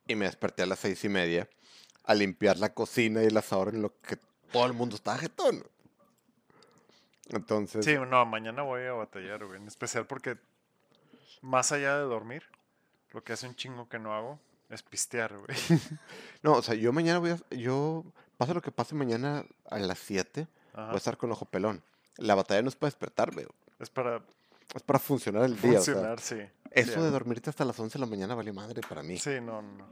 y 0.08 0.14
me 0.16 0.24
desperté 0.24 0.62
a 0.62 0.66
las 0.66 0.78
6 0.80 1.04
y 1.04 1.08
media 1.10 1.48
a 2.04 2.14
limpiar 2.14 2.58
la 2.58 2.72
cocina 2.72 3.22
y 3.22 3.26
el 3.26 3.36
asador 3.36 3.68
en 3.74 3.82
lo 3.82 3.92
que 4.00 4.16
todo 4.50 4.66
el 4.66 4.72
mundo 4.72 4.96
estaba 4.96 5.18
jetón. 5.18 5.62
Entonces, 7.30 7.84
Sí, 7.84 7.96
no, 8.08 8.26
mañana 8.26 8.62
voy 8.62 8.82
a 8.84 8.92
batallar, 8.92 9.44
güey. 9.44 9.60
En 9.60 9.66
especial 9.66 10.06
porque, 10.06 10.38
más 11.42 11.72
allá 11.72 11.96
de 11.96 12.04
dormir, 12.04 12.44
lo 13.12 13.22
que 13.24 13.32
hace 13.32 13.46
un 13.46 13.54
chingo 13.54 13.88
que 13.88 13.98
no 13.98 14.14
hago 14.14 14.40
es 14.70 14.82
pistear, 14.82 15.36
güey. 15.36 15.56
no, 16.42 16.52
o 16.52 16.62
sea, 16.62 16.74
yo 16.74 16.92
mañana 16.92 17.18
voy 17.18 17.30
a, 17.30 17.38
yo, 17.50 18.04
pase 18.36 18.54
lo 18.54 18.62
que 18.62 18.72
pase 18.72 18.94
mañana 18.94 19.44
a 19.70 19.78
las 19.78 19.98
7, 19.98 20.46
voy 20.74 20.94
a 20.94 20.96
estar 20.96 21.16
con 21.16 21.30
ojo 21.32 21.44
pelón. 21.46 21.82
La 22.16 22.34
batalla 22.34 22.62
no 22.62 22.68
es 22.68 22.76
para 22.76 22.88
despertarme, 22.88 23.46
Es 23.80 23.90
para 23.90 24.22
es 24.74 24.82
para 24.82 24.98
funcionar 24.98 25.44
el 25.44 25.60
día. 25.60 25.78
o 25.78 25.82
sea, 25.82 25.94
funcionar, 25.94 26.20
sí. 26.20 26.40
eso 26.70 27.02
de 27.02 27.10
dormirte 27.10 27.50
hasta 27.50 27.64
las 27.64 27.78
11 27.78 27.98
de 27.98 28.00
la 28.00 28.06
mañana 28.06 28.34
vale 28.34 28.52
madre 28.52 28.82
para 28.88 29.02
mí. 29.02 29.18
Sí, 29.18 29.40
no, 29.40 29.62
no. 29.62 29.86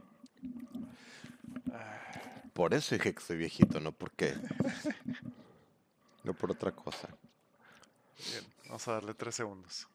Por 2.53 2.73
eso 2.73 2.95
dije 2.95 3.15
que 3.15 3.21
soy 3.21 3.37
viejito, 3.37 3.79
no 3.79 3.91
porque, 3.91 4.35
no 6.23 6.33
por 6.33 6.51
otra 6.51 6.71
cosa. 6.71 7.07
Bien, 8.31 8.45
vamos 8.65 8.87
a 8.87 8.93
darle 8.93 9.13
tres 9.13 9.35
segundos. 9.35 9.87